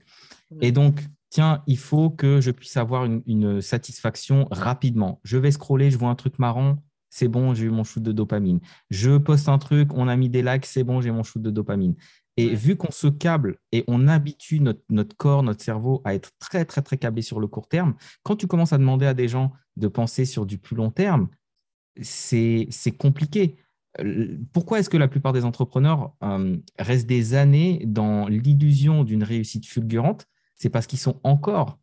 [0.59, 5.21] Et donc, tiens, il faut que je puisse avoir une, une, satisfaction rapidement.
[5.23, 6.77] Je vais scroller, je vois un truc marrant,
[7.09, 8.59] c'est bon, j'ai eu mon shoot de dopamine.
[8.89, 11.51] Je poste un truc, on a mis des likes, c'est bon, j'ai mon shoot de
[11.51, 11.95] dopamine.
[12.37, 16.63] Et vu qu'on se câble et on habitue notre, corps, notre cerveau à être très,
[16.63, 19.51] très, très câblé sur le court terme, quand tu commences à demander à des gens
[19.75, 21.27] de penser sur du plus long terme,
[22.01, 23.57] c'est compliqué.
[23.99, 29.23] Euh, pourquoi est-ce que la plupart des entrepreneurs euh, restent des années dans l'illusion d'une
[29.23, 30.25] réussite fulgurante?
[30.55, 31.80] C'est parce qu'ils sont encore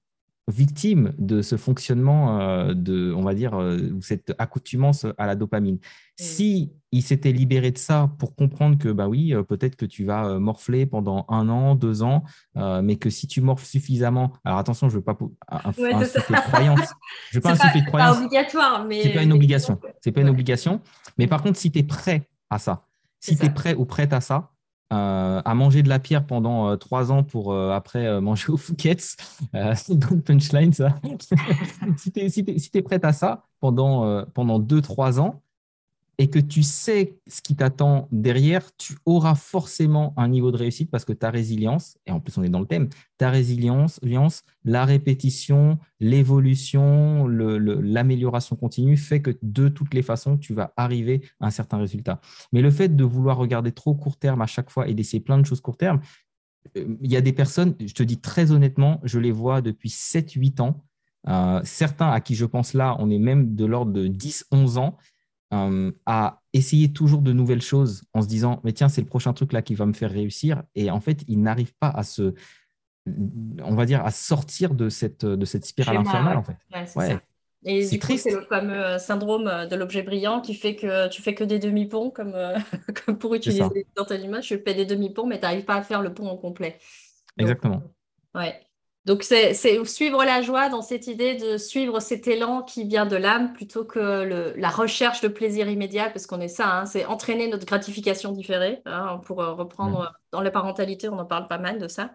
[0.48, 5.76] victime de ce fonctionnement euh, de, on va dire, euh, cette accoutumance à la dopamine.
[5.76, 5.78] Mm.
[6.16, 10.04] Si il s'était libéré de ça pour comprendre que, bah oui, euh, peut-être que tu
[10.04, 14.88] vas morfler pendant un an, deux ans, mais que si tu morfles suffisamment, alors attention,
[14.88, 15.16] je ne veux pas
[15.48, 16.94] un, de croyance,
[17.30, 17.88] je veux pas de croyance.
[17.90, 19.78] C'est pas obligatoire, mais c'est pas une obligation.
[20.00, 20.80] C'est pas une obligation.
[21.18, 22.86] Mais par contre, si tu es prêt à ça,
[23.20, 24.50] si tu es prêt ou prête à ça,
[24.90, 28.56] euh, à manger de la pierre pendant euh, trois ans pour euh, après manger au
[28.56, 29.16] Fouquet's.
[29.52, 30.94] c'est une bonne punchline, ça.
[31.98, 35.42] si tu es, si prête à ça pendant, pendant deux, trois ans,
[36.20, 40.90] et que tu sais ce qui t'attend derrière, tu auras forcément un niveau de réussite
[40.90, 42.88] parce que ta résilience, et en plus on est dans le thème,
[43.18, 44.00] ta résilience,
[44.64, 51.46] la répétition, l'évolution, l'amélioration continue fait que de toutes les façons, tu vas arriver à
[51.46, 52.20] un certain résultat.
[52.52, 55.38] Mais le fait de vouloir regarder trop court terme à chaque fois et d'essayer plein
[55.38, 56.00] de choses court terme,
[56.76, 59.88] euh, il y a des personnes, je te dis très honnêtement, je les vois depuis
[59.88, 60.84] 7-8 ans.
[61.28, 64.96] Euh, certains à qui je pense là, on est même de l'ordre de 10-11 ans
[65.52, 69.32] euh, à essayer toujours de nouvelles choses en se disant, mais tiens, c'est le prochain
[69.32, 70.62] truc là qui va me faire réussir.
[70.74, 72.34] Et en fait, ils n'arrivent pas à se,
[73.06, 76.56] on va dire, à sortir de cette, de cette spirale infernale, en fait.
[76.96, 77.18] Ouais,
[77.64, 81.08] Et du coup, c'est le fameux euh, syndrome euh, de l'objet brillant qui fait que
[81.08, 82.36] tu fais que des demi-ponts, comme,
[83.06, 84.48] comme pour utiliser dans ta image.
[84.48, 86.78] Tu fais des demi-ponts, mais tu n'arrives pas à faire le pont au complet.
[87.38, 87.82] Exactement.
[88.34, 88.67] Ouais.
[89.08, 89.54] Donc, c'est
[89.86, 93.82] suivre la joie dans cette idée de suivre cet élan qui vient de l'âme plutôt
[93.82, 97.64] que le, la recherche de plaisir immédiat, parce qu'on est ça, hein, c'est entraîner notre
[97.64, 98.82] gratification différée.
[98.84, 100.16] Hein, pour euh, reprendre mmh.
[100.32, 102.10] dans la parentalité, on en parle pas mal de ça.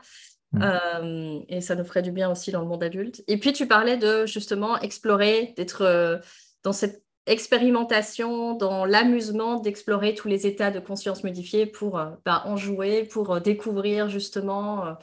[0.52, 0.61] Mmh.
[0.61, 3.24] Euh, et ça nous ferait du bien aussi dans le monde adulte.
[3.28, 6.20] Et puis, tu parlais de justement explorer, d'être euh,
[6.61, 12.56] dans cette expérimentation, dans l'amusement d'explorer tous les états de conscience modifiés pour bah, en
[12.56, 14.95] jouer, pour découvrir justement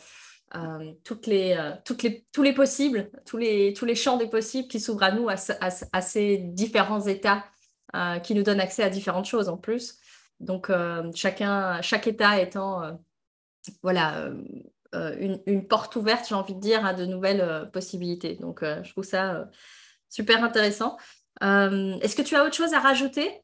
[0.57, 1.73] euh, toutes les, euh,
[2.03, 5.29] les, tous les possibles, tous les, tous les champs des possibles qui s'ouvrent à nous,
[5.29, 7.45] à, ces différents états
[7.95, 9.99] euh, qui nous donnent accès à différentes choses en plus.
[10.41, 10.73] Donc,
[11.15, 12.99] chacun, chaque état étant
[13.83, 14.31] voilà,
[14.95, 18.37] une, porte ouverte, j'ai envie de dire, à de nouvelles possibilités.
[18.37, 19.51] Donc, je trouve ça
[20.09, 20.97] super intéressant.
[21.43, 23.43] Est-ce que tu as autre chose à rajouter?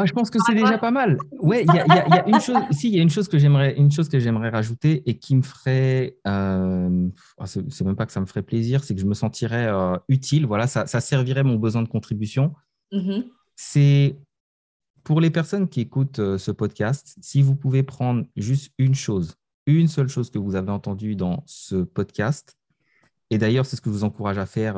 [0.00, 1.18] Ah, je pense que c'est déjà pas mal.
[1.40, 2.56] Ouais, il y, a, une chose.
[2.70, 5.36] Si, il y a une chose que j'aimerais, une chose que j'aimerais rajouter et qui
[5.36, 6.16] me ferait.
[6.26, 7.08] Euh,
[7.38, 9.96] oh, c'est même pas que ça me ferait plaisir, c'est que je me sentirais euh,
[10.08, 10.46] utile.
[10.46, 12.54] Voilà, ça, servirait mon besoin de contribution.
[12.92, 13.26] Mm-hmm.
[13.56, 14.16] C'est
[15.04, 19.36] pour les personnes qui écoutent euh, ce podcast, si vous pouvez prendre juste une chose,
[19.66, 22.56] une seule chose que vous avez entendue dans ce podcast.
[23.30, 24.74] Et d'ailleurs, c'est ce que je vous encourage à faire,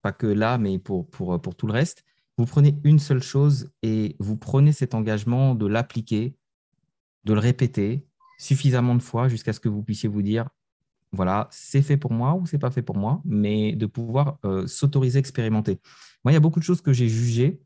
[0.00, 2.04] pas que là, mais pour, pour, pour tout le reste
[2.40, 6.34] vous prenez une seule chose et vous prenez cet engagement de l'appliquer,
[7.24, 8.06] de le répéter
[8.38, 10.48] suffisamment de fois jusqu'à ce que vous puissiez vous dire,
[11.12, 14.66] voilà, c'est fait pour moi ou c'est pas fait pour moi, mais de pouvoir euh,
[14.66, 15.80] s'autoriser expérimenter.
[16.24, 17.60] Moi, il y a beaucoup de choses que j'ai jugées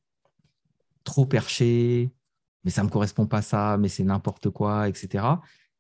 [1.05, 2.11] trop perchées,
[2.65, 5.25] mais ça me correspond pas ça, mais c'est n'importe quoi, etc.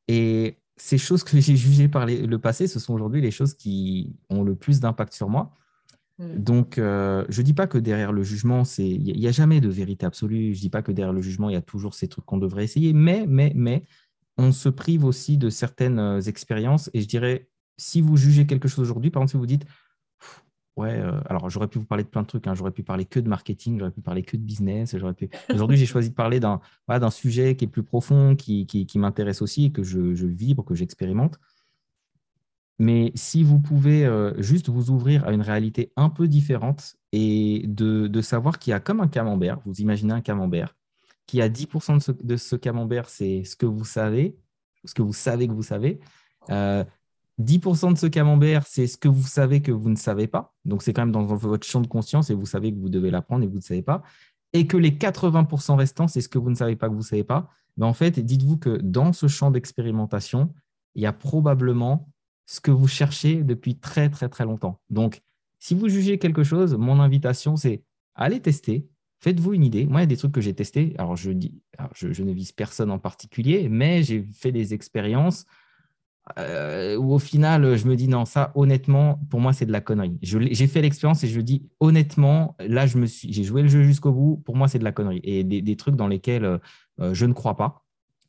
[0.07, 4.15] Et ces choses que j'ai jugées par le passé, ce sont aujourd'hui les choses qui
[4.31, 5.53] ont le plus d'impact sur moi.
[6.19, 6.36] Mm.
[6.36, 9.69] Donc, euh, je ne dis pas que derrière le jugement, il n'y a, jamais de
[9.69, 10.55] vérité absolue.
[10.55, 12.39] Je ne dis pas que derrière le jugement, il y a toujours ces trucs qu'on
[12.39, 12.93] devrait essayer.
[12.93, 13.85] Mais, mais, mais,
[14.36, 16.91] on se prive aussi de certaines euh, expériences.
[16.93, 19.66] Et je dirais, si vous jugez quelque chose aujourd'hui, par exemple, si vous dites,
[20.77, 22.47] ouais, euh, alors j'aurais pu vous parler de plein de trucs.
[22.47, 22.55] Hein.
[22.55, 24.97] j'aurais pu parler que de marketing, j'aurais pu parler que de business.
[25.16, 25.31] Pu...
[25.53, 26.61] Aujourd'hui, j'ai choisi de parler d'un
[27.11, 31.39] sujet qui est plus profond, qui, m'intéresse aussi, que je, je vibre, que j'expérimente.
[32.79, 37.63] Mais si vous pouvez euh, juste vous ouvrir à une réalité un peu différente et
[37.67, 40.75] de, savoir qu'il y a comme un camembert, vous imaginez un camembert,
[41.27, 44.37] qui a 10% de ce, de ce camembert, c'est ce que vous savez,
[44.85, 46.01] ce que vous savez que vous savez.
[46.49, 50.53] 10% euh, de ce camembert, c'est ce que vous savez que vous ne savez pas.
[50.65, 53.11] Donc, c'est quand même dans votre champ de conscience et vous savez que vous devez
[53.11, 54.03] l'apprendre et vous ne savez pas.
[54.53, 57.05] Et que les 80% restants, c'est ce que vous ne savez pas que vous ne
[57.05, 57.49] savez pas.
[57.77, 60.53] Mais en fait, dites-vous que dans ce champ d'expérimentation,
[60.95, 62.09] il y a probablement
[62.47, 64.81] ce que vous cherchez depuis très, très, très longtemps.
[64.91, 65.23] Donc,
[65.59, 67.83] si vous jugez quelque chose, mon invitation, c'est
[68.15, 68.87] allez tester,
[69.21, 69.87] faites-vous une idée.
[69.87, 70.95] Moi, il y a des trucs que j'ai testés.
[70.99, 71.62] Alors, je, dis,
[71.95, 75.47] je, ne vise personne en particulier, mais j'ai fait des expériences
[76.39, 79.81] euh, où au final, je me dis non, ça, honnêtement, pour moi, c'est de la
[79.81, 80.19] connerie.
[80.23, 84.43] J'ai fait l'expérience et je dis honnêtement, là, j'ai joué le jeu jusqu'au bout.
[84.45, 85.21] Pour moi, c'est de la connerie.
[85.25, 87.85] Et des, trucs dans lesquels euh, je ne crois pas.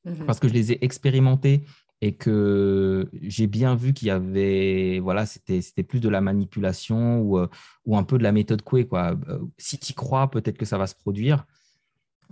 [0.05, 1.63] Mmh parce que je les ai expérimentés
[2.01, 7.37] et que j'ai bien vu qu'il y avait, voilà, c'était, plus de la manipulation ou,
[7.37, 7.47] euh,
[7.85, 9.15] ou un peu de la méthode Coué, quoi.
[9.29, 11.45] Euh, si tu crois, peut-être que ça va se produire.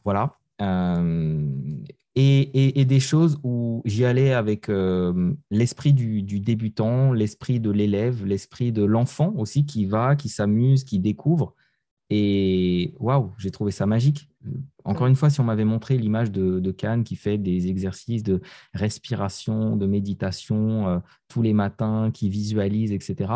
[0.03, 0.37] Voilà.
[0.61, 1.49] Euh,
[2.15, 4.69] et, et, des choses où j'y allais avec
[5.49, 10.99] l'esprit du, débutant, l'esprit de l'élève, l'esprit de l'enfant aussi qui va, qui s'amuse, qui
[10.99, 11.55] découvre.
[12.09, 14.29] Et waouh, j'ai trouvé ça magique.
[14.83, 18.23] Encore une fois, si on m'avait montré l'image de, de Cannes qui fait des exercices
[18.23, 18.41] de
[18.73, 20.99] respiration, de méditation euh,
[21.29, 23.31] tous les matins, qui visualise, etc.,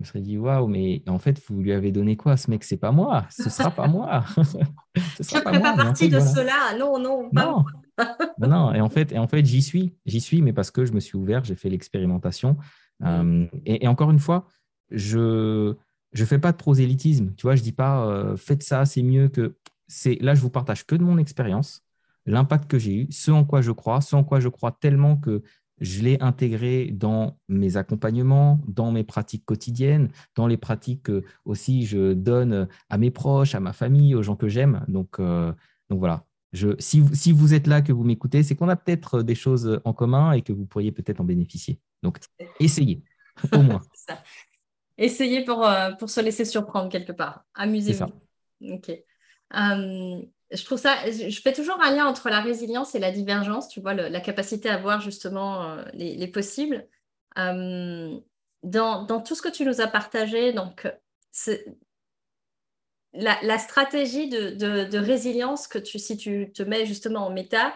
[0.00, 2.38] je me serais dit waouh, mais en fait, vous lui avez donné quoi?
[2.38, 4.24] Ce mec C'est pas moi, ce sera pas moi.
[4.36, 7.64] ce ne pas, pas partie de cela, non, non, non.
[8.38, 10.94] non, Et en fait, et en fait j'y suis, j'y suis, mais parce que je
[10.94, 12.56] me suis ouvert, j'ai fait l'expérimentation.
[13.00, 13.06] Mm.
[13.06, 14.48] Euh, et, encore une fois,
[14.90, 15.74] je
[16.12, 17.34] je fais pas de prosélytisme.
[17.36, 19.56] Tu vois, je dis pas euh, faites ça, c'est mieux que.
[19.88, 21.82] C'est là, je vous partage que de mon expérience,
[22.24, 25.16] l'impact que j'ai eu, ce en quoi je crois, ce en quoi je crois tellement
[25.16, 25.42] que
[25.80, 31.86] je l'ai intégré dans mes accompagnements, dans mes pratiques quotidiennes, dans les pratiques que aussi
[31.86, 34.84] je donne à mes proches, à ma famille, aux gens que j'aime.
[34.88, 35.52] Donc, euh,
[35.88, 36.24] donc voilà.
[36.52, 39.80] Je, si, si vous êtes là, que vous m'écoutez, c'est qu'on a peut-être des choses
[39.84, 41.80] en commun et que vous pourriez peut-être en bénéficier.
[42.02, 42.18] Donc,
[42.58, 43.02] essayez,
[43.52, 43.80] au moins.
[45.00, 47.44] Essayez pour, euh, pour se laisser surprendre quelque part.
[47.54, 48.12] Amusez-vous.
[48.74, 48.90] Ok.
[48.90, 50.22] Euh,
[50.52, 53.80] je trouve ça, je fais toujours un lien entre la résilience et la divergence, tu
[53.80, 56.86] vois, la capacité à voir justement euh, les, possibles.
[57.38, 58.18] Euh,
[58.62, 60.86] dans, tout ce que tu nous as partagé, donc,
[63.12, 67.74] la, la, stratégie de, résilience que tu, si tu te mets justement en méta,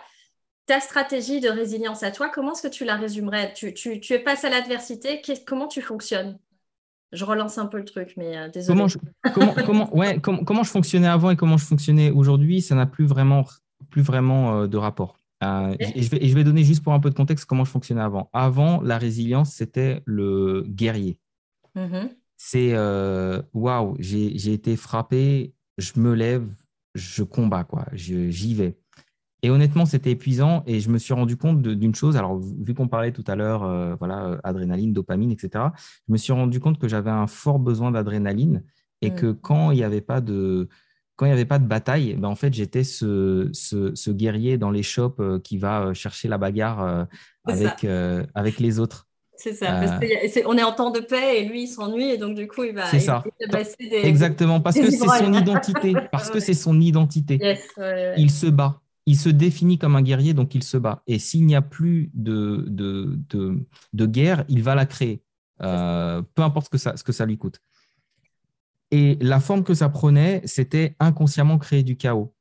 [0.67, 3.53] ta stratégie de résilience à toi, comment est-ce que tu la résumerais?
[3.55, 3.73] Tu,
[4.11, 6.39] es face à l'adversité, comment tu fonctionnes?
[7.15, 8.77] Je relance un peu le truc, mais euh, désolé.
[8.77, 8.99] Comment je,
[9.65, 13.45] comment, ouais, comment je fonctionnais avant et comment je fonctionnais aujourd'hui, ça n'a plus vraiment,
[13.91, 15.21] plus vraiment euh, de rapport.
[15.43, 17.71] Euh, et, je vais, je vais donner juste pour un peu de contexte comment je
[17.71, 18.31] fonctionnais avant.
[18.33, 21.19] Avant, la résilience, c'était le guerrier.
[21.77, 22.11] Mm-hmm.
[22.37, 22.75] C'est
[23.53, 26.47] waouh, j'ai été frappé, je me lève,
[26.95, 27.87] je combats, quoi.
[27.93, 28.77] J'y vais.
[29.45, 32.17] Et honnêtement, c'était épuisant et je me suis rendu compte d'une chose.
[32.17, 35.67] Alors, vu qu'on parlait tout à l'heure, euh, voilà, euh, adrénaline, dopamine, etc.,
[36.09, 38.65] je me suis rendu compte que j'avais un fort besoin d'adrénaline
[39.03, 39.15] et mm.
[39.15, 40.67] que quand il n'y avait pas de
[41.17, 44.83] quand il avait pas de bataille, ben en fait, j'étais ce, ce, guerrier dans les
[44.83, 47.07] shops euh, qui va chercher la bagarre
[47.45, 47.87] avec,
[48.35, 49.09] avec les autres.
[49.37, 49.83] C'est ça,
[50.47, 52.75] on est en temps de paix et lui, il s'ennuie et donc du coup, il
[52.75, 52.87] va.
[52.87, 53.23] C'est ça.
[54.03, 55.93] Exactement, parce que c'est son identité.
[56.11, 57.39] Parce que c'est son identité.
[58.17, 61.03] il se bat il se définit comme un guerrier, donc il se bat.
[61.07, 65.23] Et s'il n'y a plus de, de, guerre, il va la créer,
[65.63, 67.61] euh, peu importe ce que, ça, ce que ça lui coûte.
[68.91, 72.35] Et la forme que ça prenait, c'était inconsciemment créer du chaos.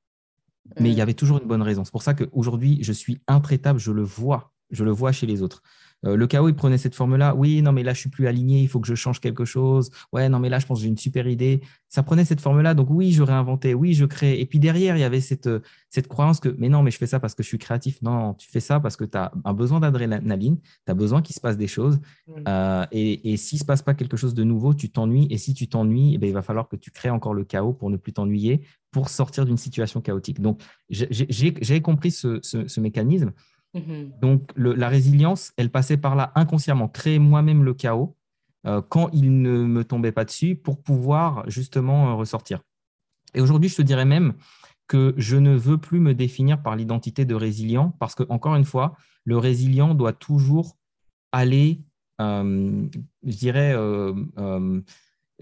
[0.80, 1.84] Mais il y avait toujours une bonne raison.
[1.84, 5.42] C'est pour ça qu'aujourd'hui, je suis intraitable, je le vois, je le vois chez les
[5.42, 5.62] autres.
[6.06, 7.36] Euh, le chaos, il prenait cette forme-là.
[7.36, 9.90] Oui, non, mais là, je suis plus aligné, il faut que je change quelque chose.
[10.12, 11.62] Ouais, non, mais là, je pense que j'ai une super idée.
[11.90, 12.74] Ça prenait cette forme-là.
[12.74, 14.40] Donc, oui, je réinventais, oui, je crée.
[14.40, 15.60] Et puis derrière, il y avait cette, euh,
[15.90, 18.02] cette croyance que, mais non, mais je fais ça parce que je suis créatif.
[18.02, 21.36] Non, tu fais ça parce que tu as un besoin d'adrénaline, tu as besoin qu'il
[21.36, 22.00] se passe des choses.
[22.28, 22.32] Mmh.
[22.48, 25.28] Euh, et, et s'il ne se passe pas quelque chose de nouveau, tu t'ennuies.
[25.30, 27.74] Et si tu t'ennuies, eh ben, il va falloir que tu crées encore le chaos
[27.74, 28.62] pour ne plus t'ennuyer,
[28.92, 30.42] pour sortir d'une situation chaotique.
[30.42, 33.32] Donc, j'ai compris ce, ce mécanisme.
[33.74, 34.12] Mhm.
[34.22, 38.16] Donc, la résilience, elle passait par là inconsciemment, créer moi-même le chaos
[38.66, 42.62] euh, quand il ne me tombait pas dessus pour pouvoir justement euh, ressortir.
[43.34, 44.34] Et aujourd'hui, je te dirais même
[44.88, 48.66] que je ne veux plus me définir par l'identité de résilient parce que, encore une
[48.66, 48.96] fois,
[49.26, 50.78] le résilient doit toujours
[51.32, 51.82] aller,
[52.22, 52.86] euh,
[53.26, 53.74] je dirais,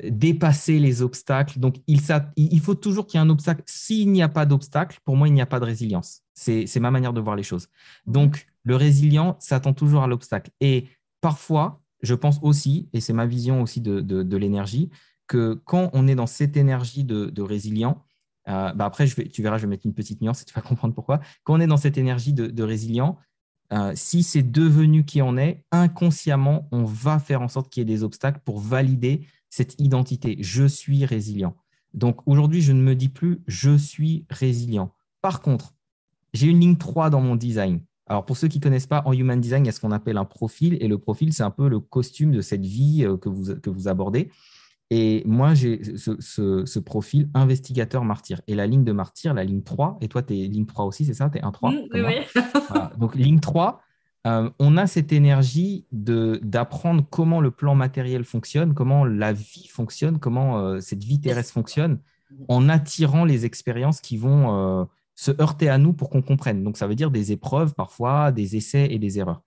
[0.04, 1.60] dépasser les obstacles.
[1.60, 2.00] Donc, il,
[2.36, 3.62] il faut toujours qu'il y ait un obstacle.
[3.66, 6.22] S'il n'y a pas d'obstacle, pour moi, il n'y a pas de résilience.
[6.34, 7.68] C'est ma manière de voir les choses.
[8.06, 10.52] Donc, le résilient s'attend toujours à l'obstacle.
[10.60, 10.88] Et
[11.20, 14.90] parfois, je pense aussi, et c'est ma vision aussi de, l'énergie,
[15.28, 18.04] que quand on est dans cette énergie de, résilient,
[18.48, 20.54] euh, bah après, je vais, tu verras, je vais mettre une petite nuance et tu
[20.54, 21.20] vas comprendre pourquoi.
[21.44, 23.18] Quand on est dans cette énergie de, résilient,
[23.72, 27.84] euh, si c'est devenu qui on est, inconsciemment, on va faire en sorte qu'il y
[27.84, 30.38] ait des obstacles pour valider cette identité.
[30.40, 31.56] Je suis résilient.
[31.94, 34.94] Donc aujourd'hui, je ne me dis plus je suis résilient.
[35.22, 35.76] Par contre,
[36.34, 37.82] j'ai une ligne 3 dans mon design.
[38.08, 39.92] Alors pour ceux qui ne connaissent pas, en Human Design, il y a ce qu'on
[39.92, 40.78] appelle un profil.
[40.82, 43.70] Et le profil, c'est un peu le costume de cette vie euh, que vous, que
[43.70, 44.32] vous abordez.
[44.90, 48.42] Et moi, j'ai ce, profil investigateur martyr.
[48.48, 51.06] Et la ligne de martyr, la ligne 3, et toi, tu es ligne 3 aussi,
[51.06, 51.30] c'est ça?
[51.30, 52.42] Tu es 1-3 mmh, Oui, oui.
[52.98, 53.82] Donc ligne 3,
[54.28, 60.20] euh, on a cette énergie d'apprendre comment le plan matériel fonctionne, comment la vie fonctionne,
[60.20, 62.00] comment euh, cette vie terrestre fonctionne,
[62.48, 64.86] en attirant les expériences qui vont euh,
[65.16, 66.64] se heurter à nous pour qu'on comprenne.
[66.64, 69.42] Donc, ça veut dire des épreuves parfois, des essais et des erreurs.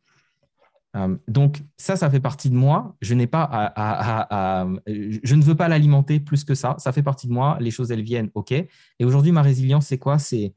[1.29, 2.97] donc, ça, ça fait partie de moi.
[3.01, 6.75] Je n'ai pas à, je ne veux pas l'alimenter plus que ça.
[6.79, 7.59] Ça fait partie de moi.
[7.61, 8.53] Les choses, elles viennent, ok.
[8.53, 10.19] Et aujourd'hui, ma résilience, c'est quoi?
[10.19, 10.53] C'est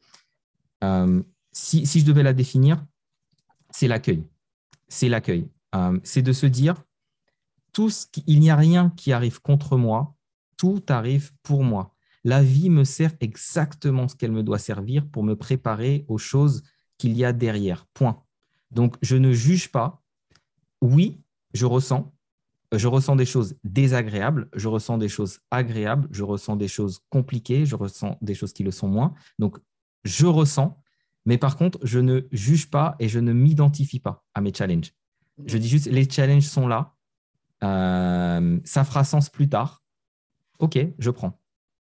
[1.52, 2.84] si, si je devais la définir,
[3.72, 4.26] c'est l'accueil.
[4.88, 5.50] C'est l'accueil.
[5.76, 6.84] Euh, c'est de se dire,
[7.74, 7.92] tout
[8.26, 10.16] il n'y a rien qui arrive contre moi,
[10.58, 11.94] tout arrive pour moi.
[12.24, 16.64] La vie me sert exactement ce qu'elle me doit servir pour me préparer aux choses
[16.98, 17.86] qu'il y a derrière.
[17.94, 18.24] Point.
[18.72, 20.04] Donc, je ne juge pas.
[20.82, 21.22] Oui,
[21.54, 22.14] je ressens.
[22.74, 27.66] Je ressens des choses désagréables, je ressens des choses agréables, je ressens des choses compliquées,
[27.66, 29.14] je ressens des choses qui le sont moins.
[29.40, 29.58] Donc,
[30.04, 30.78] je ressens,
[31.28, 34.94] mais par contre, je ne juge pas et je ne m'identifie pas à mes challenges.
[35.46, 36.94] Je dis juste, les challenges sont là.
[37.66, 39.84] Euh, ça fera sens plus tard.
[40.60, 41.38] OK, je prends.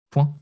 [0.09, 0.35] Point.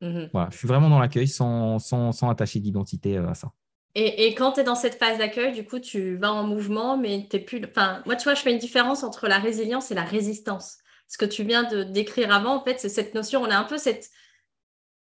[0.00, 0.28] Mhm.
[0.32, 3.52] Voilà, je suis vraiment dans l'accueil sans, sans, sans, attacher d'identité euh, à ça.
[3.94, 6.98] Et, et quand tu es dans cette phase d'accueil, du coup, tu vas en mouvement,
[6.98, 7.64] mais tu plus.
[7.64, 10.78] Enfin, moi, tu vois, je fais une différence entre la résilience et la résistance.
[11.06, 13.40] Ce que tu viens de décrire avant, en fait, c'est cette notion.
[13.40, 14.10] On a un peu cette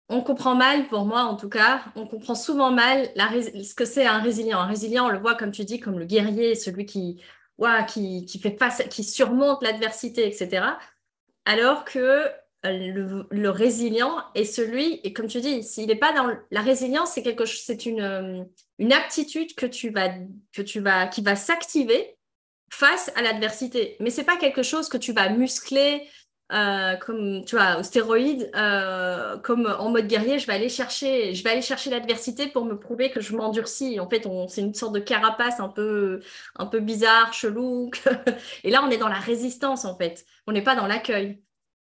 [0.08, 4.06] on comprend mal, pour moi en tout cas, on comprend souvent mal ce que c'est
[4.06, 4.60] un résilient.
[4.60, 7.20] Un résilient, on le voit, comme tu dis, comme le guerrier, celui qui,
[7.88, 10.64] qui, fait face, qui surmonte l'adversité, etc.
[11.44, 12.30] Alors que
[12.62, 17.12] le, le, résilient est celui, et comme tu dis, s'il n'est pas dans la résilience,
[17.12, 18.46] c'est quelque c'est une,
[18.78, 20.10] une aptitude que tu vas,
[20.52, 22.16] que tu vas, qui va s'activer
[22.70, 23.96] face à l'adversité.
[24.00, 26.08] Mais c'est pas quelque chose que tu vas muscler,
[26.52, 31.34] euh, comme tu vois, au stéroïde, euh, comme en mode guerrier, je vais aller chercher,
[31.34, 33.98] je vais aller chercher l'adversité pour me prouver que je m'endurcis.
[33.98, 36.20] En fait, c'est une sorte de carapace un peu,
[36.54, 37.90] un peu bizarre, chelou.
[38.64, 40.24] Et là, on est dans la résistance en fait.
[40.46, 41.40] On n'est pas dans l'accueil.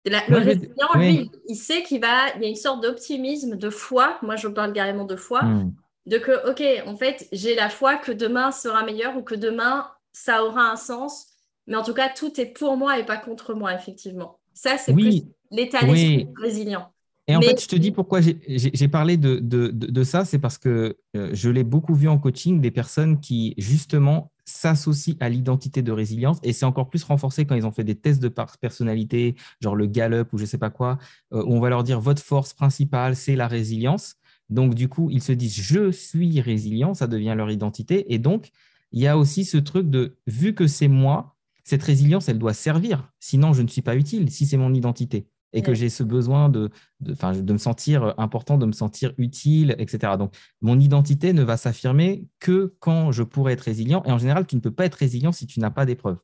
[0.05, 4.19] Le résilient, lui, il sait qu'il va, il y a une sorte d'optimisme, de foi.
[4.21, 5.73] Moi, je parle carrément de foi, hmm.
[6.07, 9.89] de que, ok, en fait, j'ai la foi que demain sera meilleur ou que demain
[10.13, 11.29] ça aura un sens.
[11.69, 14.41] Mais en tout cas, tout est pour moi et pas contre moi, effectivement.
[14.55, 15.27] Ça, c'est oui.
[15.51, 16.89] l'état résilient.
[17.29, 20.59] Et en fait, je te dis pourquoi j'ai parlé de, de, de, ça, c'est parce
[20.59, 25.83] que euh, je l'ai beaucoup vu en coaching, des personnes qui, justement, s'associent à l'identité
[25.83, 26.39] de résilience.
[26.43, 29.87] Et c'est encore plus renforcé quand ils ont fait des tests de personnalité, genre le
[29.87, 30.99] Gallup ou je ne sais pas quoi,
[31.33, 34.17] euh, où on va leur dire votre force principale, c'est la résilience.
[34.51, 38.13] Donc, du coup, ils se disent je suis résilient, ça devient leur identité.
[38.13, 38.51] Et donc,
[38.91, 41.32] il y a aussi ce truc de vu que c'est moi,
[41.65, 43.11] cette résilience, elle doit servir.
[43.21, 46.49] Sinon, je ne suis pas utile si c'est mon identité et que j'ai ce besoin
[46.49, 46.71] de,
[47.01, 50.15] de, de, me sentir important, de me sentir utile, etc.
[50.19, 54.03] Donc, mon identité ne va s'affirmer que quand je pourrai être résilient.
[54.07, 56.19] Et en général, tu ne peux pas être résilient si tu n'as pas d'épreuves.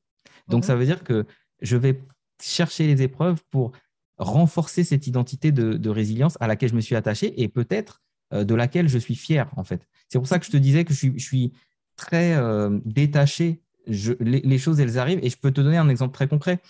[0.48, 0.80] Donc, ça mhm.
[0.80, 1.26] veut dire que
[1.60, 2.02] je vais
[2.42, 3.72] chercher les épreuves pour
[4.16, 8.02] renforcer cette identité de, résilience à laquelle je me suis attaché et peut-être
[8.32, 9.86] euh, de laquelle je suis fier, en fait.
[10.08, 11.52] C'est pour ça que je te disais que je suis, je suis
[11.96, 15.20] très euh, détaché les, choses, elles arrivent.
[15.22, 16.60] Et je peux te donner un exemple très concret.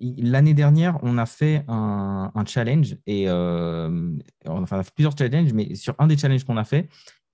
[0.00, 4.10] L'année dernière, on a fait un, challenge et euh,
[4.46, 6.88] enfin, plusieurs challenges, mais sur un des challenges qu'on a fait,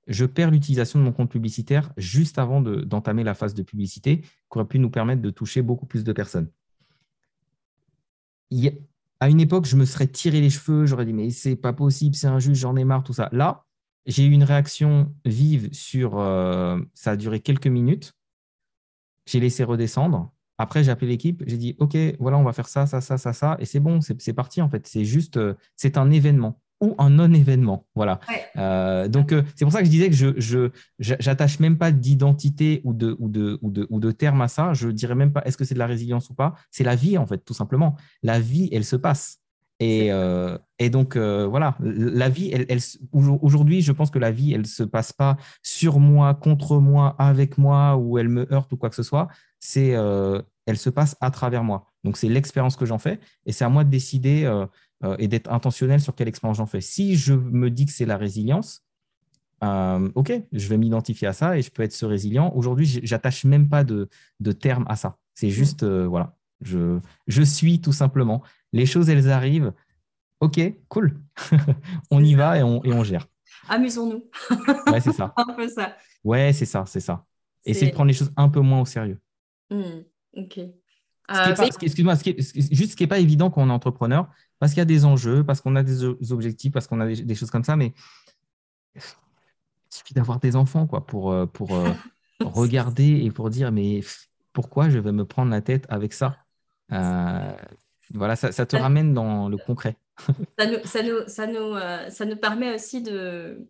[0.07, 4.29] je perds l'utilisation de mon compte publicitaire juste avant d'entamer la phase de publicité, qui
[4.51, 6.49] aurait pu nous permettre de toucher beaucoup plus de personnes.
[9.21, 12.15] à une époque, je me serais tiré les cheveux, j'aurais dit mais c'est pas possible,
[12.15, 13.29] c'est injuste, j'en ai marre, tout ça.
[13.33, 13.65] Là,
[14.07, 18.15] j'ai eu une réaction vive sur, euh, ça a duré quelques minutes.
[19.31, 20.32] J'ai laissé redescendre.
[20.59, 23.32] Après, j'ai appelé l'équipe, j'ai dit, OK, voilà, on va faire ça, ça, ça, ça,
[23.32, 24.89] ça, et c'est bon, c'est parti en fait.
[24.89, 27.86] C'est juste, euh, c'est un événement ou un non-événement.
[27.94, 28.19] Voilà.
[28.57, 32.81] Euh, donc, euh, c'est pour ça que je disais que je j'attache même pas d'identité
[32.85, 34.74] ou de, ou, de, ou, de, ou de terme à ça.
[34.74, 36.55] Je dirais même pas est-ce que c'est de la résilience ou pas?
[36.73, 37.97] C'est la vie, en fait, tout simplement.
[38.23, 39.39] La vie, elle se passe.
[39.81, 40.11] Et,
[40.78, 42.81] et donc, voilà, la vie, elle, elle
[43.12, 47.16] aujourd'hui, je pense que la vie, elle ne se passe pas sur moi, contre moi,
[47.19, 49.28] avec moi, ou elle me heurte ou quoi que ce soit.
[49.59, 49.97] C'est,
[50.66, 51.86] elle se passe à travers moi.
[52.05, 53.20] Donc, c'est l'expérience que j'en fais.
[53.47, 54.47] Et c'est à moi de décider
[55.19, 56.82] et d'être intentionnel sur quelle expérience j'en fais.
[56.82, 58.85] Si je me dis que c'est la résilience,
[59.62, 62.52] OK, je vais m'identifier à ça et je peux être ce résilient.
[62.55, 65.16] Aujourd'hui, j'attache même pas de, de terme à ça.
[65.35, 65.51] C'est mmh.
[65.51, 68.43] juste, voilà, je, je suis tout simplement.
[68.72, 69.72] Les choses, elles arrivent
[70.40, 71.20] Ok, cool.
[72.10, 73.28] on y va et on, et on gère.
[73.68, 74.24] Amusons-nous.
[74.90, 75.34] ouais, c'est ça.
[75.36, 75.97] un peu ça.
[76.24, 77.24] Ouais, c'est ça, c'est ça.
[77.64, 79.20] Essayez de prendre les choses un peu moins au sérieux.
[79.68, 80.01] Hmm,
[80.34, 80.59] ok.
[80.59, 84.28] Euh, excuse-moi, juste ce qui n'est pas évident quand on est entrepreneur,
[84.59, 87.34] parce qu'il y a des enjeux, parce qu'on a des objectifs, parce qu'on a des,
[87.36, 87.92] choses comme ça, mais
[88.97, 89.02] il
[89.90, 91.92] suffit d'avoir des enfants quoi, pour, euh, pour euh,
[92.40, 94.01] regarder et pour dire mais
[94.52, 96.36] pourquoi je vais me prendre la tête avec ça?
[98.12, 99.97] Voilà, ça, ça te ramène dans le concret
[100.59, 103.66] ça, nous, ça, nous, ça, nous, euh, ça nous permet aussi de,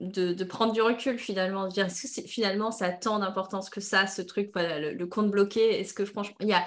[0.00, 3.80] de, prendre du recul finalement, de dire est-ce que finalement ça a tant d'importance que
[3.80, 6.64] ça, ce truc, le, compte bloqué, est-ce que franchement, il y a,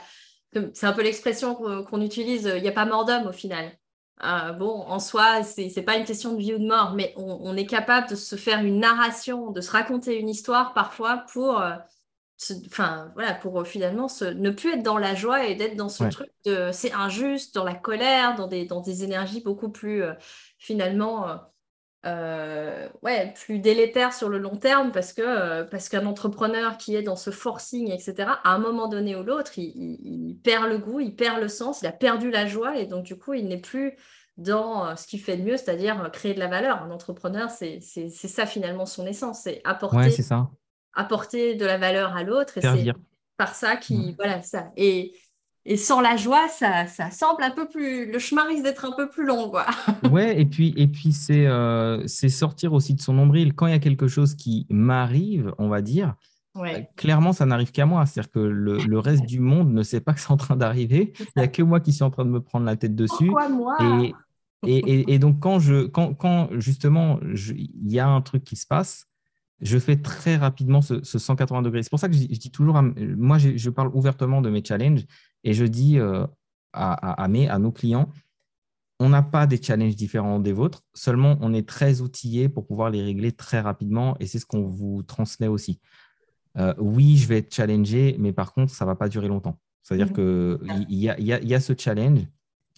[0.74, 3.72] c'est un peu l'expression qu'on, utilise, il n'y a pas mort d'homme au final.
[4.24, 7.14] Euh, bon, en soi, c'est n'est pas une question de vie ou de mort, mais
[7.18, 11.60] on, est capable de se faire une narration, de se raconter une histoire parfois pour,
[11.60, 11.72] euh,
[12.66, 16.04] enfin voilà, pour euh, finalement ne plus être dans la joie et d'être dans ce
[16.06, 20.14] truc de c'est injuste, dans la colère, dans des, dans des énergies beaucoup plus euh,
[20.58, 21.40] finalement
[22.06, 27.04] euh, ouais, plus délétères sur le long terme parce que parce qu'un entrepreneur qui est
[27.04, 31.16] dans ce forcing, etc., à un moment donné ou l'autre, il, perd le goût, il
[31.16, 33.96] perd le sens, il a perdu la joie et donc du coup, il n'est plus
[34.36, 36.82] dans ce qu'il fait de mieux, c'est-à-dire créer de la valeur.
[36.82, 40.50] Un entrepreneur, c'est ça finalement son essence, c'est apporter c'est ça
[40.94, 42.58] apporter de la valeur à l'autre.
[42.58, 42.94] Et c'est
[43.38, 44.14] par ça qui.
[44.18, 44.72] Voilà, ça.
[44.78, 45.14] Et,
[45.66, 48.12] et sans la joie, ça, ça, semble un peu plus.
[48.12, 49.66] Le chemin risque d'être un peu plus long, quoi.
[50.12, 53.54] ouais, et puis, et puis c'est euh, c'est sortir aussi de son nombril.
[53.54, 56.16] Quand il y a quelque chose qui m'arrive, on va dire,
[56.58, 58.06] euh, clairement, ça n'arrive qu'à moi.
[58.06, 61.14] C'est-à-dire que le, le, reste du monde ne sait pas que c'est en train d'arriver.
[61.20, 63.28] Il n'y a que moi qui suis en train de me prendre la tête dessus.
[63.28, 63.78] Pourquoi moi?
[64.66, 68.56] Et, et, et, donc, quand, je, quand, quand justement il y a un truc qui
[68.56, 69.08] se passe,
[69.64, 71.84] je fais très rapidement ce, 180 degrés.
[71.84, 75.06] C'est pour ça que je, dis toujours, moi, je, parle ouvertement de mes challenges
[75.44, 76.28] et je dis euh,
[76.74, 78.10] à, mes, à nos clients,
[79.00, 82.90] on n'a pas des challenges différents des vôtres, seulement on est très outillé pour pouvoir
[82.90, 85.80] les régler très rapidement et c'est ce qu'on vous transmet aussi.
[86.58, 89.58] Euh, oui, je vais être challengé, mais par contre, ça ne va pas durer longtemps.
[89.82, 90.60] C'est-à-dire mmh.
[90.88, 92.22] qu'il y, y, a, ce challenge,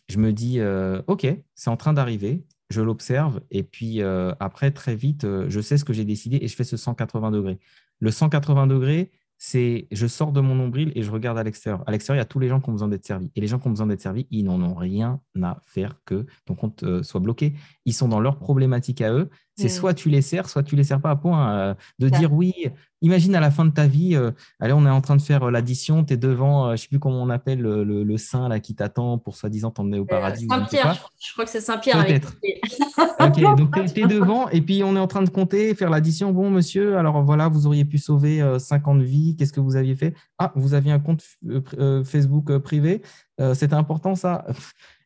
[0.08, 4.72] je me dis, euh, OK, c'est en train d'arriver, je l'observe, et puis euh, après,
[4.72, 7.60] très vite, je sais ce que j'ai décidé et je fais ce 180 degrés.
[8.00, 11.84] Le 180 degrés, c'est je sors de mon nombril et je regarde à l'extérieur.
[11.88, 13.32] À l'extérieur, il y a tous les gens qui ont besoin d'être servis.
[13.36, 16.26] Et les gens qui ont besoin d'être servis, ils n'en ont rien à faire que
[16.46, 17.54] ton compte euh, soit bloqué.
[17.86, 19.30] Ils sont dans leurs problématiques à eux.
[19.58, 21.56] C'est soit tu les sers, soit tu les sers pas à point.
[21.56, 22.54] Euh, de dire oui,
[23.06, 25.52] imagine à la fin de ta vie, euh, allez, on est en train de faire
[25.52, 28.76] l'addition, tu es devant, je ne sais plus comment on appelle le, saint là, qui
[28.76, 30.48] t'attend pour soi-disant t'emmener au paradis.
[30.50, 32.06] Saint-Pierre, je crois que c'est Saint-Pierre.
[32.06, 32.36] Peut-être.
[33.20, 36.32] ok, donc tu es, devant et puis on est en train de compter, faire l'addition.
[36.32, 39.36] Bon, monsieur, alors voilà, vous auriez pu sauver 50 vies.
[39.38, 40.14] Qu'est-ce que vous aviez fait?
[40.38, 41.24] Ah, vous aviez un compte
[42.06, 43.02] Facebook privé.
[43.54, 44.46] C'était important ça.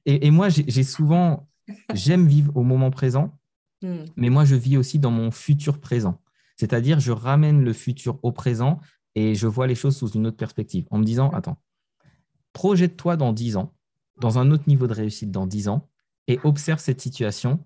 [0.06, 1.48] et moi, j'ai souvent,
[1.94, 3.32] j'aime vivre au moment présent
[3.82, 4.06] Hmm.
[4.18, 6.20] Mais moi, je vis aussi dans mon futur présent.
[6.60, 8.82] C'est-à-dire, je ramène le futur au présent
[9.16, 11.58] et je vois les choses sous une autre perspective en me disant, attends,
[12.52, 13.74] projette-toi dans 10 ans,
[14.20, 15.88] dans un autre niveau de réussite dans 10 ans
[16.28, 17.64] et observe cette situation.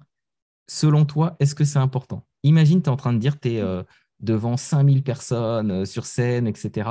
[0.68, 2.24] Selon toi, est-ce que c'est important?
[2.44, 3.82] Imagine, tu es en train de dire, tu es euh,
[4.20, 6.88] devant 5000 personnes euh, sur scène, etc.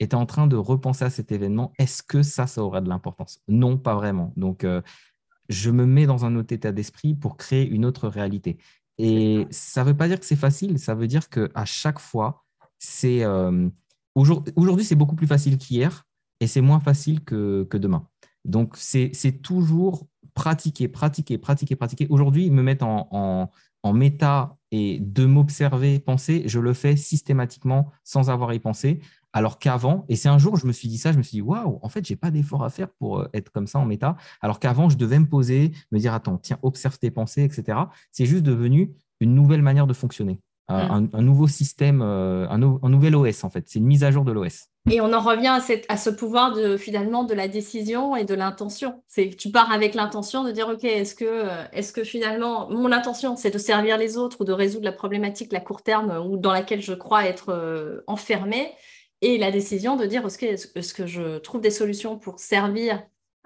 [0.00, 1.72] Et tu es en train de repenser à cet événement.
[1.78, 3.38] Est-ce que ça, ça aura de l'importance?
[3.46, 4.32] Non, pas vraiment.
[4.36, 4.82] Donc, euh,
[5.48, 8.58] je me mets dans un autre état d'esprit pour créer une autre réalité.
[8.98, 12.44] Et ça ne veut pas dire que c'est facile, ça veut dire qu'à chaque fois,
[12.78, 13.68] c'est euh,
[14.14, 16.04] aujourd'hui, c'est beaucoup plus facile qu'hier
[16.40, 18.06] et c'est moins facile que, demain.
[18.44, 22.06] Donc, c'est toujours pratiquer, pratiquer, pratiquer, pratiquer.
[22.10, 23.50] Aujourd'hui, me mettre en,
[23.84, 29.00] en méta et de m'observer, penser, je le fais systématiquement sans avoir à y penser.
[29.34, 31.42] Alors qu'avant, et c'est un jour, je me suis dit ça, je me suis dit,
[31.42, 34.16] waouh, en fait, j'ai pas d'effort à faire pour euh, être comme ça en méta.
[34.40, 37.78] Alors qu'avant, je devais me poser, me dire, attends, tiens, observe tes pensées, etc.
[38.12, 40.38] C'est juste devenu une nouvelle manière de fonctionner,
[40.68, 41.10] un, mm.
[41.18, 43.64] nouveau système, euh, un, nouvel OS, en fait.
[43.66, 44.68] C'est une mise à jour de l'OS.
[44.88, 48.34] Et on en revient à, à, ce pouvoir de finalement de la décision et de
[48.34, 49.02] l'intention.
[49.08, 52.92] C'est tu pars avec l'intention de dire ok est-ce que euh, est-ce que finalement mon
[52.92, 56.36] intention c'est de servir les autres ou de résoudre la problématique à court terme ou
[56.36, 58.74] dans laquelle je crois être enfermé
[59.24, 63.02] et la décision de dire est-ce que, est que je trouve des solutions pour servir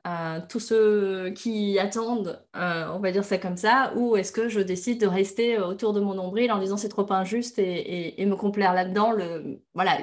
[0.08, 4.48] euh, tous ceux qui attendent, euh, on va dire ça comme ça, ou est-ce que
[4.48, 8.34] je décide de rester autour de mon nombril en disant c'est trop injuste et, me
[8.34, 9.98] complaire là-dedans le, voilà,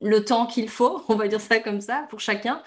[0.00, 2.62] le temps qu'il faut, on va dire ça comme ça, pour chacun.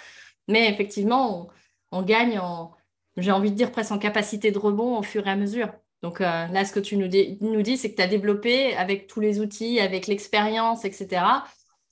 [0.48, 1.49] Mais effectivement,
[1.91, 2.73] on, gagne en,
[3.18, 5.73] j'ai envie de dire presque en capacité de rebond au fur et à mesure.
[6.03, 7.10] Donc euh, là, ce que tu nous,
[7.41, 11.23] nous dis, c'est que tu as développé avec tous les outils, avec l'expérience, etc.,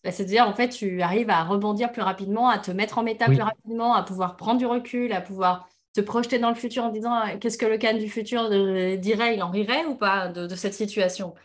[0.04, 3.26] bah, c'est-à-dire, en fait, tu arrives à rebondir plus rapidement, à te mettre en méta
[3.26, 6.90] plus rapidement, à pouvoir prendre du recul, à pouvoir te projeter dans le futur en
[6.90, 8.50] disant euh, qu'est-ce que le can du futur
[8.98, 11.36] dirait, il en rirait ou pas de, cette situation?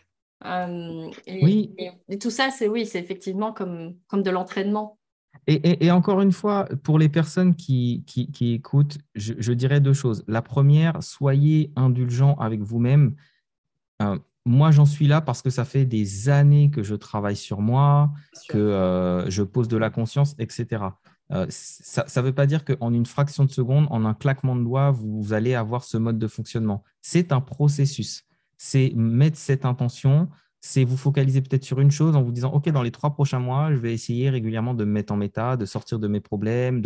[0.45, 1.75] Euh, et, oui.
[2.07, 4.97] Et, tout ça, c'est oui, c'est effectivement comme, comme de l'entraînement.
[5.47, 10.23] Et, encore une fois, pour les personnes qui, qui, écoutent, je, je, dirais deux choses.
[10.27, 13.15] La première, soyez indulgents avec vous-même.
[14.01, 14.17] Euh,
[14.49, 18.11] moi, j'en suis là parce que ça fait des années que je travaille sur moi,
[18.49, 20.85] que euh, je pose de la conscience, etc.
[21.31, 24.63] Euh, ça ne veut pas dire qu'en une fraction de seconde, en un claquement de
[24.63, 26.83] doigts, vous, allez avoir ce mode de fonctionnement.
[27.03, 28.23] C'est un processus.
[28.57, 30.29] C'est mettre cette intention,
[30.61, 33.39] c'est vous focaliser peut-être sur une chose en vous disant, OK, dans les trois prochains
[33.39, 36.81] mois, je vais essayer régulièrement de me mettre en méta, de sortir de mes problèmes,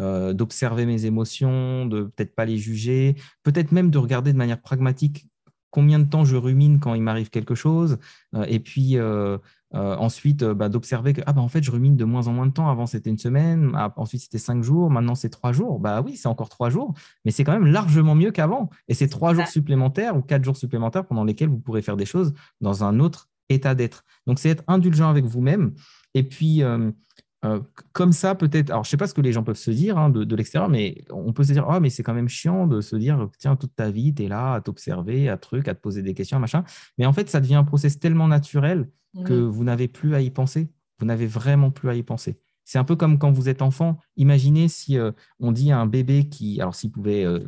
[0.00, 3.14] euh, d'observer mes émotions, de peut-être pas les juger,
[3.44, 5.28] peut-être même de regarder de manière pragmatique
[5.74, 7.98] combien de temps je rumine quand il m'arrive quelque chose,
[8.36, 9.38] euh, et puis euh,
[9.74, 12.46] euh, ensuite bah, d'observer que ah, bah, en fait je rumine de moins en moins
[12.46, 12.70] de temps.
[12.70, 15.80] Avant c'était une semaine, ah, ensuite c'était cinq jours, maintenant c'est trois jours.
[15.80, 16.94] Bah oui, c'est encore trois jours,
[17.24, 18.70] mais c'est quand même largement mieux qu'avant.
[18.86, 22.06] Et c'est trois jours supplémentaires ou quatre jours supplémentaires pendant lesquels vous pourrez faire des
[22.06, 24.04] choses dans un autre état d'être.
[24.28, 25.74] Donc c'est être indulgent avec vous-même.
[26.14, 26.92] Et puis, euh,
[27.92, 29.98] comme ça, peut-être, alors je ne sais pas ce que les gens peuvent se dire
[29.98, 32.80] hein, de, l'extérieur, mais on peut se dire, oh, mais c'est quand même chiant de
[32.80, 35.80] se dire, tiens, toute ta vie, tu es là à t'observer, à truc, à te
[35.80, 36.64] poser des questions, machin.
[36.98, 38.88] Mais en fait, ça devient un process tellement naturel
[39.24, 40.68] que vous n'avez plus à y penser.
[40.98, 42.38] Vous n'avez vraiment plus à y penser.
[42.64, 43.98] C'est un peu comme quand vous êtes enfant.
[44.16, 47.40] Imaginez si euh, on dit à un bébé qui, alors s'il pouvait euh,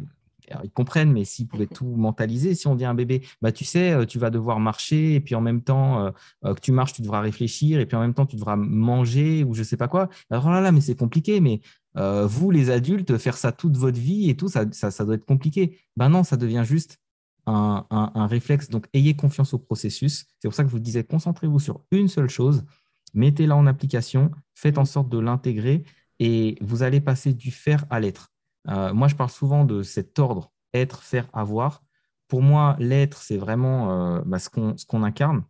[0.64, 3.64] ils comprennent, mais s'ils pouvaient tout mentaliser, si on dit à un bébé, bah, tu
[3.64, 6.10] sais, euh, tu vas devoir marcher, et puis en même temps euh,
[6.44, 9.44] euh, que tu marches, tu devras réfléchir, et puis en même temps, tu devras manger,
[9.44, 10.08] ou je ne sais pas quoi.
[10.30, 11.60] Alors là, là, mais c'est compliqué, mais
[11.94, 15.78] vous, les adultes, faire ça toute votre vie et tout, ça, ça, doit être compliqué.
[15.96, 16.98] Ben non, ça devient juste
[17.46, 18.68] un, un, réflexe.
[18.68, 20.26] Donc, ayez confiance au processus.
[20.38, 22.66] C'est pour ça que je vous disais, concentrez-vous sur une seule chose,
[23.14, 25.84] mettez-la en application, faites en sorte de l'intégrer,
[26.18, 28.30] et vous allez passer du faire à l'être.
[28.68, 31.82] Euh, moi, je parle souvent de cet ordre être, faire, avoir.
[32.28, 35.44] Pour moi, l'être, c'est vraiment bah, ce qu'on incarne.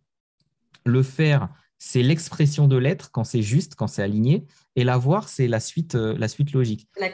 [0.85, 1.49] Le faire,
[1.79, 4.45] c'est l'expression de l'être quand c'est juste, quand c'est aligné.
[4.75, 6.87] Et l'avoir, c'est la suite, la suite logique.
[6.99, 7.09] La.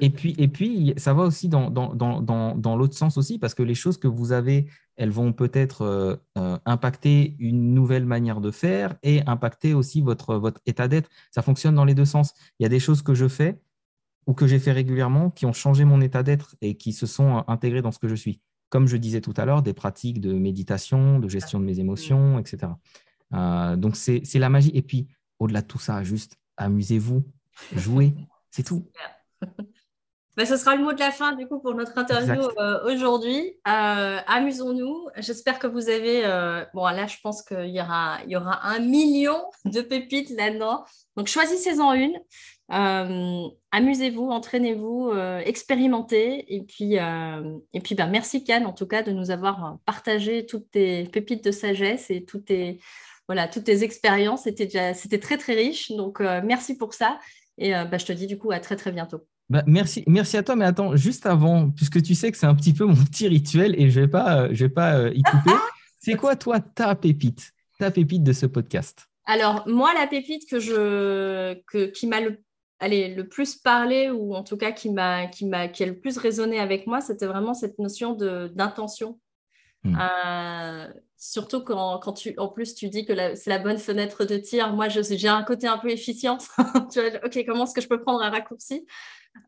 [0.00, 3.54] Et puis, et puis, ça va aussi dans, dans, dans, dans l'autre sens aussi, parce
[3.54, 4.66] que les choses que vous avez,
[4.96, 10.36] elles vont peut-être euh, euh, impacter une nouvelle manière de faire et impacter aussi votre,
[10.36, 11.10] votre état d'être.
[11.30, 12.32] Ça fonctionne dans les deux sens.
[12.58, 13.60] Il y a des choses que je fais
[14.26, 17.38] ou que j'ai fait régulièrement qui ont changé mon état d'être et qui se sont
[17.38, 18.40] euh, intégrées dans ce que je suis.
[18.68, 22.38] Comme je disais tout à l'heure, des pratiques de méditation, de gestion de mes émotions,
[22.38, 22.72] etc.
[23.76, 24.70] donc, c'est la magie.
[24.72, 25.08] Et puis,
[25.38, 27.22] au-delà de tout ça, juste amusez-vous,
[27.76, 28.14] jouez,
[28.50, 28.88] c'est tout.
[30.34, 33.54] Ben, ce sera le mot de la fin du coup pour notre interview euh, aujourd'hui.
[33.68, 35.08] Euh, amusons-nous.
[35.18, 36.24] J'espère que vous avez.
[36.24, 39.36] Euh, bon, là, je pense qu'il y aura, il y aura un million
[39.66, 40.84] de pépites là-dedans.
[41.16, 42.18] Donc, choisissez-en une.
[43.72, 45.12] amusez-vous, entraînez-vous,
[45.44, 46.54] expérimentez.
[46.54, 50.70] Et puis, et puis ben, merci Cannes en tout cas de nous avoir partagé toutes
[50.70, 52.80] tes pépites de sagesse et toutes tes,
[53.28, 54.44] voilà, toutes tes expériences.
[54.44, 55.90] C'était, c'était très très riche.
[55.92, 57.18] Donc, merci pour ça.
[57.58, 59.26] Et ben, je te dis du coup à très très bientôt.
[59.52, 62.54] Bah, merci, merci à toi, mais attends, juste avant, puisque tu sais que c'est un
[62.54, 65.12] petit peu mon petit rituel et je ne vais pas, euh, je vais pas euh,
[65.14, 65.50] y couper,
[66.00, 69.10] c'est quoi toi ta pépite, ta pépite de ce podcast?
[69.26, 72.38] Alors, moi, la pépite que je, que, qui m'a le,
[72.80, 75.98] allez, le plus parlé, ou en tout cas qui, m'a, qui, m'a, qui a le
[75.98, 79.20] plus résonné avec moi, c'était vraiment cette notion de, d'intention.
[79.84, 79.98] Hmm.
[80.00, 80.88] Euh,
[81.22, 84.72] surtout quand, quand, tu, en plus, tu dis que c'est la bonne fenêtre de tir.
[84.72, 86.48] Moi, je, j'ai un côté un peu efficience.
[86.92, 88.88] tu vois, ok, comment est-ce que je peux prendre un raccourci?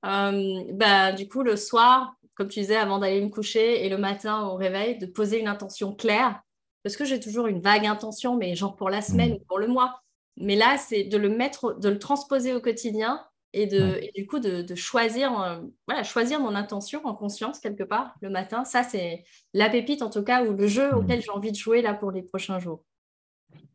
[0.07, 3.99] Euh, bah, du coup, le soir, comme tu disais, avant d'aller me coucher et le
[3.99, 6.41] matin au réveil, de poser une intention claire.
[6.85, 9.37] Parce que j'ai toujours une vague intention, mais genre pour la semaine mm.
[9.37, 10.01] ou pour le mois.
[10.37, 13.21] Mais là, c'est de le mettre, de le transposer au quotidien
[13.55, 18.14] et, de, du coup de, choisir, euh, voilà, choisir mon intention en conscience quelque part
[18.20, 18.64] le matin.
[18.64, 20.97] Ça, c'est la pépite en tout cas, ou le jeu mm.
[20.97, 22.85] auquel j'ai envie de jouer là pour les prochains jours.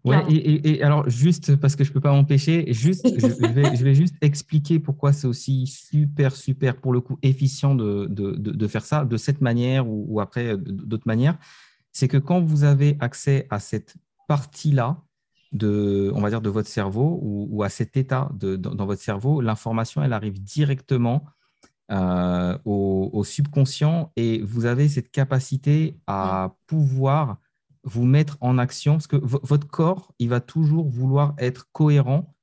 [0.06, 4.16] Ouais, et, alors juste parce que je ne peux pas m'empêcher, juste, je, vais, juste
[4.22, 9.04] expliquer pourquoi c'est aussi super, super, pour le coup, efficient de, de, de, faire ça
[9.04, 11.38] de cette manière ou, après d'autres manières.
[11.92, 13.96] C'est que quand vous avez accès à cette
[14.28, 15.02] partie-là,
[15.52, 19.42] de, on va dire, de votre cerveau ou, à cet état de, dans, votre cerveau,
[19.42, 21.26] l'information, elle arrive directement
[21.92, 27.38] euh, au, au, subconscient et vous avez cette capacité à pouvoir
[27.84, 32.36] vous mettre en action, parce que votre corps, il va toujours vouloir être cohérent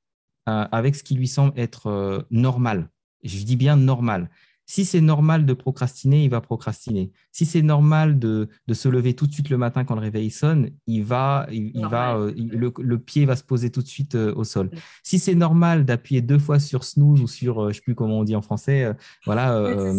[0.49, 2.89] euh, avec ce qui lui semble être euh, normal.
[3.25, 4.31] Je dis bien normal.
[4.67, 7.13] Si c'est normal de procrastiner, il va procrastiner.
[7.33, 10.31] Si c'est normal de, de, se lever tout de suite le matin quand le réveil
[10.31, 14.45] sonne, il va, il, va, euh, le, pied va se poser tout de suite au
[14.45, 14.71] sol.
[15.03, 18.19] Si c'est normal d'appuyer deux fois sur snooze ou sur, je ne sais plus comment
[18.19, 18.93] on dit en français,
[19.25, 19.49] voilà.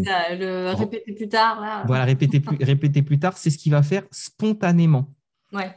[0.03, 1.83] ça, le répéter plus tard.
[1.87, 5.13] Voilà, répéter plus, répéter plus tard, c'est ce qui va faire spontanément.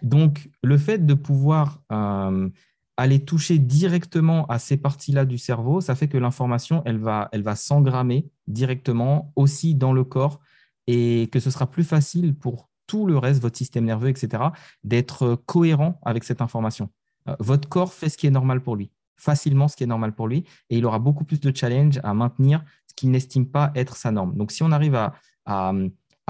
[0.03, 2.49] Donc, le fait de pouvoir euh,
[2.97, 8.29] aller toucher directement à ces parties-là du cerveau, ça fait que l'information, elle va, s'engrammer
[8.47, 10.41] directement aussi dans le corps
[10.87, 14.43] et que ce sera plus facile pour tout le reste, votre système nerveux, etc.,
[14.83, 16.91] d'être cohérent avec cette information.
[17.29, 20.13] Euh, votre corps fait ce qui est normal pour lui, facilement ce qui est normal
[20.13, 23.71] pour lui, et il aura beaucoup plus de challenge à maintenir ce qu'il n'estime pas
[23.77, 24.37] être sa norme.
[24.37, 25.15] Donc, si on arrive à
[25.51, 25.73] à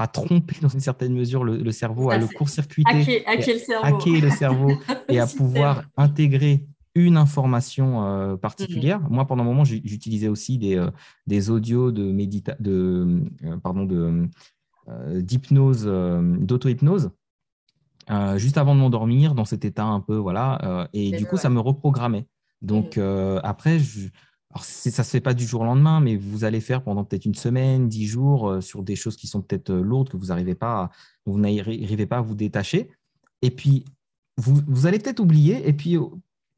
[0.07, 4.71] tromper dans une certaine mesure le, cerveau, à le court-circuiter, hacker, le cerveau,
[5.09, 6.65] et à pouvoir intégrer
[6.95, 8.99] une information euh, particulière.
[8.99, 9.07] Mm.
[9.13, 10.89] Moi, pendant un moment, j'utilisais aussi des, euh,
[11.27, 14.27] des audios de médita de, euh, pardon, de,
[15.21, 17.11] d'hypnose, d'auto-hypnose,
[18.35, 20.89] juste avant de m'endormir, dans cet état un peu, voilà.
[20.91, 22.25] et du coup, ça me reprogrammait.
[22.61, 23.39] Donc, mm.
[23.43, 24.09] après, je,
[24.53, 27.05] alors, ça ne se fait pas du jour au lendemain, mais vous allez faire pendant
[27.05, 30.17] peut-être une semaine, dix jours, euh, sur des choses qui sont peut-être euh, lourdes, que
[30.17, 30.89] vous n'arrivez pas, à,
[31.25, 32.89] vous n'arrivez pas à vous détacher.
[33.41, 33.85] Et puis,
[34.35, 35.65] vous, vous allez peut-être oublier.
[35.67, 35.97] Et puis,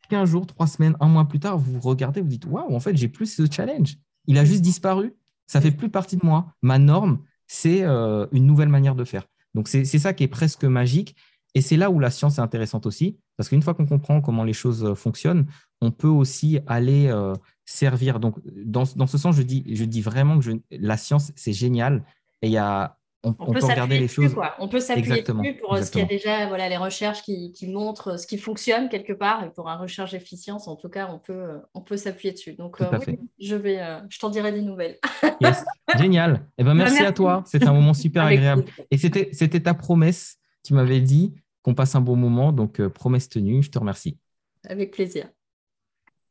[0.10, 2.98] 15 jours, trois semaines, un mois plus tard, vous regardez, vous dites Waouh, en fait,
[2.98, 3.98] j'ai plus ce challenge.
[4.26, 5.14] Il a juste disparu.
[5.46, 6.52] Ça fait plus partie de moi.
[6.64, 9.28] Ma norme, c'est euh, une nouvelle manière de faire.
[9.54, 11.16] Donc, c'est ça qui est presque magique.
[11.54, 14.44] Et c'est là où la science est intéressante aussi, parce qu'une fois qu'on comprend comment
[14.44, 15.46] les choses fonctionnent,
[15.84, 17.12] on peut aussi aller
[17.66, 18.20] servir.
[18.20, 22.04] Donc, dans, dans, ce sens, je dis, je dis vraiment que la science, c'est génial.
[22.42, 24.34] Et il y a, on, peut, regarder les choses.
[24.34, 24.54] Quoi.
[24.60, 27.68] On peut s'appuyer dessus pour ce qu'il y a déjà voilà, les recherches qui, qui,
[27.68, 29.44] montrent ce qui fonctionne quelque part.
[29.46, 32.54] Et pour un recherche d'efficience, en tout cas, on peut, on peut s'appuyer dessus.
[32.54, 32.90] Donc, euh,
[33.40, 34.98] je, vais, euh, je t'en dirai des nouvelles.
[35.98, 36.46] Génial.
[36.58, 37.44] Eh ben, bah, merci, à toi.
[37.46, 38.66] C'était un moment super agréable.
[38.92, 40.38] Et c'était ta promesse.
[40.64, 42.52] Tu m'avais dit qu'on passe un bon moment.
[42.52, 43.64] Donc, euh, promesse tenue.
[43.64, 44.18] Je te remercie.
[44.68, 45.30] Avec plaisir.